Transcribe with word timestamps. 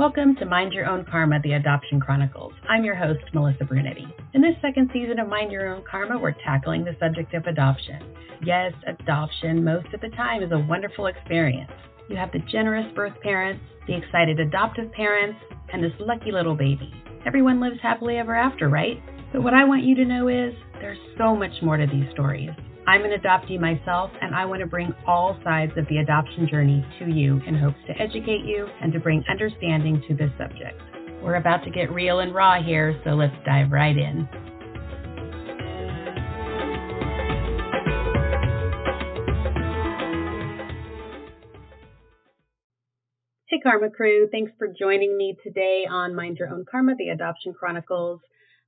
Welcome 0.00 0.34
to 0.36 0.46
Mind 0.46 0.72
Your 0.72 0.86
Own 0.86 1.04
Karma, 1.04 1.40
the 1.42 1.52
Adoption 1.52 2.00
Chronicles. 2.00 2.54
I'm 2.70 2.86
your 2.86 2.94
host, 2.94 3.20
Melissa 3.34 3.66
Brunetti. 3.66 4.06
In 4.32 4.40
this 4.40 4.54
second 4.62 4.88
season 4.94 5.18
of 5.18 5.28
Mind 5.28 5.52
Your 5.52 5.74
Own 5.74 5.84
Karma, 5.84 6.18
we're 6.18 6.32
tackling 6.42 6.86
the 6.86 6.96
subject 6.98 7.34
of 7.34 7.44
adoption. 7.44 8.00
Yes, 8.42 8.72
adoption, 8.86 9.62
most 9.62 9.92
of 9.92 10.00
the 10.00 10.08
time, 10.16 10.42
is 10.42 10.52
a 10.52 10.58
wonderful 10.58 11.08
experience. 11.08 11.70
You 12.08 12.16
have 12.16 12.32
the 12.32 12.38
generous 12.50 12.90
birth 12.94 13.12
parents, 13.22 13.62
the 13.86 13.94
excited 13.94 14.40
adoptive 14.40 14.90
parents, 14.92 15.38
and 15.70 15.84
this 15.84 15.92
lucky 16.00 16.32
little 16.32 16.56
baby. 16.56 16.90
Everyone 17.26 17.60
lives 17.60 17.76
happily 17.82 18.16
ever 18.16 18.34
after, 18.34 18.70
right? 18.70 19.02
But 19.34 19.42
what 19.42 19.52
I 19.52 19.64
want 19.64 19.84
you 19.84 19.94
to 19.96 20.06
know 20.06 20.28
is 20.28 20.54
there's 20.80 20.96
so 21.18 21.36
much 21.36 21.52
more 21.60 21.76
to 21.76 21.86
these 21.86 22.10
stories. 22.12 22.48
I'm 22.86 23.04
an 23.04 23.12
adoptee 23.12 23.60
myself, 23.60 24.10
and 24.20 24.34
I 24.34 24.46
want 24.46 24.60
to 24.60 24.66
bring 24.66 24.92
all 25.06 25.38
sides 25.44 25.72
of 25.76 25.86
the 25.88 25.98
adoption 25.98 26.48
journey 26.48 26.84
to 26.98 27.06
you 27.06 27.40
in 27.46 27.54
hopes 27.54 27.78
to 27.86 27.92
educate 28.00 28.44
you 28.44 28.66
and 28.82 28.92
to 28.92 28.98
bring 28.98 29.22
understanding 29.28 30.02
to 30.08 30.14
this 30.14 30.30
subject. 30.38 30.80
We're 31.22 31.36
about 31.36 31.62
to 31.64 31.70
get 31.70 31.92
real 31.92 32.20
and 32.20 32.34
raw 32.34 32.62
here, 32.62 32.98
so 33.04 33.10
let's 33.10 33.34
dive 33.44 33.70
right 33.70 33.96
in. 33.96 34.26
Hey, 43.46 43.60
Karma 43.62 43.90
Crew. 43.90 44.28
Thanks 44.32 44.52
for 44.58 44.68
joining 44.68 45.18
me 45.18 45.36
today 45.44 45.84
on 45.88 46.14
Mind 46.14 46.38
Your 46.38 46.48
Own 46.48 46.64
Karma, 46.70 46.94
the 46.96 47.10
Adoption 47.10 47.52
Chronicles. 47.52 48.20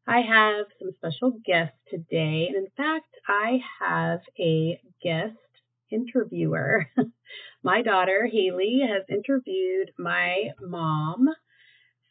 I 0.06 0.20
have 0.20 0.66
some 0.78 0.92
special 0.96 1.32
guests 1.44 1.76
today. 1.88 2.46
And 2.48 2.56
in 2.56 2.68
fact, 2.76 3.14
I 3.28 3.60
have 3.80 4.20
a 4.38 4.80
guest 5.02 5.36
interviewer. 5.90 6.86
my 7.62 7.82
daughter, 7.82 8.26
Haley, 8.30 8.80
has 8.88 9.04
interviewed 9.08 9.92
my 9.98 10.50
mom 10.60 11.28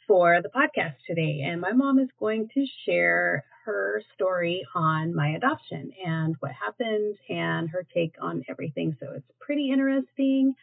for 0.07 0.41
the 0.41 0.49
podcast 0.49 0.95
today. 1.07 1.41
And 1.45 1.61
my 1.61 1.71
mom 1.73 1.99
is 1.99 2.09
going 2.19 2.49
to 2.53 2.65
share 2.85 3.45
her 3.65 4.01
story 4.15 4.65
on 4.75 5.15
my 5.15 5.29
adoption 5.29 5.91
and 6.05 6.35
what 6.39 6.51
happened 6.51 7.17
and 7.29 7.69
her 7.69 7.85
take 7.93 8.15
on 8.21 8.43
everything. 8.49 8.95
So 8.99 9.07
it's 9.15 9.31
pretty 9.39 9.71
interesting. 9.71 10.55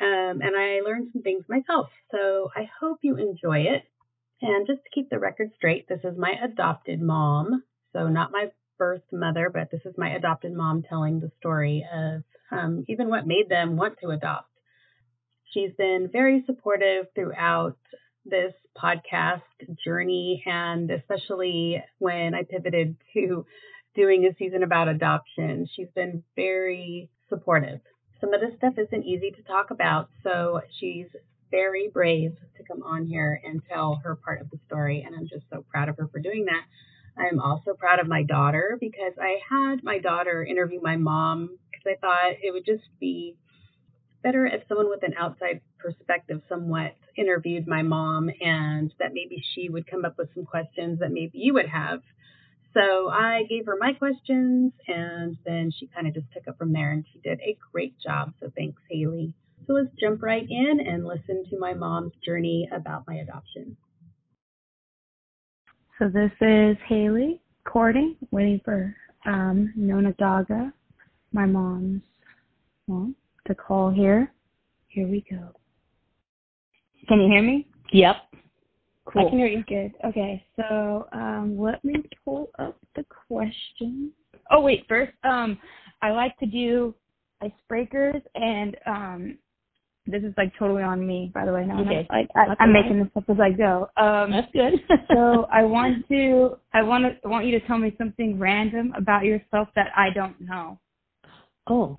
Um, 0.00 0.40
and 0.42 0.56
I 0.56 0.80
learned 0.80 1.10
some 1.12 1.22
things 1.22 1.44
myself. 1.48 1.88
So 2.10 2.50
I 2.56 2.68
hope 2.80 2.98
you 3.02 3.16
enjoy 3.16 3.60
it. 3.60 3.84
And 4.42 4.66
just 4.66 4.82
to 4.84 4.90
keep 4.92 5.10
the 5.10 5.18
record 5.18 5.52
straight, 5.56 5.88
this 5.88 6.00
is 6.04 6.18
my 6.18 6.32
adopted 6.42 7.00
mom. 7.00 7.62
So, 7.92 8.08
not 8.08 8.32
my 8.32 8.50
birth 8.78 9.02
mother, 9.12 9.50
but 9.52 9.70
this 9.70 9.80
is 9.84 9.94
my 9.96 10.10
adopted 10.10 10.52
mom 10.52 10.82
telling 10.82 11.20
the 11.20 11.30
story 11.38 11.86
of 11.92 12.22
um, 12.50 12.84
even 12.88 13.08
what 13.08 13.26
made 13.26 13.48
them 13.48 13.76
want 13.76 13.98
to 14.00 14.10
adopt. 14.10 14.50
She's 15.52 15.72
been 15.78 16.08
very 16.12 16.42
supportive 16.46 17.06
throughout 17.14 17.78
this 18.24 18.52
podcast 18.76 19.42
journey, 19.84 20.42
and 20.46 20.90
especially 20.90 21.82
when 21.98 22.34
I 22.34 22.42
pivoted 22.42 22.96
to 23.14 23.46
doing 23.94 24.24
a 24.24 24.34
season 24.36 24.62
about 24.62 24.88
adoption. 24.88 25.68
She's 25.74 25.90
been 25.94 26.24
very 26.34 27.10
supportive. 27.28 27.80
Some 28.20 28.34
of 28.34 28.40
this 28.40 28.56
stuff 28.56 28.74
isn't 28.78 29.04
easy 29.04 29.30
to 29.30 29.42
talk 29.42 29.70
about, 29.70 30.08
so 30.22 30.60
she's 30.78 31.06
very 31.50 31.88
brave 31.88 32.36
to 32.56 32.62
come 32.64 32.82
on 32.82 33.06
here 33.06 33.40
and 33.44 33.62
tell 33.68 34.00
her 34.04 34.16
part 34.16 34.40
of 34.40 34.50
the 34.50 34.58
story. 34.66 35.02
And 35.06 35.14
I'm 35.14 35.28
just 35.28 35.44
so 35.50 35.64
proud 35.70 35.88
of 35.88 35.96
her 35.98 36.08
for 36.08 36.18
doing 36.18 36.46
that. 36.46 36.62
I'm 37.16 37.40
also 37.40 37.74
proud 37.74 38.00
of 38.00 38.08
my 38.08 38.22
daughter 38.22 38.76
because 38.80 39.12
I 39.20 39.38
had 39.48 39.84
my 39.84 39.98
daughter 39.98 40.44
interview 40.44 40.80
my 40.82 40.96
mom 40.96 41.58
because 41.70 41.86
I 41.86 42.00
thought 42.00 42.38
it 42.42 42.52
would 42.52 42.66
just 42.66 42.88
be 42.98 43.36
better 44.22 44.46
if 44.46 44.62
someone 44.68 44.88
with 44.88 45.02
an 45.02 45.14
outside 45.18 45.60
perspective 45.78 46.40
somewhat 46.48 46.96
interviewed 47.16 47.68
my 47.68 47.82
mom 47.82 48.30
and 48.40 48.92
that 48.98 49.12
maybe 49.12 49.44
she 49.54 49.68
would 49.68 49.86
come 49.86 50.04
up 50.04 50.16
with 50.18 50.28
some 50.34 50.44
questions 50.44 50.98
that 51.00 51.12
maybe 51.12 51.38
you 51.38 51.54
would 51.54 51.68
have. 51.68 52.00
So 52.72 53.08
I 53.08 53.44
gave 53.48 53.66
her 53.66 53.76
my 53.78 53.92
questions 53.92 54.72
and 54.88 55.36
then 55.44 55.70
she 55.78 55.86
kind 55.86 56.08
of 56.08 56.14
just 56.14 56.26
took 56.32 56.44
it 56.46 56.58
from 56.58 56.72
there 56.72 56.90
and 56.90 57.04
she 57.12 57.20
did 57.20 57.38
a 57.40 57.56
great 57.70 58.00
job. 58.00 58.32
So 58.40 58.50
thanks, 58.56 58.80
Haley. 58.90 59.34
So 59.66 59.72
let's 59.72 59.88
jump 59.98 60.22
right 60.22 60.46
in 60.48 60.80
and 60.86 61.06
listen 61.06 61.44
to 61.50 61.58
my 61.58 61.72
mom's 61.72 62.12
journey 62.24 62.68
about 62.74 63.04
my 63.06 63.14
adoption. 63.16 63.76
So 65.98 66.08
this 66.08 66.32
is 66.40 66.76
Haley 66.88 67.40
Courting, 67.64 68.16
waiting 68.30 68.60
for 68.64 68.94
um, 69.26 69.72
Nona 69.76 70.12
Gaga, 70.18 70.72
my 71.32 71.46
mom's 71.46 72.02
mom, 72.88 73.14
to 73.46 73.54
call 73.54 73.90
here. 73.90 74.30
Here 74.88 75.06
we 75.06 75.24
go. 75.30 75.48
Can 77.08 77.20
you 77.20 77.28
hear 77.28 77.42
me? 77.42 77.66
Yep. 77.92 78.16
Cool. 79.06 79.26
I 79.26 79.30
can 79.30 79.38
hear 79.38 79.46
you. 79.46 79.64
Good. 79.68 79.92
Okay, 80.06 80.44
so 80.56 81.06
um, 81.12 81.56
let 81.58 81.82
me 81.84 82.02
pull 82.24 82.50
up 82.58 82.76
the 82.96 83.04
question. 83.28 84.12
Oh 84.50 84.60
wait, 84.60 84.84
first, 84.88 85.12
um, 85.24 85.58
I 86.02 86.10
like 86.10 86.36
to 86.38 86.46
do 86.46 86.94
icebreakers 87.42 88.22
and 88.34 88.76
um, 88.86 89.38
this 90.06 90.22
is 90.22 90.34
like 90.36 90.52
totally 90.58 90.82
on 90.82 91.06
me, 91.06 91.30
by 91.32 91.46
the 91.46 91.52
way. 91.52 91.64
Now 91.64 91.80
okay. 91.80 92.06
I, 92.10 92.26
I, 92.38 92.54
I'm 92.60 92.72
making 92.72 92.98
this 92.98 93.08
up 93.16 93.24
as 93.28 93.36
I 93.40 93.50
go. 93.50 93.88
Um, 93.96 94.30
That's 94.30 94.52
good. 94.52 94.74
so 95.12 95.46
I 95.50 95.62
want 95.62 96.06
to, 96.08 96.56
I 96.74 96.82
want 96.82 97.04
to, 97.04 97.16
I 97.24 97.28
want 97.28 97.46
you 97.46 97.58
to 97.58 97.66
tell 97.66 97.78
me 97.78 97.94
something 97.96 98.38
random 98.38 98.92
about 98.96 99.24
yourself 99.24 99.68
that 99.76 99.88
I 99.96 100.10
don't 100.10 100.38
know. 100.40 100.78
Oh. 101.66 101.98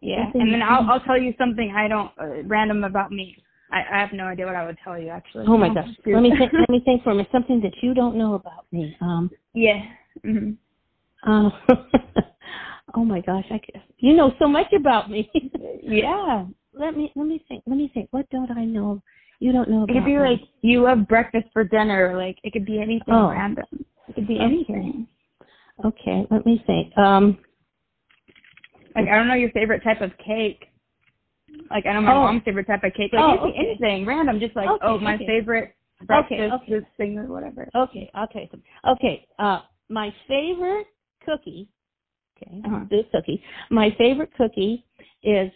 Yeah, 0.00 0.30
and 0.34 0.52
then 0.52 0.60
I'll 0.60 0.88
I'll 0.88 1.00
tell 1.00 1.18
you 1.18 1.32
something 1.38 1.72
I 1.74 1.88
don't 1.88 2.12
uh, 2.20 2.42
random 2.44 2.84
about 2.84 3.10
me. 3.10 3.38
I, 3.72 3.78
I 3.90 4.00
have 4.00 4.12
no 4.12 4.24
idea 4.24 4.44
what 4.44 4.54
I 4.54 4.66
would 4.66 4.76
tell 4.84 5.00
you 5.00 5.08
actually. 5.08 5.46
Oh 5.48 5.56
my 5.56 5.68
gosh. 5.74 5.88
let 6.06 6.22
me 6.22 6.30
think. 6.36 6.52
let 6.52 6.68
me 6.68 6.82
think 6.84 7.02
for 7.02 7.10
a 7.10 7.14
minute. 7.14 7.30
Something 7.32 7.62
that 7.62 7.72
you 7.80 7.94
don't 7.94 8.16
know 8.16 8.34
about 8.34 8.66
me. 8.70 8.94
Um. 9.00 9.30
Yeah. 9.54 9.82
Mm-hmm. 10.22 11.30
Um. 11.30 11.52
oh 12.94 13.04
my 13.04 13.20
gosh. 13.20 13.46
I. 13.50 13.58
You 13.96 14.14
know 14.14 14.34
so 14.38 14.46
much 14.46 14.70
about 14.74 15.10
me. 15.10 15.30
yeah 15.82 16.44
let 16.78 16.96
me 16.96 17.12
let 17.14 17.26
me 17.26 17.44
think. 17.48 17.62
Let 17.66 17.76
me 17.76 17.90
think. 17.92 18.08
What 18.10 18.28
don't 18.30 18.50
I 18.50 18.64
know? 18.64 19.02
You 19.40 19.52
don't 19.52 19.68
know. 19.68 19.84
About 19.84 19.90
it 19.90 20.00
could 20.00 20.06
be 20.06 20.18
like 20.18 20.40
you 20.62 20.84
have 20.86 21.08
breakfast 21.08 21.46
for 21.52 21.64
dinner. 21.64 22.16
Like 22.16 22.38
it 22.42 22.52
could 22.52 22.66
be 22.66 22.80
anything 22.80 23.14
oh. 23.14 23.30
random. 23.30 23.66
It 24.08 24.14
could 24.14 24.28
be 24.28 24.36
okay. 24.36 24.44
anything. 24.44 25.08
Okay. 25.84 26.26
Let 26.30 26.46
me 26.46 26.62
think. 26.66 26.96
Um. 26.96 27.38
Like 28.94 29.08
I 29.08 29.16
don't 29.16 29.28
know 29.28 29.34
your 29.34 29.50
favorite 29.50 29.82
type 29.82 30.00
of 30.00 30.12
cake. 30.24 30.66
Like 31.70 31.86
I 31.86 31.92
don't 31.92 32.04
know 32.04 32.12
my 32.12 32.16
oh. 32.16 32.22
mom's 32.22 32.42
favorite 32.44 32.66
type 32.66 32.84
of 32.84 32.92
cake. 32.94 33.12
Like 33.12 33.40
oh, 33.40 33.48
okay. 33.48 33.58
anything 33.58 34.06
random. 34.06 34.40
Just 34.40 34.56
like 34.56 34.68
okay, 34.68 34.86
oh 34.86 34.98
my 34.98 35.14
okay. 35.16 35.26
favorite 35.26 35.74
breakfast 36.06 36.40
okay, 36.40 36.50
okay. 36.50 36.72
this 36.72 36.84
thing 36.96 37.18
or 37.18 37.26
whatever. 37.26 37.68
Okay. 37.74 38.10
I'll 38.14 38.28
tell 38.28 38.42
you 38.42 38.48
something. 38.50 38.68
Okay. 38.88 39.26
Uh, 39.38 39.60
my 39.88 40.14
favorite 40.28 40.86
cookie. 41.24 41.68
Okay. 42.36 42.60
Uh-huh. 42.64 42.84
This 42.90 43.04
cookie. 43.12 43.42
My 43.70 43.94
favorite 43.98 44.30
cookie 44.36 44.84
is 45.22 45.50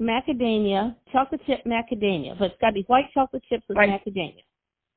macadamia, 0.00 0.94
chocolate 1.12 1.40
chip 1.46 1.64
macadamia, 1.64 2.38
but 2.38 2.52
it's 2.52 2.60
got 2.60 2.68
to 2.68 2.74
be 2.74 2.84
white 2.86 3.06
chocolate 3.12 3.42
chips 3.48 3.64
with 3.68 3.76
white. 3.76 3.88
macadamia. 3.88 4.42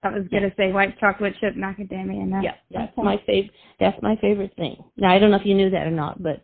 I 0.04 0.10
was 0.10 0.28
gonna 0.32 0.48
yeah. 0.48 0.56
say 0.58 0.72
white 0.72 1.00
chocolate 1.00 1.36
chip 1.40 1.56
macadamia, 1.56 2.24
and 2.24 2.34
that's, 2.34 2.44
yeah, 2.44 2.56
that's 2.72 2.92
okay. 2.98 3.04
my 3.04 3.22
favorite. 3.26 3.52
That's 3.80 4.02
my 4.02 4.16
favorite 4.16 4.54
thing. 4.56 4.84
Now 4.98 5.14
I 5.14 5.20
don't 5.20 5.30
know 5.30 5.38
if 5.38 5.46
you 5.46 5.54
knew 5.54 5.70
that 5.70 5.86
or 5.86 5.92
not, 5.92 6.22
but 6.24 6.44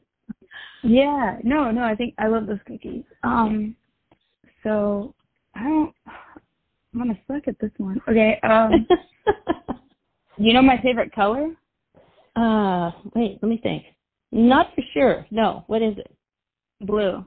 yeah, 0.83 1.37
no, 1.43 1.71
no, 1.71 1.81
I 1.81 1.95
think 1.95 2.13
I 2.19 2.27
love 2.27 2.45
those 2.45 2.59
cookies. 2.67 3.03
Um, 3.23 3.75
so 4.63 5.15
I 5.55 5.63
don't. 5.63 5.93
I'm 6.93 6.99
gonna 6.99 7.19
suck 7.27 7.47
at 7.47 7.59
this 7.59 7.71
one. 7.77 7.99
Okay. 8.07 8.39
Um, 8.43 8.87
you 10.37 10.53
know 10.53 10.61
my 10.61 10.79
favorite 10.81 11.13
color? 11.13 11.55
Uh, 12.35 12.91
wait, 13.15 13.39
let 13.41 13.49
me 13.49 13.59
think. 13.61 13.83
Not 14.31 14.67
for 14.75 14.83
sure. 14.93 15.25
No. 15.31 15.63
What 15.67 15.81
is 15.81 15.97
it? 15.97 16.15
Blue. 16.81 17.25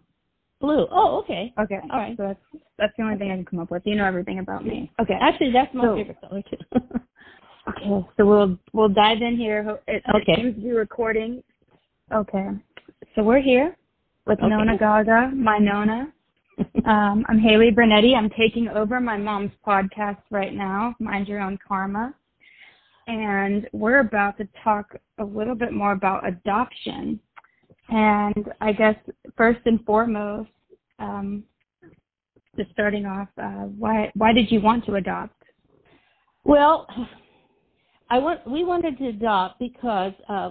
Blue. 0.60 0.86
Oh, 0.90 1.18
okay. 1.20 1.52
Okay. 1.58 1.78
All 1.90 1.98
right. 1.98 2.16
So 2.16 2.22
that's 2.24 2.62
that's 2.78 2.92
the 2.98 3.04
only 3.04 3.16
thing 3.16 3.30
I 3.30 3.36
can 3.36 3.44
come 3.46 3.60
up 3.60 3.70
with. 3.70 3.82
You 3.86 3.96
know 3.96 4.04
everything 4.04 4.40
about 4.40 4.64
me. 4.64 4.90
Okay. 5.00 5.16
Actually, 5.20 5.52
that's 5.52 5.74
my 5.74 5.84
so, 5.84 5.96
favorite 5.96 6.18
color 6.20 6.42
too. 6.42 6.56
okay. 7.68 8.06
So 8.16 8.26
we'll 8.26 8.58
we'll 8.72 8.90
dive 8.90 9.22
in 9.22 9.36
here. 9.36 9.78
It, 9.88 10.02
okay. 10.14 10.32
It 10.32 10.36
seems 10.36 10.54
to 10.56 10.60
be 10.60 10.72
recording. 10.72 11.42
Okay. 12.14 12.48
So 13.14 13.22
we're 13.22 13.40
here 13.40 13.76
with 14.26 14.38
okay. 14.38 14.48
Nona 14.48 14.76
Gaga, 14.76 15.32
my 15.34 15.58
Nona. 15.58 16.12
um, 16.86 17.24
I'm 17.28 17.38
Haley 17.38 17.70
Brunetti. 17.70 18.14
I'm 18.14 18.30
taking 18.30 18.68
over 18.68 19.00
my 19.00 19.16
mom's 19.16 19.52
podcast 19.66 20.18
right 20.30 20.52
now, 20.52 20.94
Mind 20.98 21.26
Your 21.26 21.40
Own 21.40 21.58
Karma. 21.66 22.14
And 23.06 23.66
we're 23.72 24.00
about 24.00 24.36
to 24.38 24.48
talk 24.62 24.94
a 25.18 25.24
little 25.24 25.54
bit 25.54 25.72
more 25.72 25.92
about 25.92 26.28
adoption. 26.28 27.18
And 27.90 28.46
I 28.60 28.72
guess 28.72 28.94
first 29.36 29.60
and 29.64 29.84
foremost, 29.84 30.50
um, 30.98 31.44
just 32.56 32.70
starting 32.70 33.04
off, 33.04 33.28
uh, 33.36 33.66
why 33.78 34.10
why 34.14 34.32
did 34.32 34.50
you 34.50 34.60
want 34.60 34.84
to 34.86 34.94
adopt? 34.94 35.34
Well, 36.44 36.86
I 38.10 38.18
want 38.18 38.46
we 38.48 38.64
wanted 38.64 38.96
to 38.98 39.08
adopt 39.08 39.58
because 39.58 40.12
uh, 40.28 40.50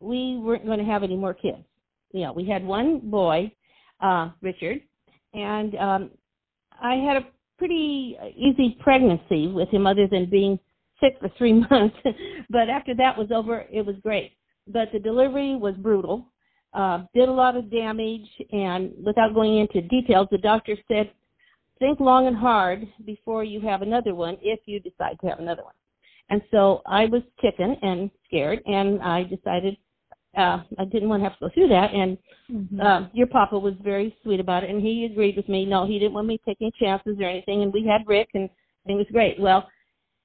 we 0.00 0.36
weren't 0.38 0.66
going 0.66 0.78
to 0.78 0.84
have 0.84 1.02
any 1.02 1.16
more 1.16 1.34
kids. 1.34 1.64
You 2.12 2.22
know, 2.22 2.32
we 2.32 2.46
had 2.46 2.64
one 2.64 3.00
boy, 3.00 3.52
uh, 4.00 4.30
Richard, 4.42 4.80
and 5.32 5.74
um, 5.76 6.10
I 6.80 6.94
had 6.94 7.16
a 7.16 7.26
pretty 7.58 8.16
easy 8.36 8.76
pregnancy 8.80 9.48
with 9.48 9.68
him, 9.70 9.86
other 9.86 10.06
than 10.06 10.28
being 10.28 10.58
sick 11.00 11.14
for 11.20 11.30
three 11.36 11.52
months. 11.70 11.96
but 12.50 12.68
after 12.68 12.94
that 12.96 13.16
was 13.16 13.28
over, 13.32 13.64
it 13.72 13.84
was 13.84 13.96
great. 14.02 14.32
But 14.66 14.88
the 14.92 14.98
delivery 14.98 15.56
was 15.56 15.74
brutal, 15.76 16.32
uh, 16.74 17.04
did 17.14 17.28
a 17.28 17.32
lot 17.32 17.56
of 17.56 17.70
damage, 17.70 18.28
and 18.52 18.92
without 19.04 19.34
going 19.34 19.58
into 19.58 19.80
details, 19.82 20.28
the 20.30 20.38
doctor 20.38 20.76
said, 20.88 21.10
think 21.78 22.00
long 22.00 22.26
and 22.26 22.36
hard 22.36 22.86
before 23.04 23.44
you 23.44 23.60
have 23.60 23.82
another 23.82 24.14
one 24.14 24.36
if 24.40 24.60
you 24.66 24.80
decide 24.80 25.18
to 25.20 25.26
have 25.28 25.38
another 25.38 25.62
one. 25.62 25.74
And 26.30 26.40
so 26.50 26.82
I 26.86 27.06
was 27.06 27.22
chicken 27.40 27.76
and 27.82 28.10
scared, 28.26 28.60
and 28.66 29.02
I 29.02 29.24
decided 29.24 29.76
uh, 30.36 30.62
I 30.78 30.84
didn't 30.90 31.08
want 31.08 31.22
to 31.22 31.28
have 31.28 31.38
to 31.38 31.46
go 31.46 31.50
through 31.54 31.68
that. 31.68 31.92
And 31.92 32.18
mm-hmm. 32.50 32.80
uh, 32.80 33.08
your 33.12 33.26
papa 33.26 33.58
was 33.58 33.74
very 33.82 34.16
sweet 34.22 34.40
about 34.40 34.64
it, 34.64 34.70
and 34.70 34.82
he 34.82 35.08
agreed 35.10 35.36
with 35.36 35.48
me. 35.48 35.64
No, 35.64 35.86
he 35.86 35.98
didn't 35.98 36.14
want 36.14 36.26
me 36.26 36.40
taking 36.46 36.72
chances 36.80 37.16
or 37.20 37.28
anything. 37.28 37.62
And 37.62 37.72
we 37.72 37.86
had 37.86 38.06
Rick, 38.06 38.30
and 38.34 38.48
it 38.86 38.94
was 38.94 39.06
great. 39.12 39.38
Well, 39.38 39.68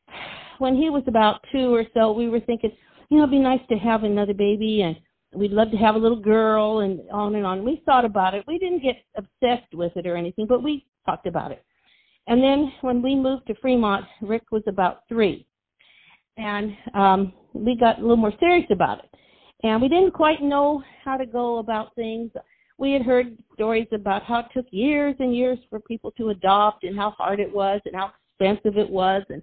when 0.60 0.76
he 0.76 0.90
was 0.90 1.04
about 1.08 1.42
two 1.52 1.74
or 1.74 1.84
so, 1.94 2.12
we 2.12 2.30
were 2.30 2.40
thinking, 2.40 2.72
you 3.10 3.18
know, 3.18 3.24
it'd 3.24 3.32
be 3.32 3.40
nice 3.40 3.62
to 3.70 3.76
have 3.76 4.04
another 4.04 4.34
baby, 4.34 4.82
and 4.82 4.96
we'd 5.34 5.52
love 5.52 5.72
to 5.72 5.78
have 5.78 5.96
a 5.96 6.00
little 6.00 6.20
girl, 6.20 6.80
and 6.80 7.02
on 7.12 7.36
and 7.36 7.46
on. 7.46 7.64
We 7.64 7.82
thought 7.86 8.06
about 8.06 8.34
it. 8.34 8.46
We 8.48 8.58
didn't 8.58 8.84
get 8.84 8.98
obsessed 9.16 9.74
with 9.74 9.96
it 9.96 10.08
or 10.08 10.16
anything, 10.16 10.48
but 10.48 10.64
we 10.64 10.86
talked 11.06 11.28
about 11.28 11.52
it. 11.52 11.64
And 12.28 12.44
then 12.44 12.72
when 12.82 13.02
we 13.02 13.16
moved 13.16 13.48
to 13.48 13.56
Fremont, 13.56 14.06
Rick 14.22 14.52
was 14.52 14.64
about 14.68 15.02
three, 15.10 15.48
and 16.38 16.76
um, 16.94 17.34
we 17.54 17.76
got 17.76 17.98
a 17.98 18.02
little 18.02 18.18
more 18.18 18.34
serious 18.40 18.68
about 18.72 19.00
it 19.00 19.10
and 19.64 19.82
we 19.82 19.90
didn't 19.90 20.12
quite 20.12 20.42
know 20.42 20.84
how 21.04 21.18
to 21.18 21.26
go 21.26 21.58
about 21.58 21.94
things. 21.96 22.32
We 22.78 22.94
had 22.94 23.02
heard 23.02 23.38
stories 23.54 23.88
about 23.92 24.24
how 24.24 24.40
it 24.40 24.46
took 24.54 24.66
years 24.72 25.16
and 25.20 25.36
years 25.36 25.60
for 25.70 25.80
people 25.82 26.12
to 26.12 26.30
adopt 26.30 26.84
and 26.84 26.98
how 26.98 27.12
hard 27.12 27.40
it 27.40 27.54
was 27.54 27.82
and 27.86 27.96
how 27.96 28.12
expensive 28.40 28.78
it 28.78 28.90
was 28.90 29.24
and 29.30 29.42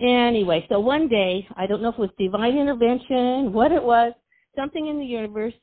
anyway, 0.00 0.64
so 0.68 0.80
one 0.80 1.08
day, 1.08 1.46
I 1.56 1.66
don't 1.66 1.82
know 1.82 1.90
if 1.90 1.96
it 1.96 2.00
was 2.00 2.10
divine 2.18 2.56
intervention, 2.56 3.52
what 3.52 3.72
it 3.72 3.82
was, 3.82 4.12
something 4.56 4.88
in 4.88 4.98
the 4.98 5.04
universe, 5.04 5.54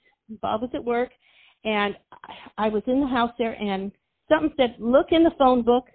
Bob 0.42 0.62
was 0.62 0.72
at 0.74 0.84
work 0.84 1.10
and 1.66 1.96
I 2.58 2.70
was 2.70 2.84
in 2.88 3.02
the 3.02 3.08
house 3.08 3.32
there 3.38 3.54
and 3.54 3.92
something 4.30 4.54
said, 4.58 4.76
look 4.80 5.08
in 5.12 5.24
the 5.24 5.32
phone 5.38 5.64
book, 5.64 5.86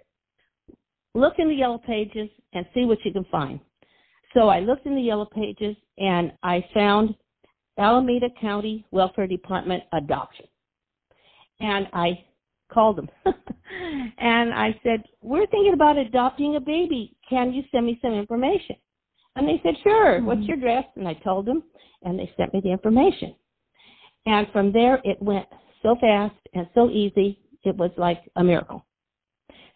look 1.15 1.35
in 1.39 1.49
the 1.49 1.55
yellow 1.55 1.79
pages 1.79 2.29
and 2.53 2.67
see 2.75 2.85
what 2.85 2.99
you 3.05 3.13
can 3.13 3.25
find. 3.31 3.61
So 4.35 4.49
I 4.49 4.61
looked 4.61 4.87
in 4.87 4.95
the 4.95 5.03
yellow 5.03 5.27
pages 5.27 5.77
and 5.97 6.33
I 6.43 6.65
found 6.75 7.15
Alameda 7.79 8.29
County 8.41 8.85
Welfare 8.91 9.27
Department 9.27 9.83
adoption. 9.93 10.47
And 11.61 11.89
I 11.93 12.25
called 12.73 12.99
them 12.99 13.09
and 14.19 14.53
I 14.53 14.79
said, 14.83 15.03
We're 15.23 15.47
thinking 15.47 15.73
about 15.73 15.97
adopting 15.97 16.57
a 16.57 16.61
baby. 16.61 17.17
Can 17.29 17.53
you 17.53 17.63
send 17.73 17.87
me 17.87 17.99
some 18.03 18.13
information? 18.13 18.77
And 19.39 19.49
they 19.49 19.61
said, 19.63 19.75
Sure. 19.83 20.17
Mm-hmm. 20.17 20.27
What's 20.27 20.43
your 20.43 20.59
address? 20.59 20.85
And 20.97 21.07
I 21.09 21.15
told 21.15 21.47
them, 21.47 21.63
and 22.03 22.19
they 22.19 22.31
sent 22.37 22.53
me 22.53 22.61
the 22.63 22.73
information. 22.73 23.35
And 24.27 24.47
from 24.53 24.73
there, 24.73 25.01
it 25.05 25.23
went 25.23 25.47
so 25.83 25.97
fast 26.01 26.35
and 26.55 26.69
so 26.75 26.91
easy, 26.91 27.39
it 27.65 27.77
was 27.77 27.91
like 27.97 28.21
a 28.37 28.45
miracle. 28.45 28.85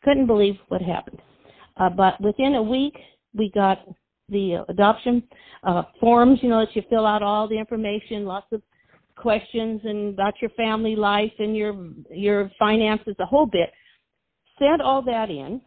Couldn't 0.03 0.27
believe 0.27 0.57
what 0.69 0.83
happened. 0.83 1.21
Uh, 1.77 1.89
but 1.91 2.21
within 2.21 2.57
a 2.57 2.63
week, 2.63 2.97
we 3.35 3.51
got 3.55 3.79
the 4.29 4.65
adoption 4.69 5.23
uh, 5.63 5.85
forms, 6.01 6.41
you 6.43 6.49
know, 6.49 6.61
that 6.61 6.75
you 6.75 6.83
fill 6.91 7.07
out 7.07 7.23
all 7.23 7.49
the 7.49 7.59
information, 7.59 8.25
lots 8.25 8.47
of 8.53 8.63
questions 9.17 9.81
and 9.85 10.15
about 10.15 10.35
your 10.41 10.51
family 10.51 10.97
life 10.97 11.33
and 11.39 11.57
your 11.57 11.89
your 12.11 12.51
finances, 12.59 13.15
a 13.21 13.27
whole 13.27 13.47
bit. 13.47 13.71
Sent 14.59 14.81
all 14.81 15.03
that 15.03 15.31
in, 15.31 15.61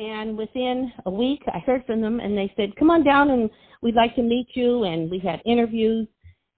and 0.00 0.36
within 0.36 0.92
a 1.04 1.10
week, 1.10 1.42
I 1.52 1.58
heard 1.58 1.84
from 1.84 2.00
them, 2.00 2.20
and 2.20 2.36
they 2.36 2.52
said, 2.56 2.74
"Come 2.76 2.90
on 2.90 3.04
down, 3.04 3.30
and 3.30 3.50
we'd 3.82 3.94
like 3.94 4.14
to 4.16 4.22
meet 4.22 4.48
you." 4.54 4.84
And 4.84 5.10
we 5.10 5.18
had 5.18 5.42
interviews, 5.44 6.08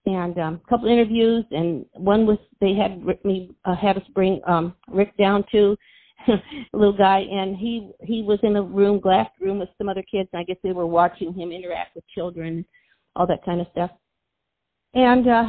and 0.07 0.39
um, 0.39 0.61
a 0.65 0.71
couple 0.71 0.89
interviews, 0.89 1.45
and 1.51 1.85
one 1.95 2.25
was 2.25 2.39
they 2.61 2.75
had 2.75 3.05
me 3.25 3.51
uh, 3.65 3.75
had 3.75 3.97
us 3.97 4.05
bring 4.15 4.41
um, 4.47 4.75
Rick 4.89 5.17
down 5.17 5.45
to 5.53 5.77
little 6.73 6.97
guy, 6.97 7.21
and 7.21 7.57
he 7.57 7.91
he 8.03 8.23
was 8.23 8.39
in 8.45 8.55
a 8.57 8.63
room, 8.63 9.01
glass 9.01 9.29
room, 9.41 9.59
with 9.59 9.71
some 9.77 9.89
other 9.89 10.05
kids, 10.09 10.29
and 10.33 10.41
I 10.41 10.45
guess 10.45 10.59
they 10.63 10.73
were 10.73 10.87
watching 10.87 11.35
him 11.35 11.51
interact 11.51 11.97
with 11.97 12.05
children, 12.15 12.65
all 13.17 13.27
that 13.27 13.45
kind 13.45 13.61
of 13.61 13.67
stuff. 13.73 13.91
And 14.95 15.29
uh, 15.29 15.49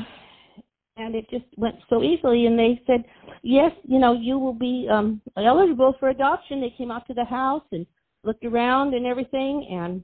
and 0.97 1.15
it 1.15 1.29
just 1.29 1.45
went 1.57 1.75
so 1.89 2.03
easily. 2.03 2.45
And 2.45 2.57
they 2.57 2.81
said, 2.85 3.03
yes, 3.41 3.71
you 3.83 3.99
know, 3.99 4.13
you 4.13 4.37
will 4.37 4.53
be 4.53 4.87
um, 4.91 5.21
eligible 5.37 5.95
for 5.99 6.09
adoption. 6.09 6.61
They 6.61 6.73
came 6.77 6.91
out 6.91 7.07
to 7.07 7.13
the 7.13 7.25
house 7.25 7.63
and 7.71 7.85
looked 8.23 8.45
around 8.45 8.93
and 8.93 9.05
everything, 9.05 9.67
and 9.69 10.03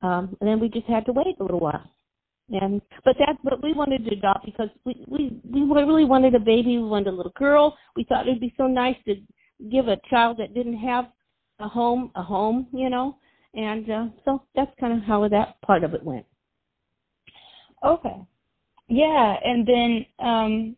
um, 0.00 0.36
and 0.40 0.48
then 0.48 0.60
we 0.60 0.68
just 0.68 0.86
had 0.86 1.04
to 1.06 1.12
wait 1.12 1.36
a 1.40 1.42
little 1.42 1.60
while. 1.60 1.90
And 2.50 2.80
but 3.04 3.16
that's 3.18 3.38
what 3.42 3.62
we 3.62 3.72
wanted 3.72 4.04
to 4.04 4.12
adopt 4.12 4.46
because 4.46 4.68
we 4.84 5.04
we 5.06 5.40
we 5.50 5.62
really 5.62 6.04
wanted 6.04 6.34
a 6.34 6.40
baby. 6.40 6.78
We 6.78 6.84
wanted 6.84 7.08
a 7.08 7.16
little 7.16 7.32
girl. 7.36 7.76
We 7.96 8.04
thought 8.04 8.26
it'd 8.26 8.40
be 8.40 8.54
so 8.56 8.66
nice 8.66 8.96
to 9.06 9.16
give 9.70 9.88
a 9.88 9.98
child 10.08 10.38
that 10.38 10.54
didn't 10.54 10.78
have 10.78 11.06
a 11.58 11.68
home 11.68 12.10
a 12.14 12.22
home, 12.22 12.66
you 12.72 12.90
know. 12.90 13.16
And 13.54 13.90
uh, 13.90 14.06
so 14.24 14.42
that's 14.54 14.70
kind 14.78 14.92
of 14.92 15.02
how 15.04 15.26
that 15.28 15.60
part 15.62 15.84
of 15.84 15.94
it 15.94 16.02
went. 16.02 16.26
Okay. 17.84 18.16
Yeah, 18.88 19.36
and 19.44 19.66
then 19.66 20.06
um 20.18 20.76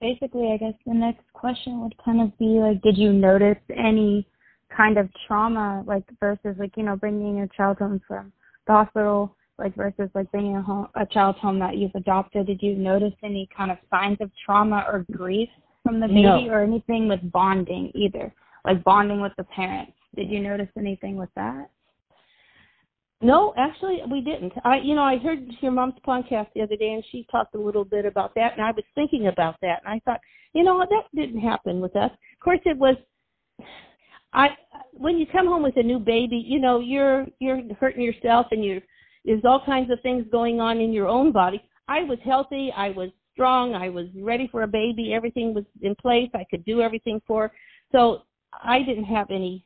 basically 0.00 0.52
I 0.52 0.56
guess 0.58 0.74
the 0.86 0.94
next 0.94 1.24
question 1.32 1.80
would 1.80 1.94
kind 2.04 2.20
of 2.20 2.36
be 2.38 2.60
like 2.60 2.82
did 2.82 2.96
you 2.96 3.12
notice 3.12 3.58
any 3.70 4.26
kind 4.74 4.98
of 4.98 5.08
trauma 5.26 5.82
like 5.86 6.04
versus 6.20 6.56
like, 6.58 6.76
you 6.76 6.84
know, 6.84 6.96
bringing 6.96 7.40
a 7.40 7.48
child 7.56 7.78
home 7.78 8.00
from 8.06 8.32
the 8.66 8.72
hospital 8.72 9.34
like 9.58 9.74
versus 9.74 10.10
like 10.14 10.30
bringing 10.30 10.56
a 10.56 10.62
home 10.62 10.88
a 10.94 11.06
child 11.06 11.36
home 11.36 11.58
that 11.58 11.76
you've 11.76 11.94
adopted 11.96 12.46
did 12.46 12.62
you 12.62 12.76
notice 12.76 13.14
any 13.24 13.48
kind 13.56 13.72
of 13.72 13.78
signs 13.90 14.18
of 14.20 14.30
trauma 14.44 14.84
or 14.86 15.04
grief 15.10 15.48
from 15.88 16.00
the 16.00 16.06
baby 16.06 16.22
no. 16.22 16.48
or 16.50 16.62
anything 16.62 17.08
with 17.08 17.20
bonding 17.32 17.90
either, 17.94 18.32
like 18.64 18.84
bonding 18.84 19.20
with 19.20 19.32
the 19.38 19.44
parents. 19.44 19.92
Did 20.14 20.28
you 20.28 20.40
notice 20.40 20.68
anything 20.76 21.16
with 21.16 21.30
that? 21.34 21.70
No, 23.20 23.52
actually, 23.56 24.00
we 24.10 24.20
didn't. 24.20 24.52
I, 24.64 24.76
you 24.78 24.94
know, 24.94 25.02
I 25.02 25.18
heard 25.18 25.40
your 25.60 25.72
mom's 25.72 25.94
podcast 26.06 26.46
the 26.54 26.62
other 26.62 26.76
day, 26.76 26.92
and 26.92 27.04
she 27.10 27.26
talked 27.30 27.54
a 27.56 27.60
little 27.60 27.84
bit 27.84 28.06
about 28.06 28.32
that, 28.36 28.52
and 28.52 28.62
I 28.62 28.70
was 28.70 28.84
thinking 28.94 29.26
about 29.26 29.56
that, 29.60 29.80
and 29.84 29.92
I 29.92 30.00
thought, 30.04 30.20
you 30.54 30.62
know, 30.62 30.78
that 30.78 31.02
didn't 31.14 31.40
happen 31.40 31.80
with 31.80 31.96
us. 31.96 32.12
Of 32.12 32.44
course, 32.44 32.60
it 32.64 32.78
was. 32.78 32.96
I 34.32 34.50
when 34.92 35.18
you 35.18 35.26
come 35.26 35.46
home 35.46 35.62
with 35.62 35.76
a 35.76 35.82
new 35.82 35.98
baby, 35.98 36.36
you 36.36 36.60
know, 36.60 36.78
you're 36.78 37.26
you're 37.40 37.60
hurting 37.80 38.02
yourself, 38.02 38.46
and 38.52 38.64
you 38.64 38.80
there's 39.24 39.44
all 39.44 39.62
kinds 39.64 39.90
of 39.90 40.00
things 40.00 40.24
going 40.30 40.60
on 40.60 40.78
in 40.78 40.92
your 40.92 41.08
own 41.08 41.32
body. 41.32 41.60
I 41.88 42.04
was 42.04 42.18
healthy. 42.24 42.72
I 42.76 42.90
was 42.90 43.10
strong. 43.32 43.74
I 43.74 43.88
was 43.88 44.06
ready 44.16 44.48
for 44.50 44.62
a 44.62 44.68
baby. 44.68 45.12
Everything 45.12 45.54
was 45.54 45.64
in 45.82 45.94
place. 45.96 46.30
I 46.34 46.44
could 46.50 46.64
do 46.64 46.82
everything 46.82 47.20
for. 47.26 47.48
Her. 47.48 47.52
So 47.90 48.22
I 48.52 48.80
didn't 48.82 49.04
have 49.04 49.30
any, 49.30 49.64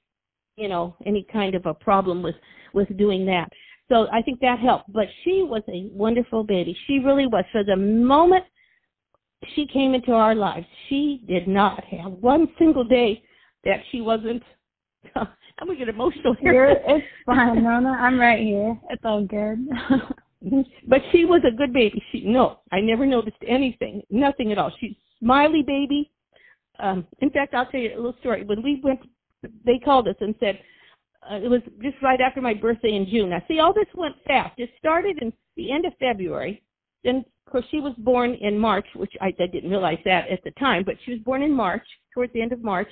you 0.57 0.69
know, 0.69 0.97
any 1.05 1.27
kind 1.31 1.55
of 1.55 1.67
a 1.67 1.75
problem 1.75 2.23
with 2.23 2.35
with 2.75 2.97
doing 2.97 3.27
that. 3.27 3.49
So 3.89 4.07
I 4.13 4.23
think 4.23 4.41
that 4.41 4.59
helped. 4.59 4.93
But 4.93 5.07
she 5.25 5.43
was 5.43 5.63
a 5.69 5.89
wonderful 5.93 6.45
baby. 6.45 6.77
She 6.87 6.99
really 6.99 7.27
was. 7.27 7.45
For 7.53 7.65
the 7.65 7.77
moment 7.77 8.45
she 9.55 9.67
came 9.67 9.95
into 9.95 10.13
our 10.13 10.35
lives, 10.35 10.67
she 10.89 11.23
did 11.29 11.49
not 11.49 11.85
have 11.85 12.13
one 12.13 12.49
single 12.59 12.85
day 12.85 13.23
that 13.65 13.81
she 13.91 14.01
wasn't. 14.01 14.43
I'm 15.17 15.69
gonna 15.69 15.79
get 15.79 15.89
emotional 15.89 16.35
here. 16.41 16.55
You're, 16.55 16.71
it's 16.71 17.07
fine, 17.27 17.63
Nona. 17.63 17.91
I'm 17.91 18.19
right 18.19 18.41
here. 18.41 18.79
It's 18.91 19.03
all 19.05 19.25
good. 19.25 19.69
but 20.89 21.01
she 21.13 21.25
was 21.25 21.43
a 21.47 21.55
good 21.55 21.73
baby. 21.73 22.03
She 22.11 22.25
no, 22.25 22.61
I 22.73 22.81
never 22.81 23.07
noticed 23.07 23.37
anything, 23.47 24.03
nothing 24.11 24.53
at 24.53 24.59
all. 24.59 24.73
She's 24.81 24.97
smiley 25.21 25.63
baby. 25.63 26.11
Um, 26.79 27.07
in 27.21 27.31
fact, 27.31 27.55
I'll 27.55 27.67
tell 27.67 27.81
you 27.81 27.95
a 27.95 27.97
little 27.97 28.17
story. 28.21 28.45
When 28.45 28.63
we 28.63 28.81
went, 28.83 29.01
they 29.65 29.79
called 29.79 30.09
us 30.09 30.17
and 30.21 30.35
said 30.41 30.59
uh, 31.31 31.37
it 31.37 31.49
was 31.49 31.63
just 31.83 31.97
right 32.03 32.21
after 32.21 32.41
my 32.41 32.55
birthday 32.55 32.95
in 32.95 33.07
June. 33.11 33.31
Now, 33.31 33.43
see, 33.49 33.61
all 33.61 33.73
this 33.73 33.87
went 33.95 34.17
fast. 34.27 34.59
It 34.59 34.71
started 34.79 35.19
in 35.23 35.33
the 35.57 35.71
end 35.73 35.85
of 35.85 35.93
February. 35.99 36.63
Then, 37.05 37.25
of 37.47 37.53
course, 37.53 37.65
she 37.71 37.81
was 37.81 37.95
born 37.99 38.35
in 38.35 38.59
March, 38.59 38.87
which 38.97 39.13
I, 39.21 39.27
I 39.27 39.47
didn't 39.47 39.71
realize 39.71 39.99
that 40.05 40.29
at 40.31 40.43
the 40.45 40.53
time, 40.53 40.83
but 40.85 40.97
she 41.05 41.13
was 41.13 41.21
born 41.21 41.43
in 41.43 41.53
March, 41.53 41.87
towards 42.15 42.33
the 42.33 42.43
end 42.43 42.53
of 42.53 42.63
March. 42.63 42.89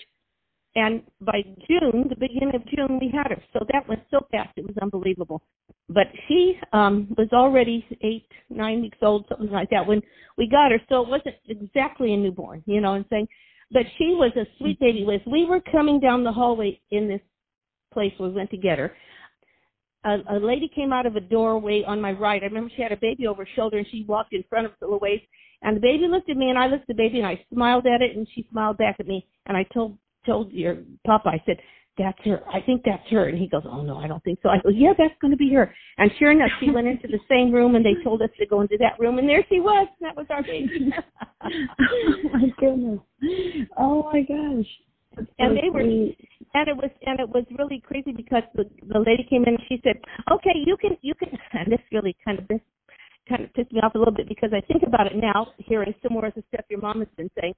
And 0.77 1.03
by 1.21 1.43
June, 1.69 2.07
the 2.09 2.17
beginning 2.17 2.55
of 2.55 2.65
June, 2.67 3.01
we 3.01 3.11
had 3.13 3.31
her. 3.31 3.43
So 3.53 3.67
that 3.73 3.89
went 3.89 4.03
so 4.11 4.21
fast, 4.31 4.51
it 4.57 4.65
was 4.65 4.77
unbelievable. 4.81 5.43
But 5.89 6.07
she 6.29 6.57
um, 6.73 7.13
was 7.19 7.29
already 7.33 7.85
eight, 8.03 8.29
nine 8.49 8.81
weeks 8.81 8.99
old, 9.03 9.27
something 9.29 9.51
like 9.51 9.71
that, 9.71 9.87
when 9.87 10.01
we 10.39 10.49
got 10.49 10.71
her. 10.71 10.81
So 10.89 11.03
it 11.03 11.09
wasn't 11.09 11.35
exactly 11.49 12.15
a 12.15 12.17
newborn, 12.17 12.63
you 12.67 12.81
know, 12.81 12.91
what 12.91 12.99
I'm 12.99 13.07
saying, 13.11 13.29
but 13.73 13.83
she 13.99 14.15
was 14.15 14.31
a 14.37 14.47
sweet 14.59 14.79
baby. 14.79 15.05
Liz, 15.05 15.21
we 15.27 15.45
were 15.45 15.61
coming 15.73 15.99
down 15.99 16.23
the 16.23 16.33
hallway 16.33 16.81
in 16.91 17.09
this 17.09 17.21
place 17.93 18.13
we 18.19 18.31
went 18.31 18.51
to 18.51 18.57
get 18.57 18.79
her. 18.79 18.93
A, 20.05 20.19
a 20.31 20.39
lady 20.39 20.71
came 20.75 20.93
out 20.93 21.07
of 21.07 21.17
a 21.17 21.21
doorway 21.21 21.83
on 21.87 22.01
my 22.01 22.13
right. 22.13 22.43
I 22.43 22.47
remember 22.47 22.71
she 22.75 22.83
had 22.83 22.93
a 22.93 22.97
baby 22.97 23.27
over 23.27 23.45
her 23.45 23.51
shoulder, 23.55 23.79
and 23.79 23.87
she 23.91 24.05
walked 24.09 24.33
in 24.33 24.45
front 24.49 24.67
of 24.67 24.73
the 24.81 24.97
waist. 24.97 25.25
And 25.63 25.77
the 25.77 25.81
baby 25.81 26.07
looked 26.09 26.31
at 26.31 26.37
me, 26.37 26.49
and 26.49 26.59
I 26.59 26.67
looked 26.67 26.83
at 26.83 26.89
the 26.89 26.95
baby, 26.95 27.19
and 27.19 27.27
I 27.27 27.45
smiled 27.53 27.87
at 27.87 28.01
it, 28.01 28.17
and 28.17 28.27
she 28.35 28.47
smiled 28.51 28.79
back 28.79 28.97
at 28.99 29.07
me. 29.07 29.27
And 29.47 29.57
I 29.57 29.65
told 29.75 29.99
told 30.27 30.53
your 30.53 30.77
papa, 31.07 31.31
I 31.31 31.43
said, 31.47 31.57
that's 31.99 32.19
her. 32.25 32.41
I 32.53 32.61
think 32.61 32.83
that's 32.85 33.07
her. 33.11 33.29
And 33.29 33.39
he 33.39 33.47
goes, 33.47 33.63
oh 33.67 33.83
no, 33.83 33.99
I 33.99 34.07
don't 34.07 34.23
think 34.25 34.39
so. 34.43 34.49
I 34.49 34.59
go, 34.63 34.71
yeah, 34.71 34.93
that's 34.97 35.15
going 35.21 35.33
to 35.33 35.37
be 35.37 35.53
her. 35.53 35.73
And 35.99 36.11
sure 36.19 36.31
enough, 36.31 36.51
she 36.61 36.71
went 36.71 36.87
into 36.87 37.09
the 37.09 37.19
same 37.29 37.53
room 37.53 37.75
and 37.75 37.85
they 37.85 38.03
told 38.03 38.23
us 38.23 38.31
to 38.39 38.47
go 38.47 38.61
into 38.63 38.77
that 38.79 38.99
room 38.99 39.19
and 39.19 39.29
there 39.29 39.45
she 39.49 39.61
was. 39.61 39.89
That 40.01 40.17
was 40.17 40.27
our 40.31 40.43
baby. 40.43 40.93
oh 41.43 42.29
my 42.33 42.47
goodness. 42.59 43.01
Oh 43.79 44.05
my 44.05 44.23
gosh. 44.23 44.67
And 45.17 45.57
they 45.57 45.71
were 45.71 45.81
and 45.81 46.69
it 46.69 46.77
was 46.77 46.91
and 47.07 47.21
it 47.21 47.29
was 47.29 47.45
really 47.59 47.83
crazy 47.87 48.13
because 48.13 48.43
the 48.55 48.65
the 48.89 48.99
lady 48.99 49.27
came 49.29 49.43
in 49.43 49.51
and 49.51 49.63
she 49.69 49.81
said 49.83 49.97
okay 50.33 50.55
you 50.67 50.77
can 50.77 50.97
you 51.03 51.15
can 51.15 51.29
and 51.53 51.71
this 51.71 51.81
really 51.93 52.17
kind 52.25 52.39
of 52.39 52.49
this 52.49 52.61
kind 53.29 53.45
of 53.45 53.53
pissed 53.55 53.73
me 53.73 53.81
off 53.81 53.95
a 53.95 53.99
little 53.99 54.15
bit 54.15 54.29
because 54.29 54.51
i 54.53 54.61
think 54.67 54.83
about 54.87 55.07
it 55.07 55.15
now 55.15 55.49
hearing 55.59 55.95
some 56.03 56.13
more 56.13 56.27
of 56.27 56.35
the 56.35 56.43
stuff 56.53 56.65
your 56.69 56.81
mom 56.81 56.99
has 56.99 57.09
been 57.17 57.31
saying. 57.41 57.55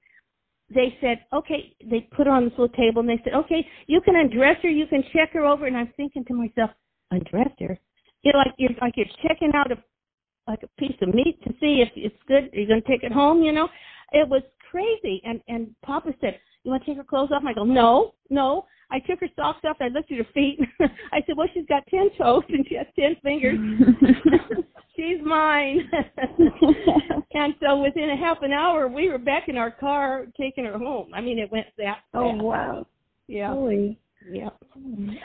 They 0.73 0.97
said 1.01 1.25
okay 1.33 1.75
they 1.89 2.07
put 2.15 2.27
her 2.27 2.33
on 2.33 2.45
this 2.45 2.53
little 2.57 2.75
table 2.75 3.01
and 3.01 3.09
they 3.09 3.21
said 3.23 3.33
okay 3.33 3.65
you 3.87 4.01
can 4.01 4.15
undress 4.15 4.57
her 4.63 4.69
you 4.69 4.87
can 4.87 5.03
check 5.13 5.33
her 5.33 5.45
over 5.45 5.67
and 5.67 5.77
i'm 5.77 5.91
thinking 5.95 6.25
to 6.25 6.33
myself 6.33 6.71
undress 7.11 7.53
her? 7.59 7.77
You 8.23 8.33
know 8.33 8.39
like 8.39 8.55
you're 8.57 8.71
like 8.81 8.95
you're 8.97 9.13
checking 9.21 9.51
out 9.53 9.71
a 9.71 9.77
like 10.47 10.63
a 10.63 10.81
piece 10.81 10.97
of 11.01 11.13
meat 11.13 11.39
to 11.43 11.51
see 11.59 11.83
if 11.85 11.89
it's 11.95 12.15
good 12.27 12.49
are 12.53 12.59
you 12.59 12.67
going 12.67 12.81
to 12.81 12.87
take 12.87 13.03
it 13.03 13.11
home 13.11 13.43
you 13.43 13.51
know? 13.51 13.69
It 14.11 14.27
was 14.27 14.43
crazy. 14.69 15.21
And 15.23 15.41
and 15.47 15.75
papa 15.83 16.13
said 16.21 16.39
you 16.63 16.71
want 16.71 16.83
to 16.83 16.91
take 16.91 16.97
her 16.97 17.03
clothes 17.03 17.29
off? 17.31 17.43
I 17.45 17.53
go, 17.53 17.63
no, 17.63 18.13
no. 18.29 18.65
I 18.91 18.99
took 18.99 19.19
her 19.21 19.29
socks 19.35 19.61
off. 19.65 19.77
I 19.79 19.87
looked 19.87 20.11
at 20.11 20.19
her 20.19 20.27
feet. 20.33 20.59
I 21.11 21.21
said, 21.25 21.35
well, 21.35 21.47
she's 21.53 21.65
got 21.67 21.83
ten 21.87 22.09
toes 22.17 22.43
and 22.49 22.65
she 22.67 22.75
has 22.75 22.85
ten 22.97 23.15
fingers. 23.23 23.57
she's 24.95 25.17
mine. 25.23 25.89
and 27.33 27.55
so 27.61 27.81
within 27.81 28.11
a 28.11 28.17
half 28.17 28.37
an 28.43 28.51
hour, 28.51 28.87
we 28.87 29.09
were 29.09 29.17
back 29.17 29.49
in 29.49 29.57
our 29.57 29.71
car 29.71 30.27
taking 30.39 30.65
her 30.65 30.77
home. 30.77 31.11
I 31.13 31.21
mean, 31.21 31.39
it 31.39 31.51
went 31.51 31.67
that 31.77 31.99
oh 32.13 32.33
wow. 32.33 32.85
Yeah. 33.27 33.53
Holy. 33.53 33.97
Yeah. 34.29 34.49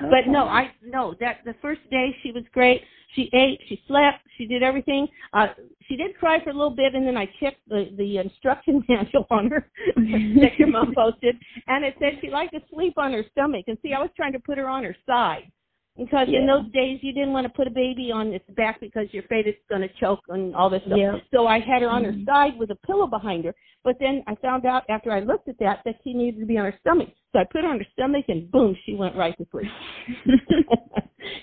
But 0.01 0.27
no, 0.27 0.45
I 0.45 0.73
no 0.83 1.15
that 1.21 1.39
the 1.45 1.55
first 1.63 1.81
day 1.91 2.15
she 2.23 2.33
was 2.33 2.45
great. 2.53 2.83
She 3.15 3.31
ate, 3.33 3.61
she 3.69 3.81
slept, 3.89 4.19
she 4.37 4.47
did 4.47 4.63
everything. 4.63 5.07
Uh 5.33 5.49
she 5.89 5.97
did 5.97 6.17
cry 6.19 6.43
for 6.43 6.51
a 6.51 6.53
little 6.53 6.75
bit 6.75 6.95
and 6.95 7.07
then 7.07 7.17
I 7.17 7.27
checked 7.41 7.61
the 7.69 7.91
the 7.97 8.19
instruction 8.19 8.85
manual 8.89 9.27
on 9.31 9.51
her 9.51 9.71
that 9.97 10.59
your 10.59 10.69
mom 10.69 10.95
posted 10.97 11.37
and 11.67 11.85
it 11.85 11.95
said 11.99 12.19
she 12.21 12.31
liked 12.31 12.55
to 12.55 12.61
sleep 12.73 12.95
on 12.97 13.13
her 13.13 13.25
stomach. 13.33 13.65
And 13.69 13.79
see 13.83 13.93
I 13.93 14.01
was 14.01 14.11
trying 14.17 14.33
to 14.33 14.41
put 14.41 14.59
her 14.59 14.69
on 14.69 14.85
her 14.85 14.97
side. 15.07 15.51
Because 15.99 16.29
in 16.29 16.47
those 16.47 16.71
days 16.73 17.01
you 17.03 17.13
didn't 17.13 17.33
want 17.33 17.45
to 17.45 17.53
put 17.53 17.67
a 17.67 17.71
baby 17.71 18.13
on 18.13 18.29
its 18.33 18.49
back 18.57 18.81
because 18.81 19.09
you're 19.11 19.25
afraid 19.25 19.49
it's 19.49 19.59
going 19.69 19.81
to 19.83 19.89
choke 20.01 20.21
and 20.29 20.55
all 20.55 20.71
this 20.71 20.83
stuff. 20.87 20.97
Yeah. 20.97 21.17
So 21.35 21.49
I 21.49 21.59
had 21.59 21.83
her 21.83 21.89
on 21.89 22.05
her 22.05 22.13
Mhm. 22.13 22.25
side 22.25 22.57
with 22.57 22.71
a 22.71 22.77
pillow 22.77 23.09
behind 23.09 23.45
her. 23.45 23.55
But 23.83 23.99
then 23.99 24.23
I 24.29 24.37
found 24.37 24.65
out 24.65 24.85
after 24.89 25.11
I 25.11 25.21
looked 25.21 25.49
at 25.49 25.59
that 25.59 25.83
that 25.85 25.97
she 26.05 26.15
needed 26.15 26.39
to 26.41 26.47
be 26.47 26.57
on 26.57 26.67
her 26.67 26.79
stomach. 26.81 27.09
So 27.33 27.41
I 27.41 27.45
put 27.51 27.65
her 27.65 27.71
on 27.71 27.79
her 27.81 27.87
stomach 27.95 28.27
and 28.29 28.49
boom, 28.51 28.77
she 28.87 28.95
went 28.95 29.17
right 29.17 29.37
to 29.39 29.47
sleep. 29.51 29.71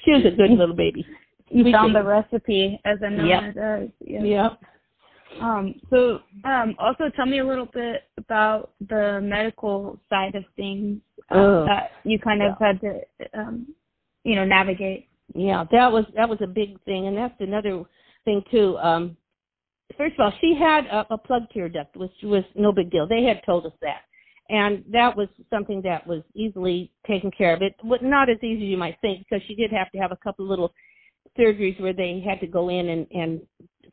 she 0.06 0.12
was 0.12 0.26
a 0.26 0.32
good 0.32 0.52
little 0.52 0.76
baby. 0.76 1.06
you 1.50 1.64
We 1.66 1.72
found 1.72 1.94
the 1.94 2.04
recipe 2.04 2.80
as 2.86 2.98
a 3.02 3.10
Yep. 3.10 3.12
Nona 3.12 3.54
does. 3.54 3.90
Yeah. 4.00 4.24
Yep. 4.24 4.60
Um, 5.42 5.76
so 5.90 6.22
um, 6.46 6.76
also 6.80 7.10
tell 7.10 7.26
me 7.26 7.40
a 7.40 7.46
little 7.46 7.66
bit 7.74 8.04
about 8.18 8.72
the 8.88 9.20
medical 9.22 10.00
side 10.10 10.36
of 10.36 10.46
things 10.56 11.02
um, 11.30 11.40
Oh. 11.40 11.66
that 11.66 11.92
you 12.06 12.20
kind 12.20 12.42
of 12.42 12.58
had 12.60 12.80
to, 12.82 13.02
um, 13.34 13.68
you 14.26 14.36
know, 14.36 14.44
navigate. 14.44 15.08
Yeah, 15.34 15.64
that 15.72 15.92
was 15.92 16.06
that 16.16 16.28
was 16.28 16.40
a 16.42 16.48
big 16.48 16.82
thing, 16.84 17.08
and 17.08 17.16
that's 17.16 17.40
another 17.40 17.84
thing 18.26 18.44
too. 18.52 18.78
Um, 18.80 19.16
first 19.98 20.16
of 20.16 20.26
all, 20.26 20.34
she 20.42 20.56
had 20.60 20.86
a, 20.88 21.14
a 21.14 21.18
plugged 21.18 21.52
tear 21.54 21.70
duct, 21.70 21.96
which 21.96 22.12
was 22.24 22.44
no 22.56 22.72
big 22.74 22.92
deal. 22.92 23.08
They 23.08 23.24
had 23.24 23.42
told 23.46 23.66
us 23.66 23.72
that, 23.82 24.02
and 24.50 24.84
that 24.92 25.16
was 25.16 25.30
something 25.50 25.82
that 25.84 26.06
was 26.06 26.22
easily 26.34 26.92
taken 27.08 27.32
care 27.32 27.54
of. 27.54 27.62
It 27.62 27.76
was 27.84 28.00
not 28.04 28.30
as 28.30 28.38
easy 28.44 28.66
as 28.66 28.70
you 28.70 28.78
might 28.78 28.98
think 29.02 29.20
because 29.20 29.46
she 29.48 29.56
did 29.56 29.72
have 29.72 29.92
to 29.92 29.98
have 30.00 30.12
a 30.12 30.18
couple 30.18 30.48
little 30.48 30.74
surgeries 31.38 31.80
where 31.80 31.94
they 31.94 32.24
had 32.26 32.40
to 32.40 32.48
go 32.48 32.70
in 32.70 32.90
and 32.90 33.08
and 33.12 33.42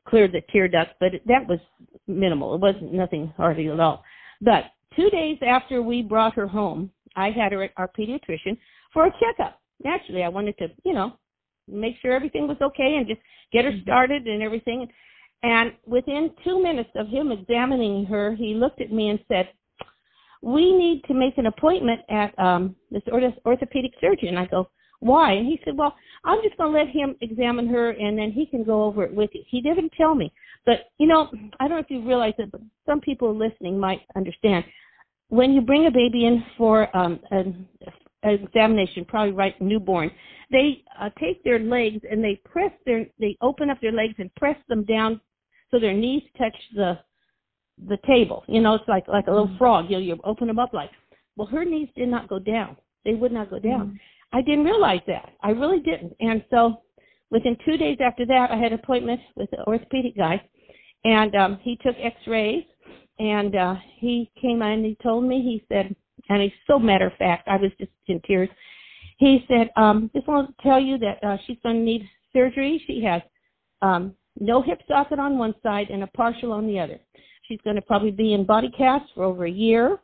clear 0.09 0.29
the 0.29 0.43
tear 0.53 0.69
duct, 0.69 0.93
but 0.99 1.13
that 1.27 1.47
was 1.47 1.61
minimal. 2.07 2.55
It 2.55 2.61
wasn't 2.61 2.93
nothing 2.93 3.33
hardly 3.37 3.69
at 3.69 3.81
all. 3.81 4.03
But 4.41 4.65
two 4.97 5.09
days 5.11 5.39
after 5.47 5.81
we 5.83 6.03
brought 6.03 6.35
her 6.35 6.47
home, 6.47 6.91
I 7.17 7.31
had 7.31 7.53
her 7.53 7.63
at 7.63 7.71
our 7.77 7.89
pediatrician 7.89 8.59
for 8.93 9.07
a 9.07 9.13
checkup. 9.21 9.62
Naturally, 9.85 10.23
I 10.23 10.29
wanted 10.29 10.57
to, 10.59 10.69
you 10.85 10.93
know, 10.93 11.13
make 11.69 11.97
sure 12.01 12.13
everything 12.13 12.49
was 12.49 12.57
okay 12.61 12.97
and 12.97 13.07
just 13.07 13.21
get 13.53 13.65
her 13.65 13.73
started 13.83 14.27
and 14.27 14.43
everything. 14.43 14.89
And 15.43 15.73
within 15.87 16.31
two 16.45 16.63
minutes 16.63 16.91
of 16.95 17.09
him 17.09 17.33
examining 17.33 18.05
her, 18.07 18.35
he 18.35 18.55
looked 18.55 18.81
at 18.81 18.93
me 18.93 19.11
and 19.11 19.19
said, 19.29 19.49
"We 20.41 20.73
need 20.73 21.03
to 21.09 21.15
make 21.15 21.39
an 21.39 21.47
appointment 21.47 22.01
at 22.09 22.37
um, 22.39 22.77
this 22.91 23.03
orthopedic 23.45 23.93
surgeon." 24.01 24.37
I 24.37 24.47
go, 24.47 24.69
"Why?" 25.01 25.33
And 25.33 25.47
he 25.47 25.61
said, 25.65 25.77
"Well, 25.77 25.95
I'm 26.25 26.41
just 26.43 26.57
going 26.57 26.73
to 26.73 26.79
let 26.79 26.89
him 26.89 27.17
examine 27.21 27.67
her, 27.69 27.91
and 27.91 28.17
then 28.17 28.31
he 28.31 28.47
can 28.47 28.63
go 28.63 28.85
over 28.85 29.05
it 29.05 29.15
with 29.15 29.31
you." 29.33 29.43
He 29.49 29.61
didn't 29.61 29.93
tell 29.97 30.15
me, 30.15 30.33
but 30.65 30.91
you 30.99 31.09
know, 31.09 31.29
I 31.59 31.67
don't 31.67 31.79
know 31.79 31.85
if 31.85 31.91
you 31.91 32.07
realize 32.07 32.35
it, 32.39 32.53
but 32.53 32.61
some 32.87 33.01
people 33.01 33.35
listening 33.37 33.79
might 33.79 34.03
understand. 34.15 34.65
When 35.29 35.53
you 35.53 35.61
bring 35.63 35.87
a 35.87 35.91
baby 35.91 36.27
in 36.27 36.45
for 36.57 36.95
um, 36.97 37.19
an 37.31 37.67
examination, 38.23 39.05
probably 39.05 39.33
right 39.33 39.61
newborn, 39.61 40.11
they 40.51 40.83
uh, 41.01 41.11
take 41.19 41.43
their 41.45 41.59
legs 41.59 42.03
and 42.11 42.23
they 42.23 42.41
press 42.45 42.73
their, 42.87 43.07
they 43.19 43.37
open 43.41 43.71
up 43.71 43.81
their 43.81 43.93
legs 43.93 44.15
and 44.19 44.35
press 44.35 44.57
them 44.69 44.85
down 44.85 45.21
so 45.71 45.81
their 45.81 45.95
knees 45.95 46.23
touch 46.39 46.57
the 46.75 46.99
the 47.89 47.99
table. 48.07 48.45
You 48.47 48.61
know, 48.61 48.75
it's 48.75 48.89
like 48.89 49.09
like 49.09 49.27
a 49.27 49.31
little 49.31 49.55
frog. 49.59 49.87
You 49.89 49.97
know, 49.97 50.03
you 50.03 50.21
open 50.25 50.47
them 50.47 50.59
up 50.59 50.73
like. 50.73 50.91
Well, 51.37 51.49
her 51.49 51.65
knees 51.65 51.89
did 51.97 52.09
not 52.09 52.29
go 52.29 52.39
down. 52.39 52.77
They 53.07 53.15
would 53.15 53.33
not 53.33 53.49
go 53.49 53.59
down. 53.59 53.99
I 54.33 54.43
didn't 54.43 54.65
realize 54.65 55.01
that. 55.07 55.31
I 55.43 55.51
really 55.51 55.81
didn't. 55.81 56.15
And 56.21 56.45
so, 56.51 56.83
within 57.31 57.57
two 57.65 57.79
days 57.79 57.99
after 58.05 58.27
that, 58.27 58.51
I 58.51 58.57
had 58.57 58.73
an 58.73 58.79
appointment 58.79 59.21
with 59.35 59.51
the 59.51 59.65
orthopedic 59.67 60.17
guy, 60.17 60.43
and 61.05 61.35
um, 61.35 61.59
he 61.63 61.77
took 61.77 61.97
X-rays, 61.99 62.65
and 63.19 63.57
uh, 63.57 63.77
he 63.97 64.31
came 64.41 64.61
in 64.61 64.69
and 64.73 64.85
he 64.85 64.97
told 65.03 65.25
me. 65.25 65.41
He 65.43 65.65
said, 65.73 65.97
and 66.29 66.43
he's 66.43 66.53
so 66.67 66.79
matter 66.79 67.07
of 67.07 67.13
fact. 67.15 67.49
I 67.49 67.57
was 67.57 67.71
just 67.79 67.91
in 68.07 68.21
tears. 68.27 68.49
He 69.19 69.45
said, 69.49 69.71
um, 69.77 70.11
just 70.15 70.27
wanted 70.27 70.49
to 70.49 70.63
tell 70.63 70.81
you 70.81 70.99
that 70.99 71.23
uh, 71.23 71.37
she's 71.47 71.59
going 71.63 71.77
to 71.77 71.83
need 71.83 72.09
surgery. 72.33 72.83
She 72.87 73.03
has 73.05 73.23
um, 73.83 74.15
no 74.39 74.63
hip 74.63 74.81
socket 74.89 75.19
on 75.19 75.39
one 75.39 75.55
side 75.63 75.89
and 75.91 76.03
a 76.03 76.07
partial 76.09 76.53
on 76.53 76.67
the 76.67 76.79
other. 76.79 76.99
She's 77.49 77.61
going 77.65 77.77
to 77.77 77.83
probably 77.83 78.11
be 78.11 78.35
in 78.35 78.45
body 78.45 78.71
cast 78.77 79.05
for 79.15 79.25
over 79.25 79.45
a 79.45 79.51
year 79.51 79.99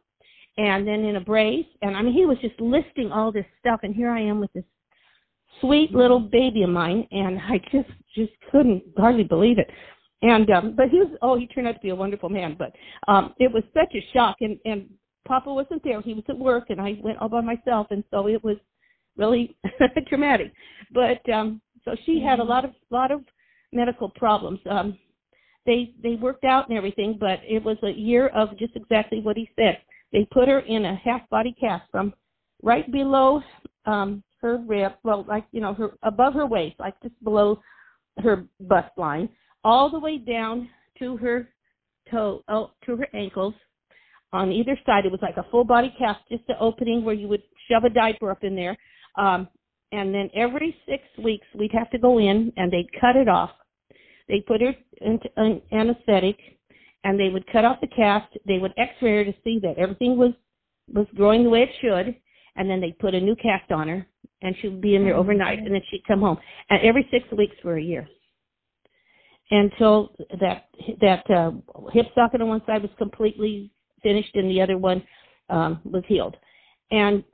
and 0.57 0.87
then 0.87 1.05
in 1.05 1.17
a 1.17 1.21
brace. 1.21 1.67
And 1.83 1.97
I 1.97 2.03
mean, 2.03 2.13
he 2.13 2.27
was 2.27 2.39
just 2.39 2.61
listing 2.61 3.11
all 3.13 3.33
this 3.33 3.47
stuff. 3.61 3.81
And 3.83 3.95
here 3.95 4.11
I 4.11 4.21
am 4.21 4.41
with 4.41 4.53
this 4.53 4.65
sweet 5.61 5.93
little 5.93 6.21
baby 6.21 6.63
of 6.63 6.71
mine. 6.71 7.07
And 7.11 7.39
I 7.49 7.59
just, 7.73 7.89
just 8.15 8.33
couldn't 8.51 8.83
hardly 8.97 9.25
believe 9.25 9.59
it. 9.59 9.71
And, 10.21 10.51
um, 10.51 10.75
but 10.77 10.89
he 10.89 10.99
was, 10.99 11.17
oh, 11.23 11.39
he 11.39 11.47
turned 11.47 11.69
out 11.69 11.75
to 11.75 11.81
be 11.81 11.91
a 11.91 11.95
wonderful 11.95 12.29
man. 12.29 12.57
But, 12.59 12.73
um, 13.07 13.35
it 13.39 13.53
was 13.53 13.63
such 13.73 13.95
a 13.95 14.05
shock. 14.13 14.37
And, 14.41 14.59
and 14.65 14.89
Papa 15.29 15.53
wasn't 15.53 15.85
there. 15.85 16.01
He 16.01 16.15
was 16.15 16.25
at 16.29 16.39
work 16.39 16.71
and 16.71 16.81
I 16.81 16.99
went 17.03 17.19
all 17.19 17.29
by 17.29 17.43
myself. 17.43 17.89
And 17.91 18.03
so 18.11 18.27
it 18.27 18.43
was 18.43 18.57
really 19.17 19.57
traumatic. 20.09 20.53
But, 20.93 21.29
um, 21.31 21.61
so 21.85 21.95
she 22.05 22.21
had 22.21 22.41
a 22.41 22.45
lot 22.45 22.65
of, 22.65 22.73
lot 22.91 23.13
of 23.13 23.21
medical 23.73 24.09
problems. 24.09 24.59
Um, 24.69 24.99
they 25.69 25.93
they 26.03 26.15
worked 26.15 26.45
out 26.45 26.69
and 26.69 26.79
everything, 26.79 27.19
but 27.21 27.41
it 27.47 27.63
was 27.63 27.77
a 27.83 27.91
year 27.91 28.29
of 28.29 28.57
just 28.59 28.75
exactly 28.75 29.21
what 29.21 29.37
he 29.37 29.51
said. 29.55 29.79
They 30.13 30.27
put 30.33 30.49
her 30.49 30.61
in 30.61 30.87
a 30.87 30.97
half 30.97 31.29
body 31.29 31.55
cast 31.61 31.85
from 31.91 32.15
right 32.63 32.91
below 32.91 33.43
um 33.85 34.25
her 34.41 34.57
rib, 34.67 34.93
well, 35.05 35.27
like 35.29 35.45
you 35.53 35.61
know, 35.61 35.75
her 35.75 35.91
above 36.03 36.33
her 36.35 36.47
waist, 36.47 36.77
like 36.79 36.95
just 37.03 37.23
below 37.23 37.61
her 38.23 38.47
bust 38.61 38.91
line, 38.97 39.29
all 39.63 39.91
the 39.91 39.99
way 39.99 40.17
down 40.17 40.71
to 41.01 41.19
her 41.19 41.49
toe, 42.11 42.43
oh, 42.49 42.71
to 42.87 42.97
her 42.97 43.09
ankles. 43.13 43.55
On 44.33 44.53
either 44.53 44.79
side, 44.85 45.07
it 45.07 45.13
was 45.13 45.23
like 45.23 45.39
a 45.39 45.47
full 45.51 45.65
body 45.65 45.95
cast, 45.99 46.21
just 46.31 46.45
an 46.49 46.57
opening 46.61 47.05
where 47.05 47.15
you 47.15 47.29
would 47.29 47.43
shove 47.71 47.85
a 47.85 47.91
diaper 47.91 48.31
up 48.31 48.45
in 48.45 48.55
there. 48.55 48.77
Um, 49.17 49.49
and 49.93 50.15
then 50.15 50.29
every 50.35 50.77
six 50.87 51.03
weeks, 51.23 51.47
we'd 51.55 51.73
have 51.73 51.91
to 51.91 51.99
go 51.99 52.19
in 52.19 52.53
and 52.57 52.71
they'd 52.71 52.93
cut 53.01 53.17
it 53.17 53.29
off. 53.29 53.51
They 54.29 54.41
put 54.47 54.61
her 54.61 54.75
into 55.01 55.29
an 55.37 55.63
anesthetic 55.73 56.37
and 57.05 57.19
they 57.19 57.31
would 57.31 57.51
cut 57.51 57.65
off 57.65 57.81
the 57.81 57.87
cast. 57.87 58.37
They 58.47 58.59
would 58.59 58.75
x-ray 58.77 59.17
her 59.17 59.25
to 59.25 59.35
see 59.43 59.59
that 59.63 59.79
everything 59.79 60.19
was 60.19 60.33
was 60.93 61.07
growing 61.15 61.45
the 61.45 61.51
way 61.51 61.63
it 61.63 61.71
should. 61.81 62.15
And 62.57 62.69
then 62.69 62.81
they'd 62.81 62.99
put 62.99 63.15
a 63.15 63.21
new 63.21 63.37
cast 63.37 63.71
on 63.71 63.89
her 63.89 64.07
and 64.43 64.55
she 64.61 64.69
would 64.69 64.81
be 64.81 64.95
in 64.95 65.05
there 65.05 65.17
overnight 65.17 65.59
and 65.59 65.73
then 65.73 65.83
she'd 65.91 66.07
come 66.07 66.21
home. 66.21 66.39
And 66.71 66.81
every 66.83 67.07
six 67.11 67.25
weeks 67.33 67.57
for 67.63 67.79
a 67.79 67.83
year. 67.83 68.07
Until 69.51 70.15
that 70.41 70.69
that 71.01 71.31
uh, 71.31 71.53
hip 71.93 72.07
socket 72.15 72.43
on 72.43 72.49
one 72.49 72.63
side 72.67 72.83
was 72.83 72.91
completely 72.99 73.71
finished 74.03 74.35
and 74.35 74.51
the 74.51 74.61
other 74.61 74.79
one 74.79 75.03
um, 75.51 75.81
was 75.85 76.03
healed. 76.07 76.37
And 76.91 77.25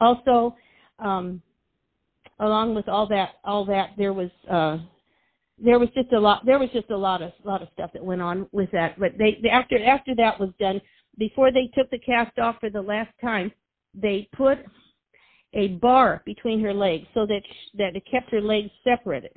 also 0.00 0.56
um, 0.98 1.42
along 2.40 2.74
with 2.74 2.88
all 2.88 3.06
that 3.08 3.30
all 3.44 3.64
that 3.66 3.90
there 3.96 4.12
was 4.12 4.30
uh, 4.50 4.78
there 5.62 5.78
was 5.78 5.88
just 5.94 6.12
a 6.12 6.18
lot 6.18 6.44
there 6.46 6.58
was 6.58 6.70
just 6.72 6.90
a 6.90 6.96
lot 6.96 7.22
of 7.22 7.32
lot 7.44 7.62
of 7.62 7.68
stuff 7.72 7.90
that 7.92 8.04
went 8.04 8.22
on 8.22 8.46
with 8.52 8.70
that. 8.72 8.98
But 8.98 9.12
they, 9.18 9.38
they 9.42 9.48
after 9.48 9.82
after 9.82 10.14
that 10.16 10.38
was 10.38 10.50
done 10.58 10.80
before 11.18 11.50
they 11.52 11.70
took 11.74 11.90
the 11.90 11.98
cast 11.98 12.38
off 12.38 12.56
for 12.60 12.70
the 12.70 12.80
last 12.80 13.10
time 13.20 13.50
they 13.94 14.28
put 14.36 14.58
a 15.54 15.68
bar 15.68 16.22
between 16.26 16.60
her 16.60 16.74
legs 16.74 17.06
so 17.14 17.26
that 17.26 17.40
sh 17.44 17.76
that 17.78 17.96
it 17.96 18.04
kept 18.10 18.30
her 18.30 18.40
legs 18.40 18.70
separated 18.84 19.32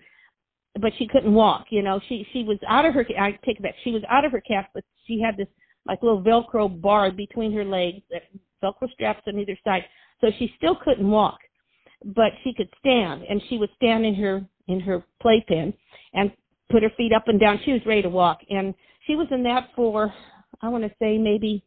but 0.79 0.91
she 0.97 1.07
couldn't 1.07 1.33
walk 1.33 1.65
you 1.69 1.81
know. 1.81 1.99
She 2.07 2.27
she 2.33 2.43
was 2.43 2.57
out 2.67 2.85
of 2.85 2.93
her 2.93 3.05
i 3.19 3.31
take 3.45 3.57
it 3.57 3.63
back 3.63 3.75
she 3.83 3.91
was 3.91 4.03
out 4.09 4.25
of 4.25 4.31
her 4.31 4.41
cast 4.41 4.67
but 4.73 4.83
she 5.07 5.21
had 5.21 5.37
this 5.37 5.47
like 5.85 6.01
little 6.01 6.21
velcro 6.21 6.69
bar 6.81 7.11
between 7.11 7.53
her 7.53 7.65
legs 7.65 8.01
velcro 8.63 8.91
straps 8.93 9.21
on 9.27 9.39
either 9.39 9.57
side. 9.63 9.83
So 10.19 10.27
she 10.37 10.53
still 10.57 10.75
couldn't 10.75 11.09
walk 11.09 11.39
but 12.03 12.31
she 12.43 12.53
could 12.53 12.69
stand 12.79 13.23
and 13.23 13.41
she 13.49 13.57
would 13.57 13.69
stand 13.75 14.05
in 14.05 14.15
her 14.15 14.45
in 14.67 14.79
her 14.79 15.03
playpen 15.21 15.73
and 16.13 16.31
put 16.71 16.83
her 16.83 16.91
feet 16.97 17.11
up 17.13 17.27
and 17.27 17.39
down. 17.39 17.59
She 17.65 17.73
was 17.73 17.81
ready 17.85 18.01
to 18.01 18.09
walk 18.09 18.39
and 18.49 18.73
she 19.07 19.15
was 19.15 19.27
in 19.31 19.43
that 19.43 19.69
for 19.75 20.13
i 20.61 20.69
want 20.69 20.83
to 20.83 20.91
say 20.99 21.17
maybe 21.17 21.63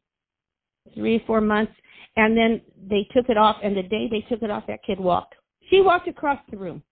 three 0.95 1.17
or 1.17 1.21
four 1.27 1.41
months 1.41 1.73
and 2.17 2.37
then 2.37 2.61
they 2.89 3.07
took 3.15 3.29
it 3.29 3.37
off 3.37 3.57
and 3.63 3.77
the 3.77 3.83
day 3.83 4.09
they 4.11 4.25
took 4.29 4.43
it 4.43 4.51
off 4.51 4.65
that 4.69 4.85
kid 4.87 5.01
walked. 5.01 5.35
She 5.71 5.81
walked 5.81 6.07
across 6.07 6.39
the 6.51 6.57
room. 6.57 6.83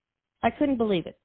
I 0.42 0.50
couldn't 0.50 0.78
believe 0.78 1.06
it 1.06 1.16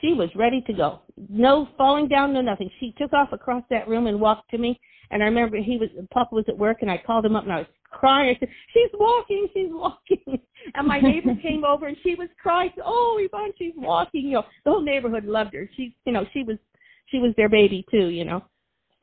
she 0.00 0.12
was 0.12 0.28
ready 0.34 0.62
to 0.62 0.72
go. 0.72 1.00
No 1.28 1.68
falling 1.76 2.08
down 2.08 2.32
no 2.32 2.40
nothing. 2.40 2.70
She 2.80 2.94
took 2.98 3.12
off 3.12 3.32
across 3.32 3.64
that 3.70 3.88
room 3.88 4.06
and 4.06 4.20
walked 4.20 4.50
to 4.50 4.58
me. 4.58 4.80
And 5.10 5.22
i 5.22 5.26
remember 5.26 5.56
he 5.56 5.76
was 5.76 5.88
papa 6.12 6.34
was 6.34 6.44
at 6.48 6.56
work 6.56 6.78
and 6.82 6.90
i 6.90 6.96
called 7.04 7.26
him 7.26 7.34
up 7.34 7.44
and 7.44 7.52
i 7.52 7.58
was 7.58 7.66
crying. 7.90 8.36
I 8.36 8.38
said 8.38 8.48
she's 8.72 8.90
walking 8.94 9.48
she's 9.54 9.70
walking. 9.70 10.40
And 10.74 10.86
my 10.86 11.00
neighbor 11.00 11.34
came 11.42 11.64
over 11.64 11.86
and 11.86 11.96
she 12.02 12.14
was 12.14 12.28
crying. 12.40 12.70
Oh 12.84 13.18
yvonne 13.20 13.52
she's 13.58 13.72
walking. 13.76 14.26
You 14.26 14.34
know 14.34 14.44
the 14.64 14.70
whole 14.70 14.82
neighborhood 14.82 15.24
loved 15.24 15.54
her. 15.54 15.68
She 15.76 15.96
you 16.04 16.12
know 16.12 16.24
she 16.32 16.42
was 16.42 16.58
she 17.06 17.18
was 17.18 17.32
their 17.36 17.48
baby 17.48 17.84
too 17.90 18.08
you 18.08 18.24
know. 18.24 18.44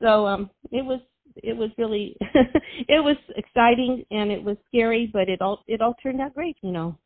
So 0.00 0.26
um 0.26 0.50
it 0.70 0.84
was 0.84 1.00
it 1.42 1.56
was 1.56 1.70
really 1.78 2.16
it 2.88 3.02
was 3.02 3.16
exciting 3.36 4.04
and 4.10 4.30
it 4.30 4.42
was 4.42 4.56
scary, 4.68 5.10
but 5.12 5.28
it 5.28 5.42
all 5.42 5.64
it 5.66 5.80
all 5.80 5.94
turned 6.02 6.20
out 6.20 6.34
great. 6.34 6.56
You 6.62 6.72
know, 6.72 6.98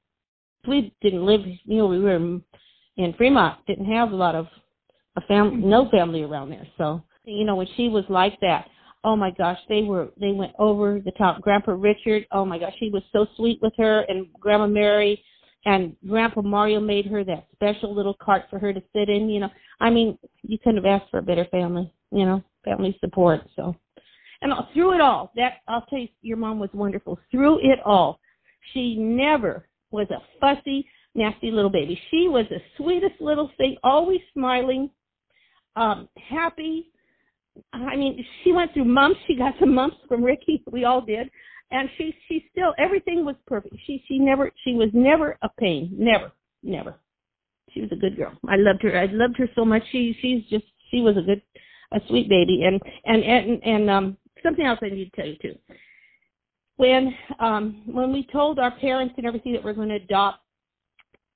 we 0.66 0.94
didn't 1.02 1.24
live. 1.24 1.40
You 1.64 1.78
know, 1.78 1.86
we 1.86 1.98
were 1.98 2.40
in 2.96 3.14
Fremont, 3.14 3.58
didn't 3.66 3.90
have 3.92 4.12
a 4.12 4.16
lot 4.16 4.34
of 4.34 4.46
a 5.16 5.20
family, 5.22 5.58
mm-hmm. 5.58 5.70
no 5.70 5.88
family 5.90 6.22
around 6.22 6.50
there. 6.50 6.66
So 6.78 7.02
you 7.24 7.44
know, 7.44 7.56
when 7.56 7.68
she 7.76 7.88
was 7.88 8.04
like 8.08 8.38
that, 8.40 8.66
oh 9.04 9.16
my 9.16 9.30
gosh, 9.30 9.58
they 9.68 9.82
were 9.82 10.08
they 10.20 10.32
went 10.32 10.52
over 10.58 11.00
the 11.04 11.12
top. 11.12 11.40
Grandpa 11.40 11.72
Richard, 11.72 12.26
oh 12.32 12.44
my 12.44 12.58
gosh, 12.58 12.74
he 12.78 12.90
was 12.90 13.02
so 13.12 13.26
sweet 13.36 13.58
with 13.62 13.72
her, 13.78 14.02
and 14.08 14.26
Grandma 14.38 14.66
Mary. 14.66 15.22
And 15.64 15.94
Grandpa 16.08 16.42
Mario 16.42 16.80
made 16.80 17.06
her 17.06 17.22
that 17.22 17.46
special 17.52 17.94
little 17.94 18.16
cart 18.20 18.42
for 18.50 18.58
her 18.58 18.72
to 18.72 18.82
sit 18.92 19.08
in. 19.08 19.28
You 19.28 19.40
know, 19.40 19.48
I 19.80 19.90
mean, 19.90 20.18
you 20.42 20.58
couldn't 20.58 20.82
have 20.82 21.02
asked 21.02 21.10
for 21.12 21.18
a 21.18 21.22
better 21.22 21.46
family. 21.52 21.92
You 22.10 22.26
know, 22.26 22.42
family 22.64 22.96
support. 23.00 23.42
So 23.54 23.76
and 24.42 24.52
through 24.74 24.94
it 24.94 25.00
all, 25.00 25.32
that 25.36 25.58
I'll 25.68 25.86
tell 25.86 26.00
you, 26.00 26.08
your 26.20 26.36
mom 26.36 26.58
was 26.58 26.70
wonderful. 26.74 27.18
Through 27.30 27.60
it 27.60 27.78
all, 27.84 28.18
she 28.72 28.96
never 28.96 29.68
was 29.92 30.08
a 30.10 30.20
fussy, 30.40 30.86
nasty 31.14 31.50
little 31.50 31.70
baby. 31.70 32.00
She 32.10 32.28
was 32.28 32.46
the 32.48 32.60
sweetest 32.76 33.20
little 33.20 33.50
thing, 33.56 33.76
always 33.82 34.20
smiling, 34.32 34.90
um, 35.76 36.08
happy. 36.16 36.88
I 37.72 37.96
mean, 37.96 38.24
she 38.42 38.52
went 38.52 38.72
through 38.72 38.86
mumps. 38.86 39.20
She 39.26 39.36
got 39.36 39.54
some 39.60 39.74
mumps 39.74 39.96
from 40.08 40.24
Ricky. 40.24 40.62
We 40.70 40.84
all 40.84 41.00
did, 41.02 41.30
and 41.70 41.88
she 41.98 42.14
she 42.28 42.46
still 42.50 42.74
everything 42.78 43.24
was 43.24 43.36
perfect. 43.46 43.76
She 43.86 44.02
she 44.08 44.18
never 44.18 44.50
she 44.64 44.74
was 44.74 44.88
never 44.92 45.38
a 45.42 45.48
pain. 45.58 45.90
Never, 45.96 46.32
never. 46.62 46.94
She 47.72 47.80
was 47.80 47.90
a 47.92 47.96
good 47.96 48.16
girl. 48.16 48.32
I 48.48 48.56
loved 48.56 48.82
her. 48.82 48.98
I 48.98 49.06
loved 49.06 49.36
her 49.38 49.48
so 49.54 49.64
much. 49.64 49.82
She 49.92 50.16
she's 50.20 50.44
just 50.48 50.64
she 50.90 51.00
was 51.00 51.16
a 51.16 51.22
good 51.22 51.42
a 51.92 52.00
sweet 52.08 52.28
baby 52.28 52.62
and 52.64 52.80
and 53.04 53.22
and 53.22 53.62
and 53.62 53.90
um 53.90 54.16
something 54.42 54.64
else 54.64 54.78
I 54.82 54.88
need 54.88 55.10
to 55.12 55.16
tell 55.16 55.26
you 55.26 55.36
too. 55.40 55.54
When 56.76 57.14
um, 57.38 57.82
when 57.86 58.12
we 58.12 58.26
told 58.32 58.58
our 58.58 58.72
parents 58.78 59.14
and 59.16 59.26
everything 59.26 59.52
that 59.52 59.62
we're 59.62 59.74
going 59.74 59.90
to 59.90 59.96
adopt, 59.96 60.41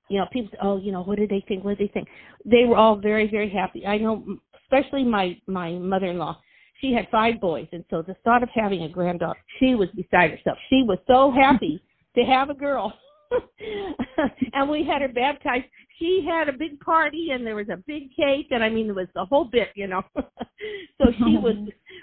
you 0.09 0.19
know, 0.19 0.25
people 0.31 0.49
said, 0.51 0.59
"Oh, 0.61 0.77
you 0.77 0.91
know, 0.91 1.03
what 1.03 1.17
did 1.17 1.29
they 1.29 1.43
think? 1.47 1.63
What 1.63 1.77
did 1.77 1.89
they 1.89 1.91
think?" 1.91 2.07
They 2.45 2.65
were 2.65 2.77
all 2.77 2.95
very, 2.95 3.29
very 3.29 3.49
happy. 3.49 3.85
I 3.85 3.97
know, 3.97 4.37
especially 4.63 5.03
my 5.03 5.37
my 5.47 5.71
mother-in-law. 5.71 6.39
She 6.81 6.93
had 6.93 7.07
five 7.09 7.41
boys, 7.41 7.67
and 7.71 7.83
so 7.89 8.01
the 8.01 8.15
thought 8.23 8.43
of 8.43 8.49
having 8.53 8.83
a 8.83 8.89
granddaughter, 8.89 9.39
she 9.59 9.75
was 9.75 9.89
beside 9.95 10.31
herself. 10.31 10.57
She 10.69 10.83
was 10.87 10.99
so 11.07 11.31
happy 11.31 11.81
to 12.15 12.23
have 12.23 12.49
a 12.49 12.53
girl. 12.53 12.93
and 14.53 14.69
we 14.69 14.85
had 14.85 15.01
her 15.01 15.09
baptized 15.09 15.65
she 15.99 16.25
had 16.27 16.47
a 16.47 16.57
big 16.57 16.79
party 16.79 17.29
and 17.31 17.45
there 17.45 17.55
was 17.55 17.69
a 17.69 17.83
big 17.87 18.15
cake 18.15 18.47
and 18.51 18.63
I 18.63 18.69
mean 18.69 18.89
it 18.89 18.95
was 18.95 19.07
the 19.15 19.25
whole 19.25 19.45
bit, 19.45 19.69
you 19.75 19.87
know. 19.87 20.03
so 20.15 21.11
she 21.17 21.37
was 21.37 21.55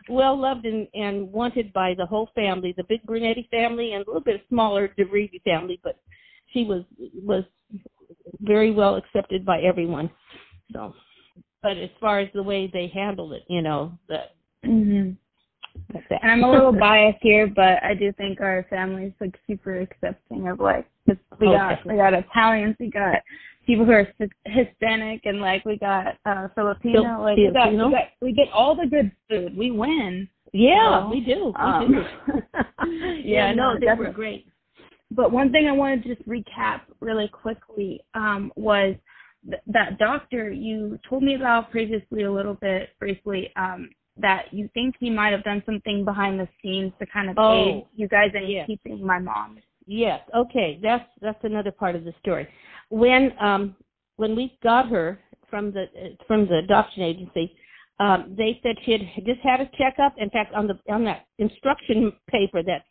well 0.08 0.38
loved 0.38 0.64
and, 0.66 0.88
and 0.94 1.32
wanted 1.32 1.72
by 1.72 1.94
the 1.96 2.06
whole 2.06 2.28
family, 2.34 2.74
the 2.76 2.84
big 2.84 3.02
Brunetti 3.04 3.48
family 3.50 3.92
and 3.92 4.04
a 4.04 4.06
little 4.06 4.22
bit 4.22 4.44
smaller 4.48 4.88
DeVrivi 4.98 5.42
family, 5.44 5.80
but 5.82 5.98
she 6.52 6.64
was 6.64 6.82
was 7.22 7.44
very 8.40 8.70
well 8.70 8.96
accepted 8.96 9.44
by 9.44 9.60
everyone. 9.60 10.10
So 10.72 10.94
but 11.64 11.78
as 11.78 11.88
far 11.98 12.20
as 12.20 12.28
the 12.34 12.42
way 12.42 12.70
they 12.72 12.88
handled 12.94 13.32
it, 13.32 13.42
you 13.48 13.62
know, 13.62 13.98
that 14.08 14.36
mm-hmm. 14.64 15.12
And 15.92 16.30
I'm 16.30 16.44
a 16.44 16.50
little 16.50 16.72
biased 16.78 17.18
here, 17.20 17.48
but 17.48 17.82
I 17.82 17.94
do 17.94 18.12
think 18.12 18.40
our 18.40 18.64
family's 18.70 19.12
like 19.20 19.34
super 19.46 19.80
accepting 19.80 20.46
of 20.46 20.60
like 20.60 20.86
we 21.06 21.14
okay. 21.48 21.56
got 21.56 21.86
we 21.86 21.96
got 21.96 22.14
Italians, 22.14 22.76
we 22.78 22.90
got 22.90 23.16
people 23.66 23.84
who 23.84 23.92
are 23.92 24.06
Hispanic 24.44 25.22
and 25.24 25.40
like 25.40 25.64
we 25.64 25.78
got 25.78 26.18
uh 26.26 26.48
Filipino. 26.54 27.22
Like 27.22 27.38
we 27.38 27.50
got, 27.52 27.72
we 27.72 27.78
got 27.78 28.08
we 28.20 28.32
get 28.32 28.52
all 28.52 28.76
the 28.76 28.86
good 28.86 29.10
food. 29.28 29.56
We 29.56 29.70
win. 29.70 30.28
Yeah, 30.52 31.08
we 31.08 31.20
do. 31.20 31.52
Um, 31.56 31.88
we 31.88 31.94
do. 31.96 32.04
yeah, 32.92 33.48
yeah, 33.48 33.54
no, 33.54 33.74
they 33.80 33.86
were 33.98 34.12
great. 34.12 34.46
But 35.14 35.32
one 35.32 35.52
thing 35.52 35.66
I 35.66 35.72
wanted 35.72 36.02
to 36.04 36.14
just 36.14 36.28
recap 36.28 36.82
really 37.00 37.28
quickly 37.28 38.00
um, 38.14 38.52
was 38.56 38.94
th- 39.48 39.62
that 39.66 39.98
doctor 39.98 40.50
you 40.50 40.98
told 41.08 41.22
me 41.22 41.34
about 41.34 41.70
previously 41.70 42.22
a 42.22 42.32
little 42.32 42.54
bit 42.54 42.90
briefly 42.98 43.50
um, 43.56 43.90
that 44.16 44.46
you 44.52 44.68
think 44.74 44.94
he 44.98 45.10
might 45.10 45.32
have 45.32 45.44
done 45.44 45.62
something 45.66 46.04
behind 46.04 46.38
the 46.38 46.48
scenes 46.62 46.92
to 46.98 47.06
kind 47.06 47.30
of 47.30 47.36
oh, 47.38 47.52
aid 47.52 47.84
you 47.94 48.08
guys 48.08 48.30
in 48.34 48.48
yes. 48.48 48.66
keeping 48.66 49.04
my 49.04 49.18
mom. 49.18 49.58
Yes. 49.86 50.20
Okay. 50.34 50.78
That's 50.82 51.08
that's 51.20 51.42
another 51.42 51.70
part 51.70 51.94
of 51.94 52.04
the 52.04 52.14
story 52.20 52.48
when 52.88 53.32
um, 53.40 53.76
when 54.16 54.36
we 54.36 54.56
got 54.62 54.88
her 54.88 55.20
from 55.50 55.72
the 55.72 55.86
from 56.26 56.46
the 56.46 56.58
adoption 56.58 57.02
agency, 57.02 57.56
um, 58.00 58.34
they 58.36 58.60
said 58.62 58.76
she 58.84 58.92
had 58.92 59.00
just 59.24 59.40
had 59.40 59.60
a 59.60 59.70
checkup. 59.76 60.14
In 60.18 60.30
fact, 60.30 60.54
on 60.54 60.66
the 60.66 60.78
on 60.92 61.04
that 61.04 61.26
instruction 61.38 62.12
paper 62.28 62.62
that 62.62 62.84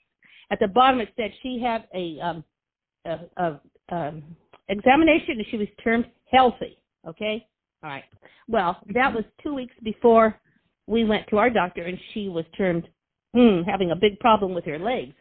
at 0.53 0.59
the 0.59 0.67
bottom 0.67 1.01
it 1.01 1.09
said 1.17 1.31
she 1.41 1.59
had 1.59 1.87
a 1.93 2.19
um, 2.21 2.43
a, 3.05 3.17
a 3.37 3.59
um, 3.89 4.23
examination 4.69 5.37
and 5.37 5.45
she 5.49 5.57
was 5.57 5.67
termed 5.83 6.05
healthy. 6.31 6.77
Okay, 7.07 7.45
all 7.83 7.89
right. 7.89 8.03
Well, 8.47 8.77
that 8.93 9.13
was 9.13 9.25
two 9.41 9.53
weeks 9.53 9.73
before 9.83 10.39
we 10.87 11.03
went 11.03 11.27
to 11.29 11.37
our 11.37 11.49
doctor, 11.49 11.83
and 11.83 11.97
she 12.13 12.29
was 12.29 12.45
termed 12.55 12.87
hmm, 13.33 13.61
having 13.65 13.91
a 13.91 13.95
big 13.95 14.19
problem 14.19 14.53
with 14.53 14.65
her 14.65 14.77
legs. 14.77 15.15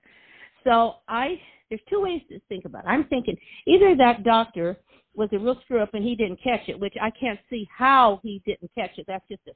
So 0.65 0.97
I 1.09 1.41
there's 1.69 1.81
two 1.89 2.03
ways 2.03 2.21
to 2.29 2.39
think 2.51 2.67
about 2.67 2.85
it. 2.85 2.89
I'm 2.89 3.05
thinking 3.05 3.37
either 3.67 3.97
that 3.97 4.25
doctor 4.25 4.77
was 5.15 5.31
a 5.33 5.39
real 5.39 5.59
screw 5.65 5.83
up 5.83 5.95
and 5.95 6.05
he 6.05 6.15
didn't 6.15 6.43
catch 6.43 6.69
it, 6.69 6.79
which 6.79 6.95
I 7.01 7.11
can't 7.11 7.41
see 7.49 7.67
how 7.75 8.21
he 8.23 8.43
didn't 8.45 8.71
catch 8.75 8.99
it. 8.99 9.07
That's 9.09 9.27
just 9.29 9.41
a, 9.49 9.53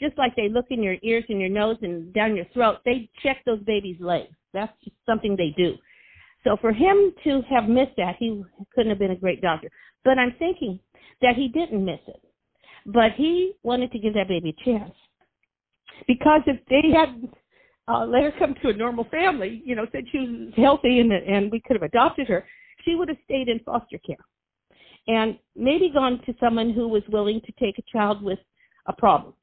just 0.00 0.16
like 0.18 0.34
they 0.36 0.48
look 0.48 0.66
in 0.70 0.82
your 0.82 0.96
ears 1.02 1.24
and 1.28 1.40
your 1.40 1.48
nose 1.48 1.76
and 1.82 2.12
down 2.12 2.36
your 2.36 2.46
throat. 2.52 2.78
They 2.84 3.10
check 3.22 3.38
those 3.44 3.62
babies' 3.64 4.00
legs. 4.00 4.34
That's 4.52 4.72
just 4.84 4.96
something 5.06 5.36
they 5.36 5.54
do. 5.56 5.74
So 6.44 6.56
for 6.60 6.72
him 6.72 7.12
to 7.24 7.42
have 7.50 7.68
missed 7.68 7.96
that, 7.96 8.16
he 8.18 8.42
couldn't 8.74 8.90
have 8.90 8.98
been 8.98 9.10
a 9.10 9.16
great 9.16 9.42
doctor. 9.42 9.70
But 10.04 10.18
I'm 10.18 10.34
thinking 10.38 10.78
that 11.20 11.34
he 11.36 11.48
didn't 11.48 11.84
miss 11.84 12.00
it. 12.06 12.22
But 12.86 13.12
he 13.16 13.52
wanted 13.62 13.92
to 13.92 13.98
give 13.98 14.14
that 14.14 14.28
baby 14.28 14.56
a 14.58 14.64
chance. 14.64 14.94
Because 16.06 16.42
if 16.46 16.60
they 16.68 16.90
had 16.96 17.28
uh, 17.88 18.04
let 18.06 18.22
her 18.22 18.32
come 18.38 18.54
to 18.62 18.68
a 18.68 18.72
normal 18.72 19.04
family, 19.10 19.62
you 19.64 19.74
know, 19.74 19.86
said 19.90 20.04
she 20.12 20.18
was 20.18 20.52
healthy 20.56 21.00
and 21.00 21.12
and 21.12 21.50
we 21.50 21.60
could 21.60 21.74
have 21.74 21.82
adopted 21.82 22.28
her, 22.28 22.44
she 22.84 22.94
would 22.94 23.08
have 23.08 23.16
stayed 23.24 23.48
in 23.48 23.58
foster 23.60 23.98
care, 24.06 24.16
and 25.08 25.38
maybe 25.56 25.90
gone 25.92 26.20
to 26.26 26.34
someone 26.38 26.72
who 26.72 26.86
was 26.86 27.02
willing 27.08 27.40
to 27.40 27.52
take 27.58 27.78
a 27.78 27.90
child 27.90 28.22
with 28.22 28.38
a 28.86 28.92
problem. 28.92 29.34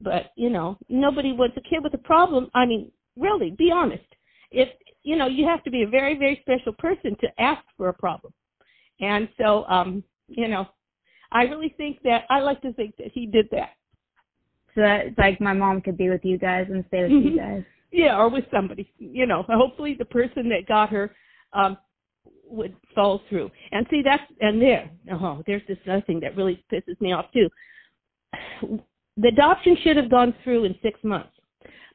But 0.00 0.32
you 0.36 0.50
know, 0.50 0.76
nobody 0.88 1.32
wants 1.32 1.56
a 1.56 1.60
kid 1.60 1.82
with 1.82 1.94
a 1.94 1.98
problem. 1.98 2.50
I 2.54 2.66
mean, 2.66 2.90
really, 3.16 3.50
be 3.50 3.70
honest. 3.70 4.04
If 4.50 4.68
you 5.02 5.16
know, 5.16 5.26
you 5.26 5.46
have 5.46 5.62
to 5.64 5.70
be 5.70 5.82
a 5.82 5.88
very 5.88 6.18
very 6.18 6.38
special 6.42 6.72
person 6.72 7.16
to 7.20 7.28
ask 7.40 7.62
for 7.76 7.88
a 7.88 7.94
problem, 7.94 8.32
and 9.00 9.28
so 9.38 9.64
um, 9.66 10.02
you 10.28 10.48
know, 10.48 10.66
I 11.32 11.44
really 11.44 11.74
think 11.76 11.98
that 12.04 12.24
I 12.30 12.40
like 12.40 12.60
to 12.62 12.72
think 12.72 12.96
that 12.96 13.10
he 13.12 13.26
did 13.26 13.48
that. 13.52 13.70
So 14.74 14.80
that 14.80 15.18
like 15.18 15.40
my 15.40 15.52
mom 15.52 15.80
could 15.80 15.96
be 15.96 16.10
with 16.10 16.24
you 16.24 16.38
guys 16.38 16.66
and 16.70 16.84
stay 16.88 17.02
with 17.02 17.12
you 17.12 17.18
mm-hmm. 17.30 17.38
guys. 17.38 17.64
Yeah, 17.92 18.16
or 18.16 18.28
with 18.28 18.44
somebody. 18.52 18.90
You 18.98 19.26
know, 19.26 19.44
hopefully 19.48 19.94
the 19.96 20.04
person 20.04 20.48
that 20.48 20.66
got 20.66 20.90
her 20.90 21.14
um 21.52 21.78
would 22.46 22.74
fall 22.94 23.20
through. 23.28 23.50
And 23.72 23.86
see 23.90 24.02
that's 24.04 24.22
and 24.40 24.60
there. 24.60 24.90
Oh, 25.12 25.42
there's 25.46 25.62
this 25.68 25.78
other 25.88 26.02
thing 26.02 26.20
that 26.20 26.36
really 26.36 26.64
pisses 26.72 27.00
me 27.00 27.12
off 27.12 27.26
too. 27.32 27.48
The 29.16 29.28
adoption 29.28 29.76
should 29.82 29.96
have 29.96 30.10
gone 30.10 30.34
through 30.44 30.64
in 30.64 30.74
six 30.82 30.98
months. 31.04 31.30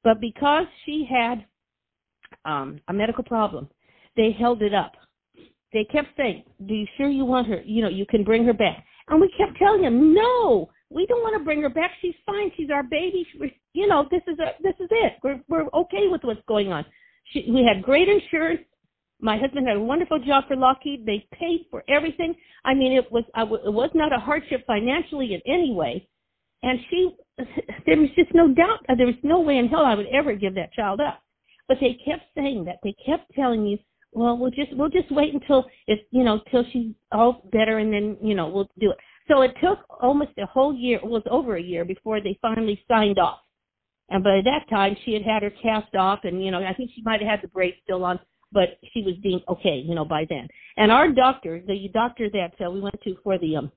But 0.04 0.22
because 0.22 0.66
she 0.86 1.08
had 1.10 1.46
um 2.46 2.80
a 2.90 2.94
medical 2.94 3.24
problem, 3.26 3.70
they 4.18 4.32
held 4.32 4.62
it 4.64 4.74
up. 4.74 4.94
they 5.74 5.86
kept 5.86 6.10
saying, 6.18 6.44
"Do 6.68 6.76
you 6.76 6.88
sure 6.98 7.10
you 7.10 7.26
want 7.26 7.48
her? 7.48 7.62
You 7.66 7.84
know, 7.84 7.90
you 7.90 8.06
can 8.08 8.24
bring 8.26 8.46
her 8.46 8.54
back." 8.54 8.86
And 9.10 9.22
we 9.22 9.30
kept 9.38 9.58
telling 9.58 9.84
them, 9.84 10.14
"No, 10.16 10.70
we 10.92 11.06
don't 11.08 11.24
want 11.24 11.38
to 11.38 11.46
bring 11.46 11.64
her 11.64 11.70
back. 11.70 11.92
She's 12.02 12.16
fine. 12.26 12.52
She's 12.58 12.72
our 12.72 12.84
baby. 12.84 13.28
She, 13.32 13.40
you 13.74 13.88
know, 13.88 14.08
this 14.12 14.24
is 14.28 14.40
a, 14.40 14.54
this 14.64 14.76
is 14.82 14.90
it. 14.92 15.16
We're 15.24 15.42
we're 15.50 15.68
okay 15.74 16.10
with 16.10 16.24
what's 16.26 16.42
going 16.48 16.74
on." 16.74 16.86
She, 17.34 17.48
we 17.52 17.64
had 17.66 17.84
great 17.84 18.10
insurance. 18.10 18.62
My 19.22 19.38
husband 19.38 19.68
had 19.68 19.78
a 19.78 19.82
wonderful 19.82 20.20
job 20.20 20.46
for 20.50 20.58
Lockheed. 20.58 21.06
They 21.06 21.28
paid 21.34 21.68
for 21.72 21.84
everything. 21.90 22.36
I 22.66 22.76
mean, 22.76 22.94
it 22.94 23.12
was 23.12 23.26
I 23.36 23.42
w- 23.42 23.64
it 23.66 23.72
was 23.74 23.92
not 23.96 24.14
a 24.14 24.20
hardship 24.20 24.66
financially 24.68 25.36
in 25.36 25.42
any 25.48 25.74
way. 25.74 26.09
And 26.64 26.80
she, 26.90 27.16
there 27.86 27.98
was 27.98 28.10
just 28.16 28.34
no 28.34 28.54
doubt. 28.54 28.80
There 28.98 29.08
was 29.08 29.16
no 29.24 29.40
way 29.40 29.58
in 29.58 29.68
hell 29.68 29.86
I 29.86 29.96
would 29.96 30.08
ever 30.08 30.36
give 30.36 30.56
that 30.56 30.74
child 30.74 31.00
up. 31.00 31.22
But 31.68 31.78
they 31.80 31.98
kept 32.06 32.24
saying 32.36 32.66
that. 32.66 32.78
They 32.84 32.96
kept 33.06 33.34
telling 33.36 33.64
me, 33.64 33.86
well, 34.12 34.38
we'll 34.38 34.52
just 34.52 34.76
we'll 34.76 34.90
just 34.90 35.12
wait 35.12 35.34
until 35.34 35.66
it's 35.86 36.02
you 36.12 36.24
know 36.24 36.42
till 36.50 36.66
she's 36.72 36.94
all 37.12 37.48
better, 37.52 37.78
and 37.78 37.94
then 37.94 38.18
you 38.22 38.34
know 38.34 38.48
we'll 38.48 38.70
do 38.80 38.92
it. 38.92 38.98
So 39.28 39.44
it 39.44 39.52
took 39.62 39.80
almost 40.02 40.32
a 40.40 40.48
whole 40.48 40.74
year. 40.74 40.98
It 40.98 41.06
was 41.06 41.22
over 41.30 41.58
a 41.58 41.62
year 41.62 41.86
before 41.86 42.20
they 42.20 42.38
finally 42.42 42.84
signed 42.88 43.20
off. 43.20 43.40
And 44.10 44.24
by 44.24 44.42
that 44.44 44.68
time, 44.68 44.98
she 45.06 45.14
had 45.14 45.22
had 45.22 45.44
her 45.44 45.52
cast 45.62 45.94
off, 45.96 46.22
and 46.24 46.44
you 46.44 46.50
know 46.50 46.64
I 46.64 46.74
think 46.74 46.90
she 46.96 47.04
might 47.04 47.22
have 47.22 47.30
had 47.30 47.42
the 47.44 47.50
brace 47.50 47.76
still 47.84 48.04
on, 48.04 48.20
but 48.52 48.80
she 48.92 49.04
was 49.04 49.14
deemed 49.22 49.44
okay, 49.48 49.84
you 49.86 49.94
know, 49.94 50.06
by 50.06 50.26
then. 50.28 50.48
And 50.78 50.92
our 50.92 51.12
doctor, 51.12 51.62
the 51.66 51.90
doctor 51.94 52.30
that 52.32 52.54
uh, 52.66 52.72
we 52.72 52.82
went 52.82 53.00
to 53.04 53.16
for 53.24 53.38
the 53.38 53.58
um 53.58 53.72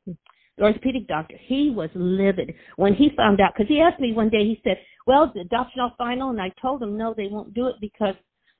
the 0.58 0.64
orthopedic 0.64 1.08
doctor, 1.08 1.36
he 1.40 1.70
was 1.70 1.90
livid 1.94 2.54
when 2.76 2.94
he 2.94 3.10
found 3.16 3.40
out 3.40 3.52
because 3.54 3.68
he 3.68 3.80
asked 3.80 4.00
me 4.00 4.12
one 4.12 4.28
day. 4.28 4.44
He 4.44 4.60
said, 4.62 4.78
"Well, 5.06 5.24
is 5.24 5.30
the 5.34 5.40
adoption 5.40 5.80
all 5.80 5.94
final?" 5.96 6.30
And 6.30 6.40
I 6.40 6.50
told 6.60 6.82
him, 6.82 6.96
"No, 6.96 7.14
they 7.14 7.28
won't 7.28 7.54
do 7.54 7.68
it 7.68 7.76
because 7.80 8.14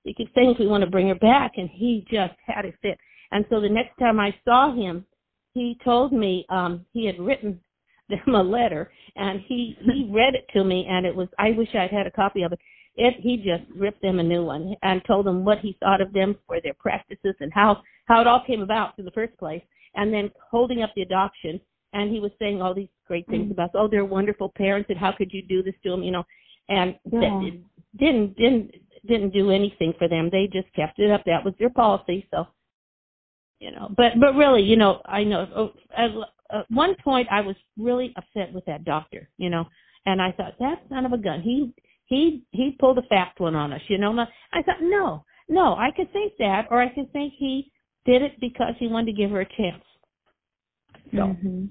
they 0.05 0.13
keep 0.13 0.33
saying 0.35 0.51
if 0.51 0.59
we 0.59 0.67
want 0.67 0.85
to 0.85 0.91
bring 0.91 1.09
her 1.09 1.15
back." 1.15 1.53
And 1.59 1.69
he 1.69 2.07
just 2.11 2.35
had 2.47 2.65
a 2.65 2.73
fit. 2.83 2.99
And 3.31 3.45
so 3.51 3.61
the 3.61 3.69
next 3.69 3.97
time 3.99 4.19
I 4.19 4.35
saw 4.45 4.73
him, 4.75 5.07
he 5.55 5.79
told 5.85 6.13
me 6.13 6.47
um 6.49 6.87
he 6.93 7.07
had 7.07 7.19
written 7.19 7.61
them 8.09 8.35
a 8.35 8.43
letter 8.43 8.91
and 9.17 9.41
he 9.47 9.77
he 9.81 10.09
read 10.13 10.35
it 10.35 10.47
to 10.55 10.65
me 10.65 10.87
and 10.89 11.07
it 11.07 11.15
was 11.15 11.29
I 11.39 11.51
wish 11.53 11.75
I'd 11.75 11.91
had 11.91 12.07
a 12.07 12.11
copy 12.11 12.43
of 12.43 12.53
it. 12.53 12.59
It 12.97 13.15
he 13.21 13.37
just 13.37 13.71
ripped 13.79 14.03
them 14.03 14.19
a 14.19 14.23
new 14.23 14.45
one 14.45 14.75
and 14.83 15.03
told 15.05 15.27
them 15.27 15.45
what 15.45 15.59
he 15.59 15.77
thought 15.81 16.01
of 16.01 16.13
them 16.13 16.37
for 16.47 16.61
their 16.61 16.75
practices 16.75 17.35
and 17.41 17.53
how 17.53 17.83
how 18.07 18.21
it 18.21 18.27
all 18.27 18.43
came 18.47 18.63
about 18.63 18.99
in 18.99 19.05
the 19.05 19.11
first 19.11 19.37
place 19.39 19.63
and 19.95 20.13
then 20.13 20.31
holding 20.51 20.83
up 20.83 20.91
the 20.95 21.03
adoption 21.03 21.61
and 21.93 22.11
he 22.11 22.21
was 22.21 22.31
saying 22.39 22.61
all 22.63 22.75
these 22.75 22.89
great 23.07 23.27
things 23.29 23.49
Mm. 23.49 23.53
about 23.53 23.71
oh 23.75 23.89
they're 23.89 24.05
wonderful 24.05 24.49
parents 24.57 24.89
and 24.91 24.99
how 24.99 25.13
could 25.13 25.33
you 25.33 25.43
do 25.43 25.63
this 25.63 25.75
to 25.83 25.91
them 25.91 26.03
you 26.03 26.11
know? 26.11 26.25
And 26.69 26.99
Yeah. 27.13 27.21
that 27.21 27.53
didn't 27.97 28.37
didn't 28.37 28.75
didn't 29.07 29.31
do 29.31 29.51
anything 29.51 29.93
for 29.99 30.07
them. 30.09 30.31
They 30.31 30.47
just 30.47 30.73
kept 30.75 31.01
it 31.01 31.11
up. 31.11 31.25
That 31.25 31.45
was 31.45 31.55
their 31.59 31.71
policy 31.71 32.27
so 32.31 32.47
you 33.61 33.71
know. 33.73 33.89
But 33.97 34.19
but 34.21 34.35
really 34.35 34.63
you 34.63 34.77
know 34.77 35.01
i 35.05 35.23
know 35.25 35.49
oh, 35.55 35.73
at, 35.97 36.11
at 36.57 36.71
one 36.71 36.95
point 36.97 37.29
i 37.31 37.41
was 37.41 37.57
really 37.77 38.13
upset 38.17 38.53
with 38.53 38.65
that 38.67 38.85
doctor 38.85 39.29
you 39.39 39.51
know? 39.51 39.65
And 40.07 40.21
i 40.23 40.33
thought 40.33 40.59
that 40.59 40.83
son 40.89 41.07
of 41.07 41.13
a 41.13 41.19
gun. 41.19 41.43
He 41.43 41.73
he 42.07 42.43
he 42.51 42.77
pulled 42.81 42.99
a 42.99 43.03
fast 43.03 43.39
one 43.41 43.55
on 43.55 43.73
us 43.73 43.83
you 43.89 43.99
know? 43.99 44.13
I 44.53 44.63
thought 44.63 44.83
no 44.83 45.25
no 45.49 45.75
i 45.77 45.91
could 45.97 46.13
think 46.13 46.33
that 46.39 46.67
or 46.71 46.81
i 46.81 46.89
could 46.89 47.13
think 47.13 47.35
he 47.39 47.71
did 48.05 48.23
it 48.23 48.33
because 48.41 48.75
he 48.79 48.89
wanted 48.89 49.07
to 49.13 49.13
give 49.21 49.31
her 49.31 49.43
a 49.43 49.57
chance. 49.57 49.85
So 51.13 51.19
Mhm. 51.19 51.69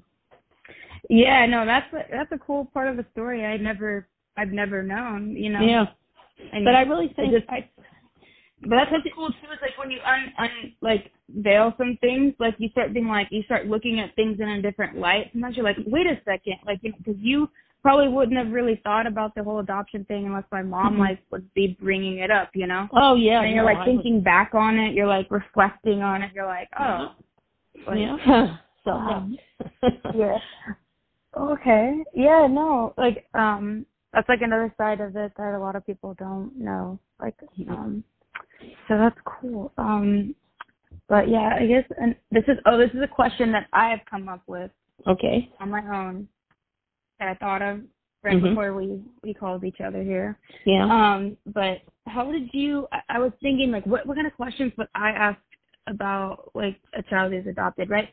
Yeah, 1.09 1.45
no, 1.45 1.65
that's 1.65 1.91
a, 1.93 2.03
that's 2.11 2.31
a 2.31 2.37
cool 2.37 2.65
part 2.73 2.87
of 2.87 2.97
the 2.97 3.05
story. 3.11 3.45
I 3.45 3.57
never, 3.57 4.07
I've 4.37 4.51
never 4.51 4.83
known. 4.83 5.35
You 5.35 5.49
know. 5.51 5.61
yeah 5.61 5.85
And 6.53 6.63
but 6.65 6.75
i 6.75 6.81
really 6.83 7.11
think 7.15 7.31
just- 7.33 7.49
i 7.49 7.67
But 8.61 8.75
that's 8.77 8.91
what's 8.91 9.07
cool 9.15 9.29
too. 9.29 9.51
Is 9.51 9.59
like 9.61 9.77
when 9.77 9.89
you 9.91 9.99
un, 10.05 10.31
un 10.37 10.73
like 10.81 11.11
veil 11.29 11.73
some 11.77 11.97
things, 12.01 12.33
like 12.39 12.55
you 12.59 12.69
start 12.69 12.93
being 12.93 13.07
like 13.07 13.27
you 13.31 13.41
start 13.43 13.65
looking 13.67 13.99
at 13.99 14.15
things 14.15 14.39
in 14.39 14.47
a 14.47 14.61
different 14.61 14.97
light. 14.99 15.29
Sometimes 15.33 15.55
you're 15.57 15.65
like, 15.65 15.77
wait 15.87 16.05
a 16.05 16.15
second, 16.25 16.57
like 16.65 16.79
you 16.83 16.93
because 16.97 17.15
you 17.19 17.49
probably 17.81 18.07
wouldn't 18.07 18.37
have 18.37 18.51
really 18.53 18.79
thought 18.83 19.07
about 19.07 19.33
the 19.33 19.43
whole 19.43 19.57
adoption 19.57 20.05
thing 20.05 20.27
unless 20.27 20.43
my 20.51 20.61
mom 20.61 20.97
Mhm. 20.97 20.99
like 20.99 21.19
would 21.31 21.51
be 21.55 21.75
bringing 21.81 22.19
it 22.19 22.29
up, 22.29 22.51
you 22.53 22.67
know. 22.67 22.87
oh 22.93 23.15
yeah 23.15 23.41
and 23.41 23.55
you're 23.55 23.63
no, 23.65 23.71
like 23.73 23.79
I 23.79 23.85
thinking 23.85 24.21
back 24.21 24.53
on 24.53 24.77
it. 24.77 24.93
You're 24.93 25.07
like 25.07 25.31
reflecting 25.31 26.03
on 26.03 26.21
it. 26.21 26.31
You're 26.35 26.45
like, 26.45 26.69
oh, 26.79 27.15
like, 27.87 27.97
yeah 27.97 28.57
so 28.85 28.91
Um, 28.91 29.37
yeah. 30.13 30.37
Okay. 31.37 32.03
Yeah, 32.13 32.47
no. 32.49 32.93
Like, 32.97 33.25
um 33.33 33.85
that's 34.13 34.27
like 34.27 34.41
another 34.41 34.73
side 34.77 34.99
of 34.99 35.15
it 35.15 35.31
that 35.37 35.55
a 35.55 35.59
lot 35.59 35.75
of 35.75 35.85
people 35.85 36.13
don't 36.19 36.55
know. 36.57 36.99
Like, 37.21 37.35
um 37.69 38.03
so 38.87 38.97
that's 38.97 39.17
cool. 39.25 39.71
Um 39.77 40.35
but 41.07 41.29
yeah, 41.29 41.57
I 41.59 41.65
guess 41.67 41.85
and 42.01 42.15
this 42.31 42.43
is 42.47 42.57
oh, 42.65 42.77
this 42.77 42.91
is 42.91 43.01
a 43.03 43.07
question 43.07 43.51
that 43.53 43.67
I 43.73 43.89
have 43.89 44.01
come 44.09 44.29
up 44.29 44.41
with 44.47 44.71
okay 45.07 45.49
on 45.59 45.69
my 45.71 45.81
own 45.81 46.27
that 47.19 47.27
I 47.29 47.35
thought 47.35 47.61
of 47.61 47.81
right 48.23 48.37
Mhm. 48.37 48.49
before 48.49 48.73
we 48.73 49.01
we 49.23 49.33
called 49.33 49.63
each 49.63 49.81
other 49.81 50.03
here. 50.03 50.37
yeah 50.65 50.83
Um, 50.85 51.37
but 51.47 51.81
how 52.07 52.31
did 52.31 52.53
you? 52.53 52.87
I, 52.91 53.01
I 53.09 53.19
was 53.19 53.31
thinking 53.41 53.71
like, 53.71 53.85
what 53.85 54.05
what 54.05 54.15
kind 54.15 54.27
of 54.27 54.33
questions 54.35 54.73
would 54.77 54.87
I 54.95 55.11
ask 55.11 55.39
about 55.87 56.51
like 56.55 56.79
a 56.93 57.03
child 57.03 57.31
who's 57.33 57.47
adopted, 57.47 57.89
right? 57.89 58.09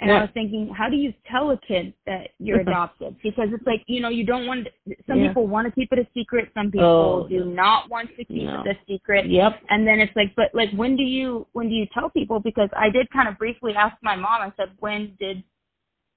And 0.00 0.12
I 0.12 0.20
was 0.20 0.30
thinking, 0.32 0.68
how 0.76 0.88
do 0.88 0.94
you 0.96 1.12
tell 1.28 1.50
a 1.50 1.58
kid 1.58 1.92
that 2.06 2.28
you're 2.38 2.60
adopted? 2.60 3.16
Because 3.22 3.48
it's 3.52 3.66
like 3.66 3.82
you 3.88 4.00
know 4.00 4.08
you 4.08 4.24
don't 4.24 4.46
want. 4.46 4.68
Some 5.08 5.18
Yeah. 5.18 5.28
people 5.28 5.48
want 5.48 5.66
to 5.66 5.72
keep 5.72 5.92
it 5.92 5.98
a 5.98 6.06
secret. 6.14 6.50
Some 6.54 6.70
people 6.70 7.24
Oh, 7.24 7.28
do 7.28 7.44
not 7.44 7.90
want 7.90 8.10
to 8.16 8.24
keep 8.24 8.30
No. 8.30 8.62
it 8.62 8.76
a 8.76 8.78
secret. 8.86 9.26
yep 9.26 9.60
And 9.70 9.86
then 9.86 9.98
it's 9.98 10.14
like, 10.14 10.34
but 10.36 10.54
like, 10.54 10.70
when 10.72 10.96
do 10.96 11.02
you 11.02 11.46
when 11.52 11.68
do 11.68 11.74
you 11.74 11.86
tell 11.92 12.10
people? 12.10 12.38
Because 12.38 12.68
I 12.76 12.90
did 12.90 13.10
kind 13.10 13.28
of 13.28 13.36
briefly 13.38 13.74
ask 13.74 13.96
my 14.02 14.14
mom. 14.14 14.40
I 14.40 14.52
said, 14.56 14.70
when 14.78 15.16
did 15.18 15.42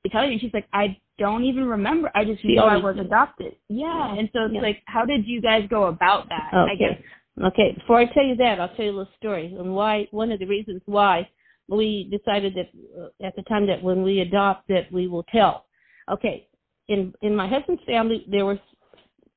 I 0.05 0.09
tell 0.09 0.25
you? 0.25 0.33
And 0.33 0.41
she's 0.41 0.53
like, 0.53 0.67
I 0.73 0.97
don't 1.17 1.43
even 1.43 1.65
remember. 1.65 2.11
I 2.13 2.23
just 2.23 2.41
She 2.43 2.49
knew 2.49 2.61
I 2.61 2.77
was 2.77 2.97
adopted. 2.99 3.55
Yeah. 3.69 4.13
And 4.15 4.29
so 4.31 4.45
it's 4.45 4.53
Yeah. 4.53 4.61
like, 4.61 4.83
how 4.85 5.05
did 5.05 5.27
you 5.27 5.41
guys 5.41 5.67
go 5.69 5.85
about 5.85 6.29
that? 6.29 6.49
I 6.53 6.63
Okay. 6.73 6.77
guess. 6.77 7.01
Okay. 7.45 7.71
Before 7.73 7.97
I 7.97 8.05
tell 8.05 8.23
you 8.23 8.35
that, 8.35 8.59
I'll 8.59 8.69
tell 8.75 8.85
you 8.85 8.91
a 8.91 8.97
little 8.97 9.13
story 9.17 9.55
and 9.57 9.73
why. 9.73 10.07
One 10.11 10.31
of 10.31 10.37
the 10.39 10.45
reasons 10.45 10.81
why 10.85 11.27
we 11.71 12.09
decided 12.11 12.53
that 12.55 12.69
uh, 12.99 13.25
at 13.25 13.35
the 13.35 13.43
time 13.43 13.65
that 13.67 13.81
when 13.81 14.03
we 14.03 14.19
adopt 14.19 14.67
that 14.67 14.91
we 14.91 15.07
will 15.07 15.23
tell. 15.23 15.65
Okay. 16.11 16.47
In 16.87 17.13
in 17.21 17.35
my 17.35 17.47
husband's 17.47 17.83
family, 17.85 18.25
there 18.29 18.45
were 18.45 18.59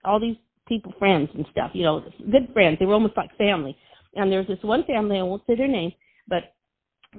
all 0.04 0.20
these 0.20 0.36
people, 0.66 0.92
friends 0.98 1.28
and 1.34 1.46
stuff. 1.50 1.70
You 1.74 1.84
know, 1.84 2.04
good 2.30 2.48
friends. 2.52 2.78
They 2.78 2.86
were 2.86 2.94
almost 2.94 3.16
like 3.16 3.36
family. 3.36 3.76
And 4.14 4.30
there 4.30 4.38
was 4.38 4.48
this 4.48 4.62
one 4.62 4.84
family. 4.84 5.18
I 5.18 5.22
won't 5.22 5.42
say 5.46 5.56
their 5.56 5.68
name, 5.68 5.92
but 6.28 6.54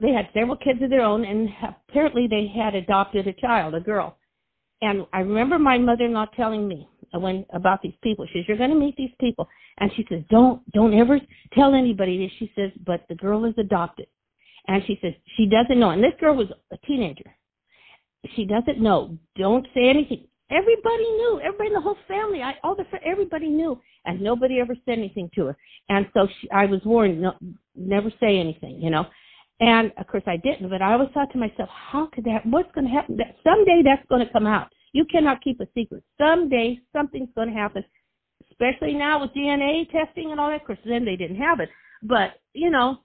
they 0.01 0.11
had 0.11 0.29
several 0.33 0.57
kids 0.57 0.81
of 0.81 0.89
their 0.89 1.01
own, 1.01 1.23
and 1.25 1.49
apparently 1.89 2.27
they 2.27 2.47
had 2.47 2.75
adopted 2.75 3.27
a 3.27 3.33
child, 3.33 3.75
a 3.75 3.79
girl. 3.79 4.17
And 4.81 5.05
I 5.13 5.19
remember 5.19 5.57
my 5.57 5.77
mother-in-law 5.77 6.27
telling 6.35 6.67
me 6.67 6.87
when 7.13 7.45
about 7.53 7.81
these 7.81 7.93
people. 8.01 8.25
She 8.27 8.39
says, 8.39 8.45
"You're 8.47 8.57
going 8.57 8.71
to 8.71 8.75
meet 8.75 8.95
these 8.97 9.13
people," 9.19 9.47
and 9.77 9.91
she 9.93 10.05
says, 10.09 10.23
"Don't 10.29 10.61
don't 10.71 10.93
ever 10.93 11.19
tell 11.53 11.73
anybody 11.73 12.17
this." 12.17 12.31
She 12.39 12.51
says, 12.55 12.71
"But 12.85 13.05
the 13.07 13.15
girl 13.15 13.45
is 13.45 13.53
adopted," 13.57 14.07
and 14.67 14.83
she 14.85 14.97
says 15.01 15.13
she 15.37 15.47
doesn't 15.47 15.79
know. 15.79 15.91
And 15.91 16.03
this 16.03 16.13
girl 16.19 16.35
was 16.35 16.47
a 16.71 16.77
teenager. 16.85 17.35
She 18.35 18.45
doesn't 18.45 18.81
know. 18.81 19.17
Don't 19.37 19.65
say 19.73 19.89
anything. 19.89 20.27
Everybody 20.51 21.03
knew. 21.03 21.41
Everybody 21.43 21.67
in 21.67 21.73
the 21.73 21.81
whole 21.81 21.97
family, 22.07 22.41
I 22.41 22.53
all 22.63 22.75
the 22.75 22.85
everybody 23.03 23.49
knew, 23.49 23.79
and 24.05 24.21
nobody 24.21 24.59
ever 24.59 24.75
said 24.85 24.97
anything 24.97 25.29
to 25.35 25.45
her. 25.47 25.57
And 25.89 26.07
so 26.13 26.27
she, 26.39 26.49
I 26.51 26.65
was 26.65 26.81
warned, 26.85 27.21
no, 27.21 27.33
never 27.75 28.11
say 28.19 28.37
anything, 28.37 28.79
you 28.81 28.89
know. 28.89 29.05
And 29.59 29.91
of 29.97 30.07
course 30.07 30.23
I 30.27 30.37
didn't, 30.37 30.69
but 30.69 30.81
I 30.81 30.93
always 30.93 31.09
thought 31.13 31.31
to 31.31 31.37
myself, 31.37 31.69
how 31.69 32.09
could 32.13 32.25
that? 32.25 32.45
What's 32.45 32.71
going 32.73 32.85
to 32.85 32.93
happen? 32.93 33.17
That 33.17 33.35
someday 33.43 33.81
that's 33.83 34.07
going 34.07 34.25
to 34.25 34.31
come 34.31 34.45
out. 34.45 34.67
You 34.93 35.05
cannot 35.05 35.43
keep 35.43 35.59
a 35.59 35.67
secret. 35.73 36.03
Someday 36.17 36.79
something's 36.93 37.29
going 37.35 37.49
to 37.49 37.53
happen, 37.53 37.83
especially 38.51 38.93
now 38.93 39.21
with 39.21 39.31
DNA 39.31 39.89
testing 39.89 40.31
and 40.31 40.39
all 40.39 40.49
that. 40.49 40.61
Of 40.61 40.67
course, 40.67 40.79
then 40.85 41.05
they 41.05 41.15
didn't 41.15 41.37
have 41.37 41.59
it, 41.59 41.69
but 42.03 42.33
you 42.53 42.69
know, 42.69 42.99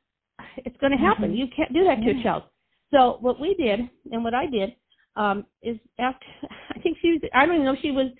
it's 0.58 0.76
going 0.78 0.92
to 0.92 0.98
happen. 0.98 1.32
Mhm. 1.32 1.36
You 1.38 1.46
can't 1.54 1.72
do 1.72 1.84
that 1.84 1.96
to 1.96 2.12
Yeah. 2.12 2.20
a 2.20 2.22
child. 2.22 2.42
So 2.90 3.18
what 3.20 3.38
we 3.40 3.54
did, 3.54 3.88
and 4.12 4.24
what 4.24 4.34
I 4.34 4.46
did, 4.46 4.74
um, 5.16 5.46
is 5.62 5.78
after 5.98 6.26
I 6.74 6.78
think 6.80 6.98
she 7.00 7.12
was, 7.12 7.20
I 7.34 7.46
don't 7.46 7.56
even 7.56 7.64
know 7.66 7.74
if 7.74 7.80
she 7.80 7.90
was 7.90 8.10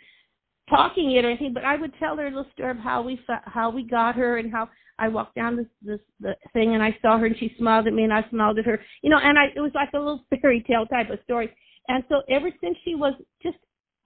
talking 0.69 1.13
it 1.13 1.25
or 1.25 1.29
anything, 1.31 1.53
but 1.53 1.65
I 1.65 1.77
would 1.77 1.93
tell 1.99 2.17
her 2.17 2.27
a 2.27 2.31
little 2.31 2.47
story 2.53 2.71
of 2.71 2.79
how 2.79 3.03
we 3.03 3.21
how 3.45 3.71
we 3.71 3.83
got 3.83 4.15
her 4.15 4.39
and 4.39 4.53
how 4.53 4.69
I 4.99 5.09
walked 5.09 5.35
down 5.35 5.57
this 5.57 5.67
this 5.83 6.01
the 6.21 6.37
thing 6.53 6.75
and 6.75 6.83
I 6.83 6.97
saw 7.03 7.19
her 7.19 7.27
and 7.27 7.37
she 7.39 7.55
smiled 7.59 7.87
at 7.87 7.93
me 7.93 8.05
and 8.05 8.13
I 8.13 8.29
smiled 8.31 8.59
at 8.59 8.67
her, 8.67 8.81
you 9.03 9.11
know, 9.11 9.19
and 9.19 9.39
I 9.39 9.47
it 9.55 9.61
was 9.61 9.73
like 9.75 9.91
a 9.95 9.99
little 9.99 10.25
fairy 10.41 10.63
tale 10.67 10.87
type 10.87 11.11
of 11.11 11.19
story. 11.25 11.53
And 11.89 12.05
so 12.09 12.23
ever 12.29 12.51
since 12.63 12.77
she 12.85 12.95
was 12.95 13.15
just 13.43 13.57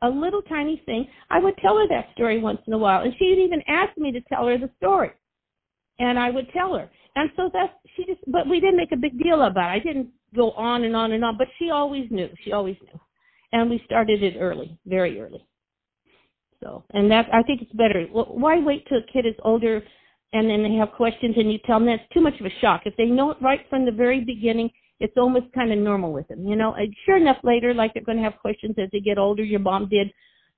a 0.02 0.08
little 0.08 0.42
tiny 0.42 0.82
thing, 0.86 1.06
I 1.30 1.38
would 1.38 1.56
tell 1.58 1.76
her 1.78 1.86
that 1.88 2.08
story 2.14 2.38
once 2.40 2.60
in 2.66 2.72
a 2.72 2.78
while, 2.78 3.02
and 3.02 3.12
she'd 3.18 3.42
even 3.44 3.62
ask 3.68 3.96
me 3.98 4.12
to 4.12 4.20
tell 4.22 4.46
her 4.46 4.58
the 4.58 4.70
story, 4.78 5.10
and 5.98 6.18
I 6.18 6.30
would 6.30 6.50
tell 6.52 6.74
her. 6.74 6.90
And 7.16 7.30
so 7.36 7.50
that's 7.52 7.72
she 7.96 8.04
just, 8.06 8.20
but 8.26 8.48
we 8.48 8.60
didn't 8.60 8.76
make 8.76 8.92
a 8.92 8.96
big 8.96 9.18
deal 9.22 9.42
about 9.42 9.70
it. 9.76 9.80
I 9.80 9.84
didn't 9.84 10.08
go 10.34 10.50
on 10.52 10.84
and 10.84 10.96
on 10.96 11.12
and 11.12 11.24
on, 11.24 11.36
but 11.38 11.48
she 11.58 11.70
always 11.70 12.10
knew. 12.10 12.28
She 12.44 12.52
always 12.52 12.76
knew, 12.82 13.00
and 13.52 13.70
we 13.70 13.82
started 13.86 14.22
it 14.22 14.36
early, 14.38 14.78
very 14.86 15.20
early. 15.20 15.46
So, 16.62 16.84
and 16.92 17.10
that 17.10 17.26
I 17.32 17.42
think 17.42 17.62
it's 17.62 17.72
better. 17.72 18.06
Wh- 18.06 18.34
Why 18.36 18.58
wait 18.58 18.86
till 18.88 18.98
a 18.98 19.12
kid 19.12 19.26
is 19.26 19.34
older, 19.44 19.82
and 20.32 20.48
then 20.50 20.62
they 20.62 20.74
have 20.74 20.92
questions, 20.92 21.34
and 21.36 21.52
you 21.52 21.58
tell 21.66 21.78
them 21.78 21.86
that's 21.86 22.02
too 22.12 22.20
much 22.20 22.38
of 22.40 22.46
a 22.46 22.60
shock. 22.60 22.82
If 22.84 22.96
they 22.96 23.06
know 23.06 23.30
it 23.30 23.36
right 23.40 23.60
from 23.70 23.84
the 23.84 23.92
very 23.92 24.24
beginning, 24.24 24.70
it's 25.00 25.16
almost 25.16 25.52
kind 25.54 25.72
of 25.72 25.78
normal 25.78 26.12
with 26.12 26.26
them, 26.28 26.46
you 26.46 26.56
know. 26.56 26.74
And 26.74 26.94
sure 27.04 27.16
enough, 27.16 27.38
later, 27.44 27.74
like 27.74 27.94
they're 27.94 28.04
going 28.04 28.18
to 28.18 28.24
have 28.24 28.38
questions 28.40 28.74
as 28.78 28.88
they 28.92 29.00
get 29.00 29.18
older. 29.18 29.44
Your 29.44 29.60
mom 29.60 29.88
did, 29.88 30.12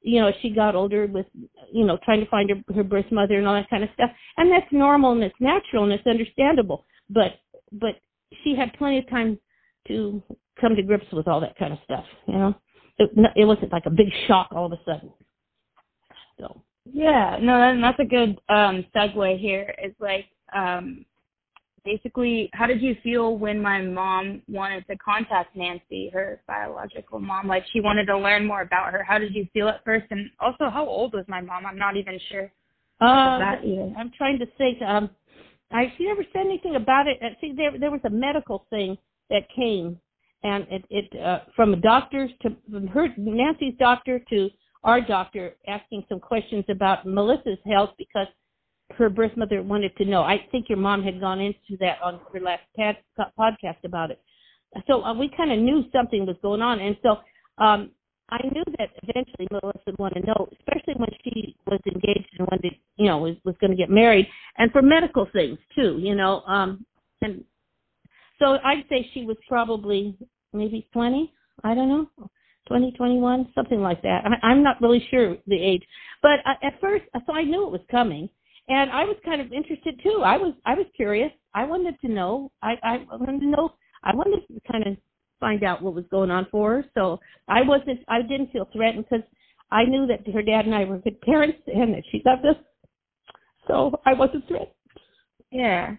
you 0.06 0.20
know, 0.20 0.30
she 0.40 0.50
got 0.50 0.76
older 0.76 1.06
with, 1.08 1.26
you 1.72 1.84
know, 1.84 1.98
trying 2.04 2.20
to 2.20 2.30
find 2.30 2.48
her 2.48 2.74
her 2.74 2.84
birth 2.84 3.10
mother 3.10 3.38
and 3.38 3.46
all 3.46 3.54
that 3.54 3.68
kind 3.68 3.82
of 3.82 3.90
stuff, 3.94 4.10
and 4.36 4.50
that's 4.50 4.70
normal 4.70 5.12
and 5.12 5.22
it's 5.24 5.34
natural 5.40 5.82
and 5.82 5.92
it's 5.92 6.06
understandable. 6.06 6.86
But 7.10 7.32
but 7.72 7.96
she 8.44 8.54
had 8.54 8.72
plenty 8.74 8.98
of 8.98 9.10
time 9.10 9.36
to 9.88 10.22
come 10.60 10.76
to 10.76 10.82
grips 10.82 11.06
with 11.12 11.26
all 11.26 11.40
that 11.40 11.58
kind 11.58 11.72
of 11.72 11.80
stuff, 11.84 12.04
you 12.26 12.34
know. 12.34 12.54
It, 12.98 13.10
it 13.34 13.44
wasn't 13.44 13.72
like 13.72 13.84
a 13.86 13.90
big 13.90 14.06
shock 14.26 14.48
all 14.52 14.66
of 14.66 14.72
a 14.72 14.80
sudden. 14.84 15.10
So 16.38 16.62
yeah, 16.84 17.38
no, 17.42 17.78
that's 17.80 17.98
a 17.98 18.04
good 18.04 18.38
um 18.48 18.86
segue 18.94 19.40
here. 19.40 19.74
It's 19.76 20.00
like 20.00 20.26
um 20.54 21.04
basically 21.87 22.51
how 22.53 22.66
did 22.66 22.83
you 22.83 22.96
feel 23.03 23.38
when 23.38 23.62
my 23.62 23.81
mom 23.81 24.42
wanted 24.49 24.87
to 24.88 24.96
contact 24.99 25.57
Nancy, 25.57 26.11
her 26.12 26.42
biological 26.46 27.18
mom? 27.20 27.49
Like 27.49 27.64
she 27.72 27.81
wanted 27.81 28.07
to 28.07 28.18
learn 28.18 28.46
more 28.46 28.61
about 28.62 28.92
her. 28.92 29.03
How 29.03 29.18
did 29.18 29.35
you 29.35 29.46
feel 29.55 29.68
at 29.68 29.83
first? 29.85 30.07
And 30.11 30.29
also 30.40 30.68
how 30.68 30.87
old 30.87 31.14
was 31.14 31.25
my 31.29 31.40
mom? 31.40 31.64
I'm 31.64 31.79
not 31.79 31.96
even 31.96 32.18
sure. 32.31 32.53
Uh, 33.01 33.38
that 33.38 33.64
either. 33.64 33.94
I'm 33.96 34.11
trying 34.18 34.38
to 34.40 34.46
think. 34.59 34.83
Um, 34.83 35.09
I 35.72 35.92
she 35.96 36.07
never 36.07 36.25
said 36.33 36.40
anything 36.44 36.77
about 36.77 37.07
it. 37.07 37.18
See, 37.40 37.55
there 37.57 37.79
there 37.79 37.90
was 37.90 38.01
a 38.05 38.11
medical 38.11 38.66
thing 38.68 38.99
that 39.31 39.42
came, 39.55 39.99
and 40.42 40.66
it 40.70 40.85
it 40.90 41.20
uh, 41.20 41.40
from 41.55 41.75
a 41.75 41.77
doctor's 41.77 42.31
to 42.42 42.57
from 42.70 42.87
her 42.88 43.09
Nancy's 43.16 43.75
doctor 43.79 44.18
to 44.31 44.51
our 44.85 45.01
doctor 45.01 45.57
asking 45.66 46.05
some 46.09 46.20
questions 46.20 46.64
about 46.68 47.07
Melissa's 47.07 47.59
health 47.66 47.90
because 47.99 48.29
her 48.96 49.09
birth 49.11 49.37
mother 49.37 49.62
wanted 49.62 49.96
to 49.96 50.05
know. 50.05 50.22
I 50.22 50.46
think 50.51 50.68
your 50.68 50.79
mom 50.79 51.03
had 51.03 51.20
gone 51.20 51.40
into 51.40 51.77
that 51.81 52.01
on 52.03 52.20
her 52.33 52.40
last 52.40 52.62
pad, 52.77 52.96
podcast 53.38 53.85
about 53.85 54.11
it. 54.11 54.20
So 54.87 55.03
uh, 55.03 55.14
we 55.14 55.31
kind 55.37 55.53
of 55.53 55.59
knew 55.59 55.85
something 55.92 56.27
was 56.27 56.37
going 56.42 56.62
on, 56.62 56.81
and 56.81 56.96
so 57.03 57.16
um, 57.62 57.90
I 58.29 58.38
knew 58.53 58.64
that 58.79 58.90
eventually 59.03 59.49
Melissa 59.51 59.81
would 59.87 59.99
want 59.99 60.14
to 60.14 60.20
know, 60.20 60.49
especially 60.59 60.94
when 60.96 61.09
she 61.25 61.57
was 61.66 61.81
engaged 61.87 62.29
and 62.38 62.49
when 62.51 62.61
you 62.96 63.07
know, 63.07 63.18
was 63.18 63.37
was 63.44 63.55
going 63.61 63.70
to 63.70 63.77
get 63.77 63.90
married, 63.90 64.27
and 64.59 64.70
for 64.72 64.83
medical 64.83 65.27
things 65.33 65.59
too, 65.75 65.99
you 66.01 66.14
know. 66.14 66.40
Um, 66.42 66.85
and 67.22 67.44
so 68.38 68.59
I'd 68.64 68.85
say 68.88 69.09
she 69.14 69.25
was 69.25 69.37
probably 69.49 70.16
maybe 70.53 70.88
20. 70.92 71.33
I 71.64 71.75
don't 71.75 71.88
know. 71.88 72.31
20, 72.68 72.92
21, 72.92 73.53
something 73.55 73.81
like 73.81 74.03
that. 74.03 74.25
I'm 74.42 74.64
not 74.64 74.81
really 74.81 75.07
sure 75.09 75.37
the 75.46 75.57
age, 75.57 75.83
but 76.20 76.40
uh, 76.44 76.55
at 76.66 76.81
first, 76.81 77.05
so 77.25 77.33
I 77.33 77.44
knew 77.44 77.64
it 77.64 77.70
was 77.70 77.81
coming, 77.88 78.29
and 78.68 78.90
I 78.90 79.05
was 79.05 79.16
kind 79.24 79.40
of 79.40 79.52
interested 79.52 80.00
too. 80.02 80.22
I 80.24 80.37
was, 80.37 80.55
I 80.64 80.74
was 80.74 80.87
curious. 80.94 81.31
I 81.55 81.64
wanted 81.64 81.98
to 82.00 82.09
know. 82.09 82.50
I, 82.62 82.74
I 82.83 82.96
wanted 83.16 83.40
to 83.40 83.46
know. 83.46 83.72
I 84.02 84.14
wanted 84.14 84.46
to 84.48 84.61
kind 84.70 84.87
of 84.87 84.96
find 85.40 85.62
out 85.64 85.83
what 85.83 85.94
was 85.94 86.05
going 86.11 86.31
on 86.31 86.46
for 86.50 86.76
her. 86.76 86.85
So 86.94 87.18
I 87.48 87.62
wasn't, 87.62 88.00
I 88.09 88.22
didn't 88.22 88.52
feel 88.52 88.68
threatened 88.72 89.05
because 89.09 89.26
I 89.70 89.85
knew 89.85 90.07
that 90.07 90.26
her 90.33 90.42
dad 90.42 90.66
and 90.66 90.74
I 90.74 90.85
were 90.85 90.98
good 90.98 91.20
parents 91.20 91.59
and 91.66 91.94
that 91.94 92.02
she 92.11 92.22
loved 92.24 92.46
us. 92.46 92.57
So 93.66 93.92
I 94.05 94.14
wasn't 94.14 94.46
threatened. 94.48 94.70
Yeah. 95.50 95.96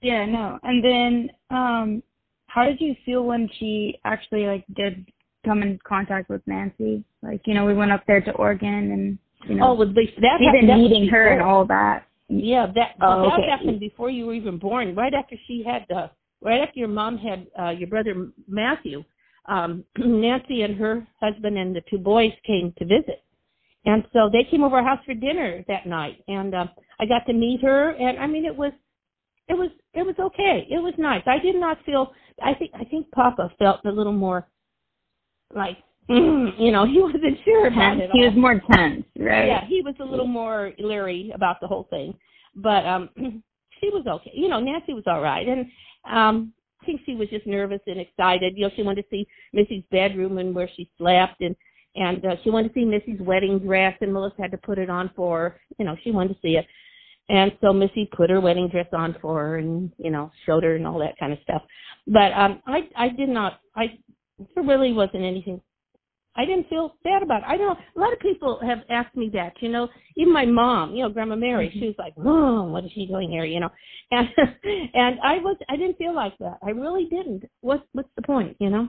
Yeah, 0.00 0.26
no. 0.26 0.58
And 0.62 0.84
then, 0.84 1.30
um, 1.50 2.02
how 2.46 2.64
did 2.64 2.80
you 2.80 2.94
feel 3.04 3.24
when 3.24 3.48
she 3.58 3.98
actually 4.04 4.46
like 4.46 4.64
did 4.74 5.04
come 5.44 5.62
in 5.62 5.78
contact 5.86 6.28
with 6.28 6.42
Nancy. 6.46 7.04
Like, 7.22 7.42
you 7.46 7.54
know, 7.54 7.64
we 7.64 7.74
went 7.74 7.92
up 7.92 8.04
there 8.06 8.20
to 8.20 8.32
Oregon 8.32 8.92
and 8.92 9.18
you 9.46 9.56
know 9.56 9.70
Oh 9.70 9.74
with 9.74 9.94
that 9.94 10.40
even 10.40 10.68
that 10.68 10.76
meeting 10.78 11.08
her 11.08 11.28
and 11.28 11.42
all 11.42 11.64
that. 11.66 12.06
Yeah, 12.28 12.66
that 12.74 12.96
oh, 13.00 13.22
that 13.22 13.40
okay. 13.40 13.48
happened 13.50 13.80
before 13.80 14.10
you 14.10 14.26
were 14.26 14.34
even 14.34 14.58
born. 14.58 14.94
Right 14.94 15.14
after 15.14 15.36
she 15.46 15.64
had 15.64 15.90
uh 15.94 16.08
right 16.42 16.60
after 16.60 16.78
your 16.78 16.88
mom 16.88 17.18
had 17.18 17.46
uh 17.58 17.70
your 17.70 17.88
brother 17.88 18.30
Matthew, 18.46 19.04
um 19.46 19.84
Nancy 19.98 20.62
and 20.62 20.76
her 20.76 21.06
husband 21.20 21.56
and 21.56 21.74
the 21.74 21.82
two 21.90 21.98
boys 21.98 22.32
came 22.46 22.72
to 22.78 22.84
visit. 22.84 23.22
And 23.84 24.04
so 24.12 24.28
they 24.30 24.44
came 24.50 24.64
over 24.64 24.76
our 24.76 24.84
house 24.84 25.02
for 25.06 25.14
dinner 25.14 25.64
that 25.68 25.86
night 25.86 26.22
and 26.28 26.54
uh, 26.54 26.66
I 27.00 27.06
got 27.06 27.24
to 27.26 27.32
meet 27.32 27.62
her 27.62 27.90
and 27.90 28.18
I 28.18 28.26
mean 28.26 28.44
it 28.44 28.56
was 28.56 28.72
it 29.48 29.54
was 29.54 29.70
it 29.94 30.04
was 30.04 30.16
okay. 30.18 30.66
It 30.68 30.82
was 30.82 30.94
nice. 30.98 31.22
I 31.26 31.38
did 31.38 31.56
not 31.56 31.78
feel 31.86 32.12
I 32.42 32.54
think 32.54 32.72
I 32.74 32.84
think 32.84 33.10
Papa 33.12 33.50
felt 33.58 33.80
a 33.86 33.90
little 33.90 34.12
more 34.12 34.46
like 35.54 35.78
mm, 36.10 36.52
you 36.58 36.72
know 36.72 36.86
he 36.86 37.00
wasn't 37.00 37.38
sure 37.44 37.66
about 37.66 37.98
it. 37.98 38.10
He 38.12 38.20
all. 38.24 38.30
was 38.30 38.36
more 38.36 38.60
tense, 38.72 39.04
right? 39.18 39.46
Yeah, 39.46 39.66
he 39.66 39.82
was 39.82 39.94
a 40.00 40.04
little 40.04 40.26
more 40.26 40.72
leery 40.78 41.32
about 41.34 41.60
the 41.60 41.66
whole 41.66 41.86
thing, 41.90 42.14
but 42.54 42.86
um 42.86 43.10
she 43.80 43.90
was 43.90 44.06
okay. 44.06 44.32
You 44.34 44.48
know, 44.48 44.60
Nancy 44.60 44.94
was 44.94 45.04
all 45.06 45.20
right, 45.20 45.46
and 45.46 45.66
um 46.10 46.52
I 46.82 46.86
think 46.86 47.00
she 47.04 47.14
was 47.14 47.28
just 47.28 47.46
nervous 47.46 47.80
and 47.86 48.00
excited. 48.00 48.54
You 48.56 48.66
know, 48.66 48.70
she 48.76 48.82
wanted 48.82 49.02
to 49.02 49.08
see 49.10 49.26
Missy's 49.52 49.84
bedroom 49.90 50.38
and 50.38 50.54
where 50.54 50.70
she 50.76 50.90
slept, 50.96 51.40
and 51.40 51.54
and 51.94 52.24
uh, 52.24 52.36
she 52.44 52.50
wanted 52.50 52.68
to 52.68 52.74
see 52.74 52.84
Missy's 52.84 53.20
wedding 53.20 53.58
dress, 53.58 53.96
and 54.00 54.12
Melissa 54.12 54.42
had 54.42 54.50
to 54.52 54.58
put 54.58 54.78
it 54.78 54.88
on 54.88 55.10
for 55.16 55.38
her. 55.38 55.60
You 55.78 55.84
know, 55.84 55.96
she 56.04 56.10
wanted 56.12 56.34
to 56.34 56.40
see 56.40 56.56
it. 56.56 56.66
And 57.30 57.52
so 57.60 57.72
Missy 57.72 58.08
put 58.16 58.30
her 58.30 58.40
wedding 58.40 58.68
dress 58.68 58.86
on 58.92 59.14
for 59.20 59.38
her 59.38 59.58
and, 59.58 59.92
you 59.98 60.10
know, 60.10 60.30
showed 60.46 60.64
her 60.64 60.76
and 60.76 60.86
all 60.86 60.98
that 61.00 61.18
kind 61.18 61.32
of 61.32 61.38
stuff. 61.42 61.62
But 62.06 62.32
um 62.32 62.62
I 62.66 62.88
I 62.96 63.08
did 63.10 63.28
not 63.28 63.60
I 63.76 63.98
there 64.54 64.64
really 64.64 64.92
wasn't 64.92 65.24
anything. 65.24 65.60
I 66.38 66.44
didn't 66.44 66.68
feel 66.68 66.94
bad 67.02 67.24
about 67.24 67.42
it. 67.42 67.46
I 67.48 67.56
know 67.56 67.72
a 67.72 68.00
lot 68.00 68.12
of 68.12 68.20
people 68.20 68.60
have 68.62 68.78
asked 68.88 69.16
me 69.16 69.28
that. 69.34 69.54
You 69.60 69.70
know, 69.70 69.88
even 70.16 70.32
my 70.32 70.46
mom, 70.46 70.94
you 70.94 71.02
know, 71.02 71.08
Grandma 71.08 71.34
Mary, 71.34 71.68
mm-hmm. 71.68 71.80
she 71.80 71.86
was 71.86 71.96
like, 71.98 72.14
"Oh, 72.16 72.62
what 72.62 72.84
is 72.84 72.92
she 72.94 73.06
doing 73.06 73.28
here?" 73.28 73.44
You 73.44 73.58
know, 73.58 73.70
and 74.12 74.28
and 74.94 75.18
I 75.20 75.38
was 75.38 75.56
I 75.68 75.76
didn't 75.76 75.98
feel 75.98 76.14
like 76.14 76.38
that. 76.38 76.58
I 76.64 76.70
really 76.70 77.06
didn't. 77.06 77.42
What 77.60 77.84
what's 77.92 78.08
the 78.14 78.22
point? 78.22 78.56
You 78.60 78.70
know, 78.70 78.88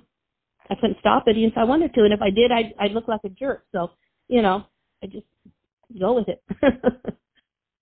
I 0.70 0.76
couldn't 0.76 1.00
stop 1.00 1.24
it 1.26 1.38
even 1.38 1.50
if 1.50 1.58
I 1.58 1.64
wanted 1.64 1.92
to, 1.96 2.04
and 2.04 2.14
if 2.14 2.22
I 2.22 2.30
did, 2.30 2.52
I'd 2.52 2.74
I'd 2.80 2.92
look 2.92 3.08
like 3.08 3.22
a 3.26 3.30
jerk. 3.30 3.66
So, 3.72 3.90
you 4.28 4.44
know, 4.44 4.66
I 5.04 5.08
just 5.08 5.26
go 6.00 6.14
with 6.14 6.28
it. 6.28 6.44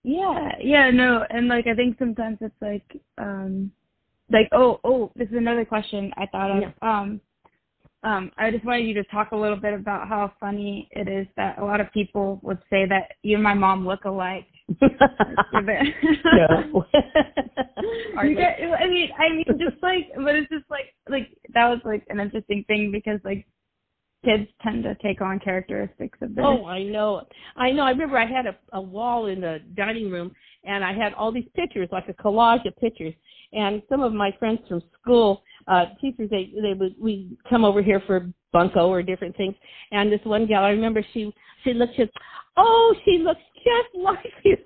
yeah, 0.04 0.52
yeah, 0.62 0.92
no, 0.92 1.26
and 1.30 1.50
like 1.50 1.68
I 1.68 1.76
think 1.76 1.98
sometimes 2.00 2.38
it's 2.40 2.56
like, 2.62 3.02
um, 3.18 3.74
like 4.32 4.48
oh 4.54 4.80
oh, 4.86 5.12
this 5.18 5.28
is 5.28 5.36
another 5.36 5.66
question 5.66 6.14
I 6.16 6.26
thought 6.28 6.52
of. 6.52 6.64
Yeah. 6.64 6.72
Um 6.82 7.20
um, 8.04 8.32
I 8.38 8.52
just 8.52 8.64
wanted 8.64 8.86
you 8.86 8.94
to 8.96 9.04
talk 9.06 9.32
a 9.32 9.36
little 9.36 9.58
bit 9.58 9.74
about 9.74 10.08
how 10.08 10.32
funny 10.40 10.88
it 10.92 11.08
is 11.08 11.28
that 11.36 11.58
a 11.58 11.66
lot 11.66 11.82
of 11.82 11.92
people 11.92 12.40
would 12.44 12.60
say 12.70 12.86
that 12.88 13.14
you 13.24 13.36
and 13.36 13.44
my 13.44 13.54
mom 13.54 13.88
look 13.88 14.06
alike. 14.06 14.46
no. 14.82 14.88
you 18.24 18.36
get, 18.36 18.60
I 18.62 18.88
mean, 18.88 19.10
I 19.18 19.34
mean, 19.34 19.46
just 19.60 19.82
like, 19.82 20.10
but 20.16 20.36
it's 20.36 20.50
just 20.50 20.66
like, 20.70 20.94
like 21.10 21.30
that 21.54 21.68
was 21.68 21.80
like 21.86 22.04
an 22.10 22.20
interesting 22.20 22.64
thing 22.68 22.92
because 22.92 23.20
like 23.24 23.48
kids 24.26 24.48
tend 24.62 24.84
to 24.84 24.96
take 24.96 25.22
on 25.22 25.40
characteristics 25.40 26.18
of 26.22 26.36
this. 26.36 26.44
Oh, 26.46 26.66
I 26.66 26.84
know. 26.84 27.24
I 27.56 27.72
know. 27.72 27.84
I 27.84 27.92
remember 27.92 28.18
I 28.18 28.26
had 28.26 28.46
a, 28.46 28.56
a 28.74 28.82
wall 28.82 29.28
in 29.28 29.42
the 29.42 29.60
dining 29.76 30.10
room, 30.10 30.32
and 30.64 30.84
I 30.84 30.94
had 30.94 31.14
all 31.14 31.32
these 31.32 31.48
pictures, 31.56 31.90
like 31.92 32.08
a 32.10 32.14
collage 32.14 32.68
of 32.68 32.76
pictures. 32.78 33.14
And 33.54 33.82
some 33.90 34.02
of 34.02 34.14
my 34.14 34.36
friends 34.40 34.60
from 34.68 34.82
school 35.02 35.42
uh 35.68 35.86
teachers 36.00 36.30
they 36.30 36.52
they 36.62 36.74
would 36.74 36.96
we 37.00 37.38
come 37.50 37.66
over 37.66 37.82
here 37.82 38.02
for 38.08 38.32
bunko 38.54 38.88
or 38.88 39.04
different 39.04 39.36
things 39.36 39.54
and 39.92 40.12
this 40.12 40.20
one 40.24 40.48
gal 40.48 40.64
i 40.64 40.70
remember 40.70 41.06
she 41.14 41.34
she 41.64 41.74
looked 41.74 41.96
just 41.96 42.12
oh 42.56 42.96
she 43.04 43.20
looks 43.20 43.42
just 43.58 43.96
like 44.04 44.34
you 44.44 44.58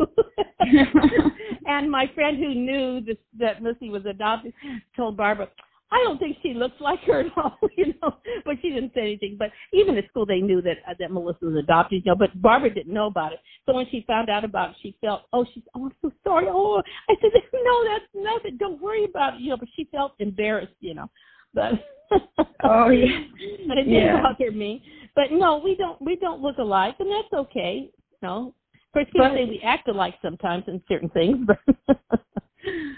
and 1.66 1.90
my 1.90 2.06
friend 2.14 2.38
who 2.38 2.54
knew 2.54 3.02
this 3.02 3.18
that 3.38 3.64
missy 3.64 3.90
was 3.90 4.06
adopted 4.06 4.54
told 4.96 5.18
barbara 5.18 5.48
I 5.92 6.02
don't 6.06 6.18
think 6.18 6.38
she 6.42 6.54
looks 6.54 6.80
like 6.80 7.00
her 7.02 7.22
at 7.22 7.32
all, 7.38 7.58
you 7.78 7.94
know. 8.02 8.16
But 8.46 8.56
she 8.62 8.70
didn't 8.70 8.94
say 8.96 9.02
anything. 9.02 9.36
But 9.38 9.50
even 9.74 9.98
at 9.98 10.08
school, 10.10 10.26
they 10.26 10.40
knew 10.40 10.62
that 10.62 10.78
uh, 10.90 10.94
that 11.00 11.12
Melissa 11.12 11.46
was 11.46 11.56
adopted, 11.62 12.04
you 12.06 12.12
know. 12.12 12.16
But 12.18 12.42
Barbara 12.42 12.74
didn't 12.74 12.94
know 12.94 13.08
about 13.08 13.34
it. 13.34 13.40
So 13.66 13.74
when 13.74 13.88
she 13.92 14.06
found 14.08 14.30
out 14.30 14.44
about 14.46 14.72
it, 14.72 14.76
she 14.82 14.96
felt, 15.02 15.24
oh, 15.34 15.46
she's, 15.54 15.64
oh, 15.76 15.86
I'm 15.86 15.92
so 16.02 16.12
sorry. 16.24 16.48
Oh, 16.50 16.82
I 17.10 17.16
said, 17.22 17.32
no, 17.54 17.84
that's 17.86 18.06
nothing. 18.16 18.58
Don't 18.58 18.82
worry 18.82 19.06
about 19.06 19.36
it, 19.36 19.42
you 19.42 19.50
know. 19.50 19.58
But 19.58 19.70
she 19.76 19.88
felt 19.92 20.14
embarrassed, 20.20 20.74
you 20.80 20.94
know. 20.94 21.10
But 21.54 21.74
oh 22.64 22.90
yeah, 22.90 23.24
but 23.68 23.78
it 23.78 23.84
didn't 23.84 23.94
yeah. 23.94 24.22
bother 24.22 24.52
me. 24.52 24.84
But 25.16 25.32
no, 25.32 25.62
we 25.64 25.76
don't 25.76 26.02
we 26.02 26.16
don't 26.16 26.42
look 26.42 26.58
alike, 26.58 26.96
and 27.00 27.10
that's 27.12 27.34
okay. 27.34 27.90
You 27.92 28.28
know, 28.28 28.54
of 28.74 28.94
course, 28.94 29.06
people 29.12 29.30
say 29.34 29.46
we 29.46 29.62
act 29.64 29.90
alike 29.90 30.16
sometimes 30.22 30.64
in 30.68 30.82
certain 30.88 31.10
things, 31.10 31.46
but. 31.46 31.58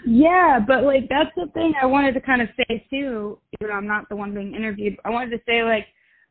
Yeah, 0.06 0.58
but 0.66 0.84
like 0.84 1.08
that's 1.08 1.30
the 1.36 1.46
thing 1.54 1.74
I 1.80 1.86
wanted 1.86 2.12
to 2.14 2.20
kind 2.20 2.42
of 2.42 2.48
say 2.56 2.86
too, 2.90 3.38
even 3.54 3.68
though 3.68 3.74
I'm 3.74 3.86
not 3.86 4.08
the 4.08 4.16
one 4.16 4.34
being 4.34 4.54
interviewed. 4.54 4.96
I 5.04 5.10
wanted 5.10 5.30
to 5.30 5.42
say 5.46 5.62
like 5.62 5.86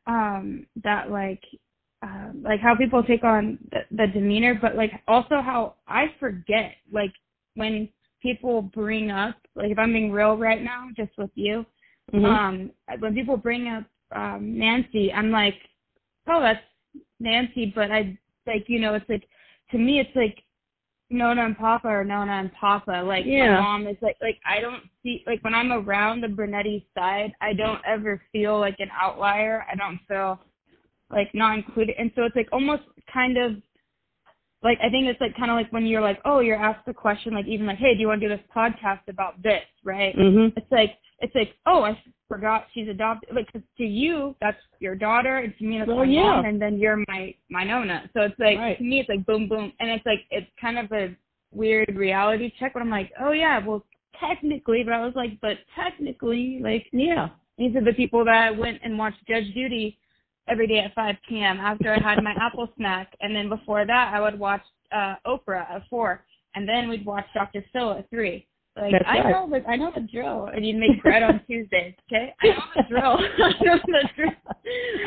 um 0.06 0.66
that 0.84 1.10
like 1.10 1.42
uh, 2.04 2.32
like 2.42 2.60
how 2.60 2.76
people 2.76 3.02
take 3.02 3.24
on 3.24 3.58
the, 3.72 3.80
the 3.92 4.08
demeanor, 4.08 4.58
but 4.62 4.76
like 4.76 4.92
also 5.08 5.42
how 5.42 5.76
I 5.88 6.14
forget 6.20 6.74
like 6.92 7.14
when 7.56 7.90
people 8.22 8.62
bring 8.62 9.10
up 9.12 9.36
like 9.56 9.72
if 9.72 9.80
I'm 9.80 9.94
being 9.94 10.12
real 10.12 10.38
right 10.38 10.62
now, 10.62 10.88
just 10.96 11.12
with 11.18 11.32
you, 11.36 11.66
Mhm. 12.14 12.26
um 12.26 12.72
when 13.00 13.14
people 13.16 13.38
bring 13.38 13.68
up 13.68 13.86
um 14.16 14.58
Nancy, 14.58 15.12
I'm 15.12 15.32
like, 15.32 15.56
oh 16.28 16.42
that's 16.42 16.64
Nancy, 17.20 17.72
but 17.74 17.92
I 17.92 18.18
like 18.46 18.66
you 18.68 18.80
know 18.80 18.94
it's 18.94 19.10
like 19.10 19.28
to 19.72 19.78
me 19.78 20.00
it's 20.00 20.16
like 20.16 20.44
Nona 21.14 21.46
and 21.46 21.58
Papa 21.58 21.88
or 21.88 22.04
Nona 22.04 22.34
and 22.34 22.52
Papa. 22.54 23.04
Like 23.06 23.26
Yeah. 23.26 23.56
my 23.56 23.62
mom 23.62 23.88
is 23.88 23.98
like 24.02 24.18
like 24.22 24.40
I 24.46 24.60
don't 24.60 24.84
see 25.02 25.24
like 25.28 25.44
when 25.44 25.54
I'm 25.54 25.72
around 25.72 26.22
the 26.22 26.28
Brunetti 26.28 26.86
side, 26.96 27.32
I 27.42 27.54
don't 27.54 27.82
ever 27.88 28.22
feel 28.32 28.60
like 28.60 28.76
an 28.80 28.90
outlier. 29.00 29.66
I 29.72 29.76
don't 29.76 30.00
feel 30.08 30.40
like 31.12 31.30
not 31.34 31.58
included. 31.58 31.96
And 31.98 32.12
so 32.16 32.24
it's 32.24 32.36
like 32.36 32.50
almost 32.52 32.84
kind 33.12 33.38
of 33.38 33.52
like 34.64 34.80
I 34.82 34.90
think 34.90 35.08
it's 35.08 35.20
like 35.22 35.36
kind 35.36 35.52
of 35.52 35.56
like 35.56 35.72
when 35.72 35.86
you're 35.86 36.02
like, 36.02 36.20
oh, 36.26 36.40
you're 36.40 36.56
asked 36.58 36.88
a 36.88 36.94
question 36.94 37.34
like 37.34 37.46
even 37.48 37.66
like, 37.66 37.78
hey, 37.78 37.94
do 37.94 38.00
you 38.02 38.08
want 38.08 38.22
to 38.22 38.30
do 38.30 38.36
this 38.36 38.46
podcast 38.56 39.02
about 39.10 39.42
this, 39.44 39.64
right? 39.84 40.16
Mhm. 40.16 40.54
It's 40.56 40.72
like 40.72 40.92
it's 41.20 41.36
like, 41.36 41.56
oh, 41.66 41.84
I 41.84 41.98
forgot 42.28 42.68
she's 42.74 42.88
adopted. 42.90 43.36
Like 43.36 43.52
'cause 43.52 43.62
to 43.78 43.84
you, 43.86 44.36
that's 44.42 44.58
your 44.80 44.96
daughter, 44.96 45.38
and 45.38 45.54
to 45.58 45.64
me, 45.66 45.78
that's 45.80 45.88
Well, 45.88 45.98
my 46.00 46.04
yeah. 46.06 46.22
mom, 46.36 46.46
and 46.46 46.62
then 46.62 46.78
you're 46.78 47.04
my 47.08 47.34
my 47.50 47.64
Nona. 47.64 48.10
So 48.14 48.22
it's 48.22 48.40
like 48.40 48.58
Right. 48.58 48.78
to 48.78 48.84
me, 48.84 49.00
it's 49.02 49.10
like 49.10 49.26
boom, 49.26 49.48
boom, 49.48 49.72
and 49.80 49.90
it's 49.90 50.06
like 50.06 50.22
it's 50.32 50.48
kind 50.60 50.78
of 50.80 50.92
a 50.92 51.16
weird 51.52 51.96
reality 51.96 52.52
check. 52.60 52.74
But 52.74 52.82
I'm 52.82 52.90
like, 52.90 53.12
oh 53.20 53.32
yeah, 53.32 53.60
well 53.66 53.86
technically, 54.20 54.84
but 54.84 54.94
I 54.94 55.04
was 55.06 55.14
like, 55.16 55.40
but 55.42 55.58
technically, 55.76 56.60
like 56.62 56.88
Yeah. 56.92 57.30
these 57.58 57.76
are 57.76 57.84
the 57.84 57.94
people 57.94 58.24
that 58.26 58.56
went 58.58 58.80
and 58.84 58.98
watched 58.98 59.26
Judge 59.28 59.54
Judy 59.54 59.98
every 60.48 60.68
day 60.68 60.80
at 60.80 60.94
5 60.94 61.16
p.m. 61.28 61.58
after 61.60 61.94
I 61.94 62.00
had 62.02 62.24
my 62.24 62.34
apple 62.40 62.68
snack, 62.78 63.14
and 63.22 63.36
then 63.36 63.50
before 63.50 63.86
that, 63.86 64.12
I 64.14 64.20
would 64.20 64.38
watch 64.38 64.62
uh 64.92 65.16
Oprah 65.26 65.70
at 65.70 65.84
four, 65.90 66.24
and 66.56 66.68
then 66.68 66.90
we'd 66.90 67.06
watch 67.06 67.26
Dr. 67.34 67.64
Phil 67.74 67.94
at 67.94 68.10
three. 68.10 68.48
Like 68.76 68.92
That's 68.92 69.06
I 69.08 69.20
right. 69.20 69.30
know 69.32 69.50
the 69.50 69.68
I 69.68 69.76
know 69.76 69.92
the 69.94 70.08
drill, 70.12 70.50
and 70.54 70.66
you 70.66 70.76
make 70.76 71.02
bread 71.04 71.22
on 71.24 71.42
Tuesdays. 71.48 71.94
Okay, 72.12 72.34
I 72.42 72.48
know 72.48 72.64
the 72.76 72.84
drill. 72.90 73.18
I 73.44 73.64
know 73.64 73.78
the 73.86 74.10
drill. 74.16 74.32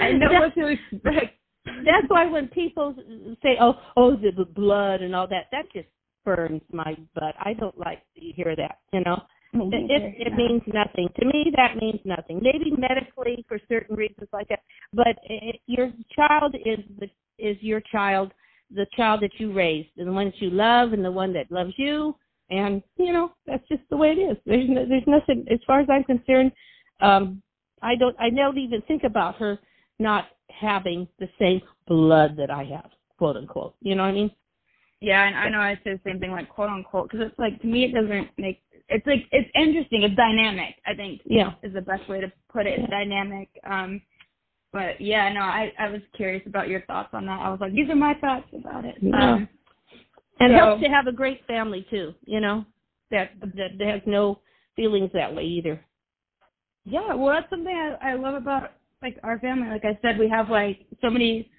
I 0.01 0.13
know 0.13 0.33
what 0.41 0.55
to 0.55 0.67
expect. 0.69 1.39
That's 1.65 2.07
why 2.09 2.27
when 2.27 2.47
people 2.49 2.95
say, 3.43 3.57
"Oh, 3.61 3.75
oh, 3.97 4.17
the, 4.17 4.31
the 4.37 4.45
blood 4.45 5.03
and 5.03 5.17
all 5.17 5.27
that," 5.29 5.47
that 5.51 5.65
just 5.73 5.89
burns 6.25 6.63
my 6.73 6.97
butt. 7.15 7.35
I 7.41 7.55
don't 7.55 7.77
like 7.77 8.03
to 8.15 8.21
hear 8.21 8.55
that. 8.55 8.79
You 8.93 9.01
know, 9.01 9.21
it, 9.61 10.15
it, 10.27 10.35
means 10.35 10.63
nothing 10.67 11.09
to 11.19 11.27
me. 11.27 11.53
That 11.57 11.77
means 11.77 12.01
nothing. 12.05 12.41
Maybe 12.43 12.71
medically 12.77 13.45
for 13.49 13.59
certain 13.69 13.97
reasons 13.97 14.29
like 14.33 14.49
that, 14.49 14.61
but 14.93 15.19
it, 15.25 15.61
your 15.67 15.93
child 16.15 16.55
is 16.55 16.79
the 16.99 17.09
is 17.39 17.57
your 17.61 17.83
child, 17.93 18.33
the 18.75 18.87
child 18.97 19.23
that 19.23 19.33
you 19.39 19.53
raised, 19.53 19.91
and 19.99 20.09
the 20.09 20.13
one 20.13 20.27
that 20.27 20.41
you 20.41 20.51
love, 20.51 20.93
and 20.93 21.05
the 21.05 21.11
one 21.11 21.33
that 21.35 21.51
loves 21.51 21.73
you. 21.77 22.17
And 22.51 22.83
you 22.97 23.13
know 23.13 23.33
that's 23.47 23.67
just 23.69 23.83
the 23.91 23.97
way 23.97 24.09
it 24.09 24.21
is. 24.21 24.37
There's 24.47 24.69
no, 24.69 24.87
there's 24.87 25.07
nothing 25.07 25.45
as 25.51 25.59
far 25.67 25.81
as 25.81 25.89
I'm 25.91 26.05
concerned. 26.05 26.53
Um, 27.01 27.43
I 27.83 27.97
don't 27.97 28.17
I 28.19 28.31
don't 28.31 28.59
even 28.59 28.83
think 28.83 29.05
about 29.05 29.37
her 29.37 29.59
not 29.99 30.27
having 30.49 31.09
the 31.19 31.29
same 31.39 31.61
blood 31.87 32.37
that 32.37 32.51
I 32.51 32.65
have, 32.65 32.91
quote 33.19 33.37
unquote. 33.37 33.75
You 33.81 33.95
know 33.95 34.03
what 34.03 34.11
I 34.11 34.13
mean? 34.13 34.31
Yeah, 35.01 35.27
and 35.27 35.37
I 35.37 35.49
know 35.51 35.59
I 35.59 35.75
say 35.85 35.93
the 35.93 36.01
same 36.05 36.19
thing, 36.19 36.31
like 36.31 36.49
quote 36.49 36.71
unquote, 36.71 37.11
because 37.11 37.27
it's 37.27 37.39
like 37.39 37.61
to 37.61 37.67
me 37.67 37.85
it 37.85 37.93
doesn't 37.93 38.29
make. 38.39 38.63
It's 38.89 39.07
like 39.07 39.27
it's 39.33 39.51
interesting. 39.55 40.03
It's 40.03 40.15
dynamic. 40.15 40.77
I 40.87 40.95
think 40.95 41.21
Yeah. 41.25 41.55
is 41.63 41.73
the 41.73 41.81
best 41.81 42.09
way 42.09 42.21
to 42.21 42.31
put 42.53 42.67
it. 42.67 42.79
It's 42.79 42.91
dynamic. 42.91 43.49
Um, 43.65 44.01
but 44.73 45.01
yeah, 45.01 45.33
no, 45.33 45.41
I 45.41 45.73
I 45.79 45.89
was 45.89 46.03
curious 46.15 46.43
about 46.47 46.69
your 46.69 46.83
thoughts 46.83 47.11
on 47.13 47.27
that. 47.27 47.41
I 47.41 47.51
was 47.51 47.61
like, 47.61 47.73
these 47.73 47.89
are 47.91 47.97
my 47.97 48.15
thoughts 48.15 48.49
about 48.55 48.85
it. 48.85 48.97
Yeah. 49.01 49.33
Um, 49.35 49.49
And 50.39 50.53
it 50.53 50.59
So- 50.59 50.65
helps 50.67 50.83
to 50.83 50.89
have 50.91 51.07
a 51.07 51.13
great 51.13 51.45
family 51.47 51.83
too, 51.91 52.15
you 52.27 52.41
know, 52.41 52.65
that 53.11 53.31
that 53.57 53.81
has 53.81 54.03
no 54.07 54.41
feelings 54.77 55.11
that 55.13 55.35
way 55.35 55.45
either. 55.45 55.81
yeah, 56.85 57.15
well, 57.15 57.35
that's 57.35 57.51
something 57.51 57.75
I 57.75 58.13
I 58.13 58.15
love 58.15 58.35
about 58.35 58.73
like 59.03 59.19
our 59.25 59.39
family. 59.41 59.69
Like 59.69 59.85
I 59.85 59.99
said, 60.03 60.19
we 60.19 60.29
have 60.29 60.51
like 60.51 60.87
so 61.01 61.11
many 61.11 61.51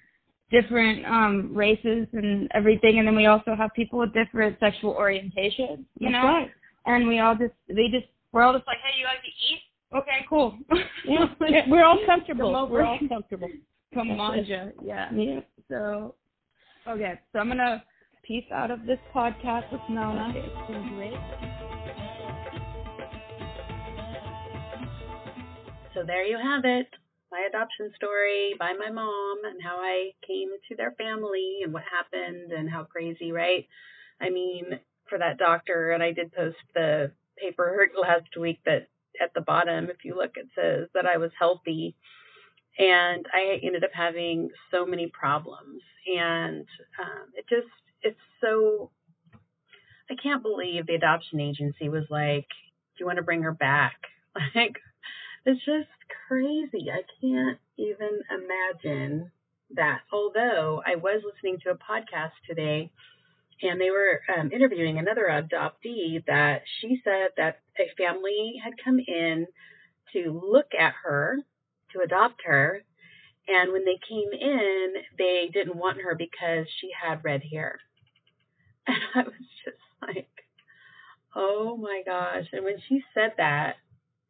different 0.50 1.04
um 1.06 1.52
races 1.54 2.06
and 2.12 2.48
everything, 2.54 2.98
and 2.98 3.06
then 3.06 3.16
we 3.16 3.26
also 3.26 3.54
have 3.54 3.70
people 3.74 3.98
with 3.98 4.14
different 4.14 4.58
sexual 4.60 4.94
orientations 4.94 5.84
You 5.98 6.10
know, 6.10 6.22
right. 6.24 6.50
And 6.88 7.06
we 7.06 7.18
all 7.20 7.36
just 7.36 7.54
they 7.68 7.88
just 7.88 8.06
we're 8.32 8.42
all 8.42 8.52
just 8.52 8.66
like, 8.66 8.78
hey, 8.78 8.98
you 8.98 9.04
like 9.04 9.22
to 9.22 9.28
eat? 9.28 9.60
Okay, 9.94 10.26
cool. 10.28 10.58
Yeah, 11.04 11.64
we're 11.68 11.84
all 11.84 11.98
comfortable. 12.06 12.52
Come. 12.52 12.70
We're 12.70 12.84
all 12.84 12.98
comfortable. 13.08 13.48
Come 13.94 14.08
That's 14.08 14.20
on, 14.20 14.44
Yeah. 14.84 15.10
Yeah. 15.14 15.40
So, 15.68 16.14
okay, 16.86 17.20
so 17.32 17.38
I'm 17.38 17.48
gonna 17.48 17.82
piece 18.22 18.44
out 18.52 18.70
of 18.70 18.84
this 18.84 18.98
podcast 19.14 19.70
with 19.72 19.80
Nona. 19.88 20.32
It's 20.34 20.70
been 20.70 20.94
great. 20.96 21.14
So 25.94 26.04
there 26.06 26.24
you 26.24 26.38
have 26.38 26.64
it. 26.64 26.86
My 27.32 27.46
adoption 27.48 27.90
story 27.96 28.54
by 28.58 28.72
my 28.72 28.90
mom 28.90 29.38
and 29.44 29.62
how 29.62 29.76
I 29.78 30.12
came 30.26 30.48
to 30.68 30.76
their 30.76 30.92
family 30.92 31.60
and 31.64 31.72
what 31.72 31.82
happened 31.90 32.52
and 32.52 32.70
how 32.70 32.84
crazy, 32.84 33.32
right? 33.32 33.66
I 34.20 34.30
mean, 34.30 34.78
for 35.08 35.18
that 35.18 35.38
doctor, 35.38 35.90
and 35.90 36.02
I 36.02 36.12
did 36.12 36.32
post 36.32 36.56
the 36.74 37.12
paper 37.40 37.88
last 38.00 38.36
week 38.38 38.60
that 38.66 38.88
at 39.20 39.34
the 39.34 39.40
bottom, 39.40 39.88
if 39.90 40.04
you 40.04 40.16
look, 40.16 40.36
it 40.36 40.48
says 40.54 40.88
that 40.94 41.06
I 41.06 41.16
was 41.18 41.30
healthy. 41.38 41.96
And 42.78 43.26
I 43.32 43.58
ended 43.64 43.82
up 43.82 43.90
having 43.92 44.50
so 44.70 44.86
many 44.86 45.08
problems. 45.08 45.82
And 46.06 46.66
um, 47.00 47.26
it 47.34 47.44
just, 47.48 47.66
it's 48.02 48.20
so, 48.40 48.90
I 50.08 50.14
can't 50.22 50.42
believe 50.42 50.86
the 50.86 50.94
adoption 50.94 51.40
agency 51.40 51.88
was 51.88 52.04
like, 52.08 52.46
do 52.46 53.00
you 53.00 53.06
want 53.06 53.16
to 53.16 53.24
bring 53.24 53.42
her 53.42 53.52
back? 53.52 53.96
Like, 54.54 54.76
it's 55.44 55.64
just 55.64 55.88
crazy. 56.28 56.88
I 56.92 57.02
can't 57.20 57.58
even 57.76 58.20
imagine 58.30 59.32
that. 59.74 60.00
Although 60.12 60.80
I 60.86 60.94
was 60.94 61.22
listening 61.24 61.58
to 61.64 61.70
a 61.70 61.74
podcast 61.74 62.32
today 62.46 62.92
and 63.62 63.80
they 63.80 63.90
were 63.90 64.20
um, 64.36 64.50
interviewing 64.52 64.98
another 64.98 65.26
adoptee 65.30 66.24
that 66.26 66.62
she 66.80 67.00
said 67.04 67.30
that 67.36 67.60
a 67.78 67.94
family 67.96 68.54
had 68.62 68.74
come 68.82 68.98
in 69.00 69.46
to 70.12 70.40
look 70.50 70.72
at 70.78 70.94
her, 71.04 71.38
to 71.92 72.00
adopt 72.00 72.42
her. 72.44 72.82
And 73.46 73.72
when 73.72 73.84
they 73.84 73.98
came 74.08 74.28
in, 74.32 74.92
they 75.16 75.50
didn't 75.52 75.76
want 75.76 76.02
her 76.02 76.14
because 76.14 76.66
she 76.80 76.90
had 77.02 77.24
red 77.24 77.42
hair. 77.50 77.80
And 78.86 78.96
I 79.14 79.18
was 79.18 79.48
just 79.64 79.76
like, 80.00 80.30
oh 81.36 81.76
my 81.76 82.02
gosh. 82.06 82.46
And 82.52 82.64
when 82.64 82.78
she 82.88 83.02
said 83.12 83.32
that, 83.36 83.76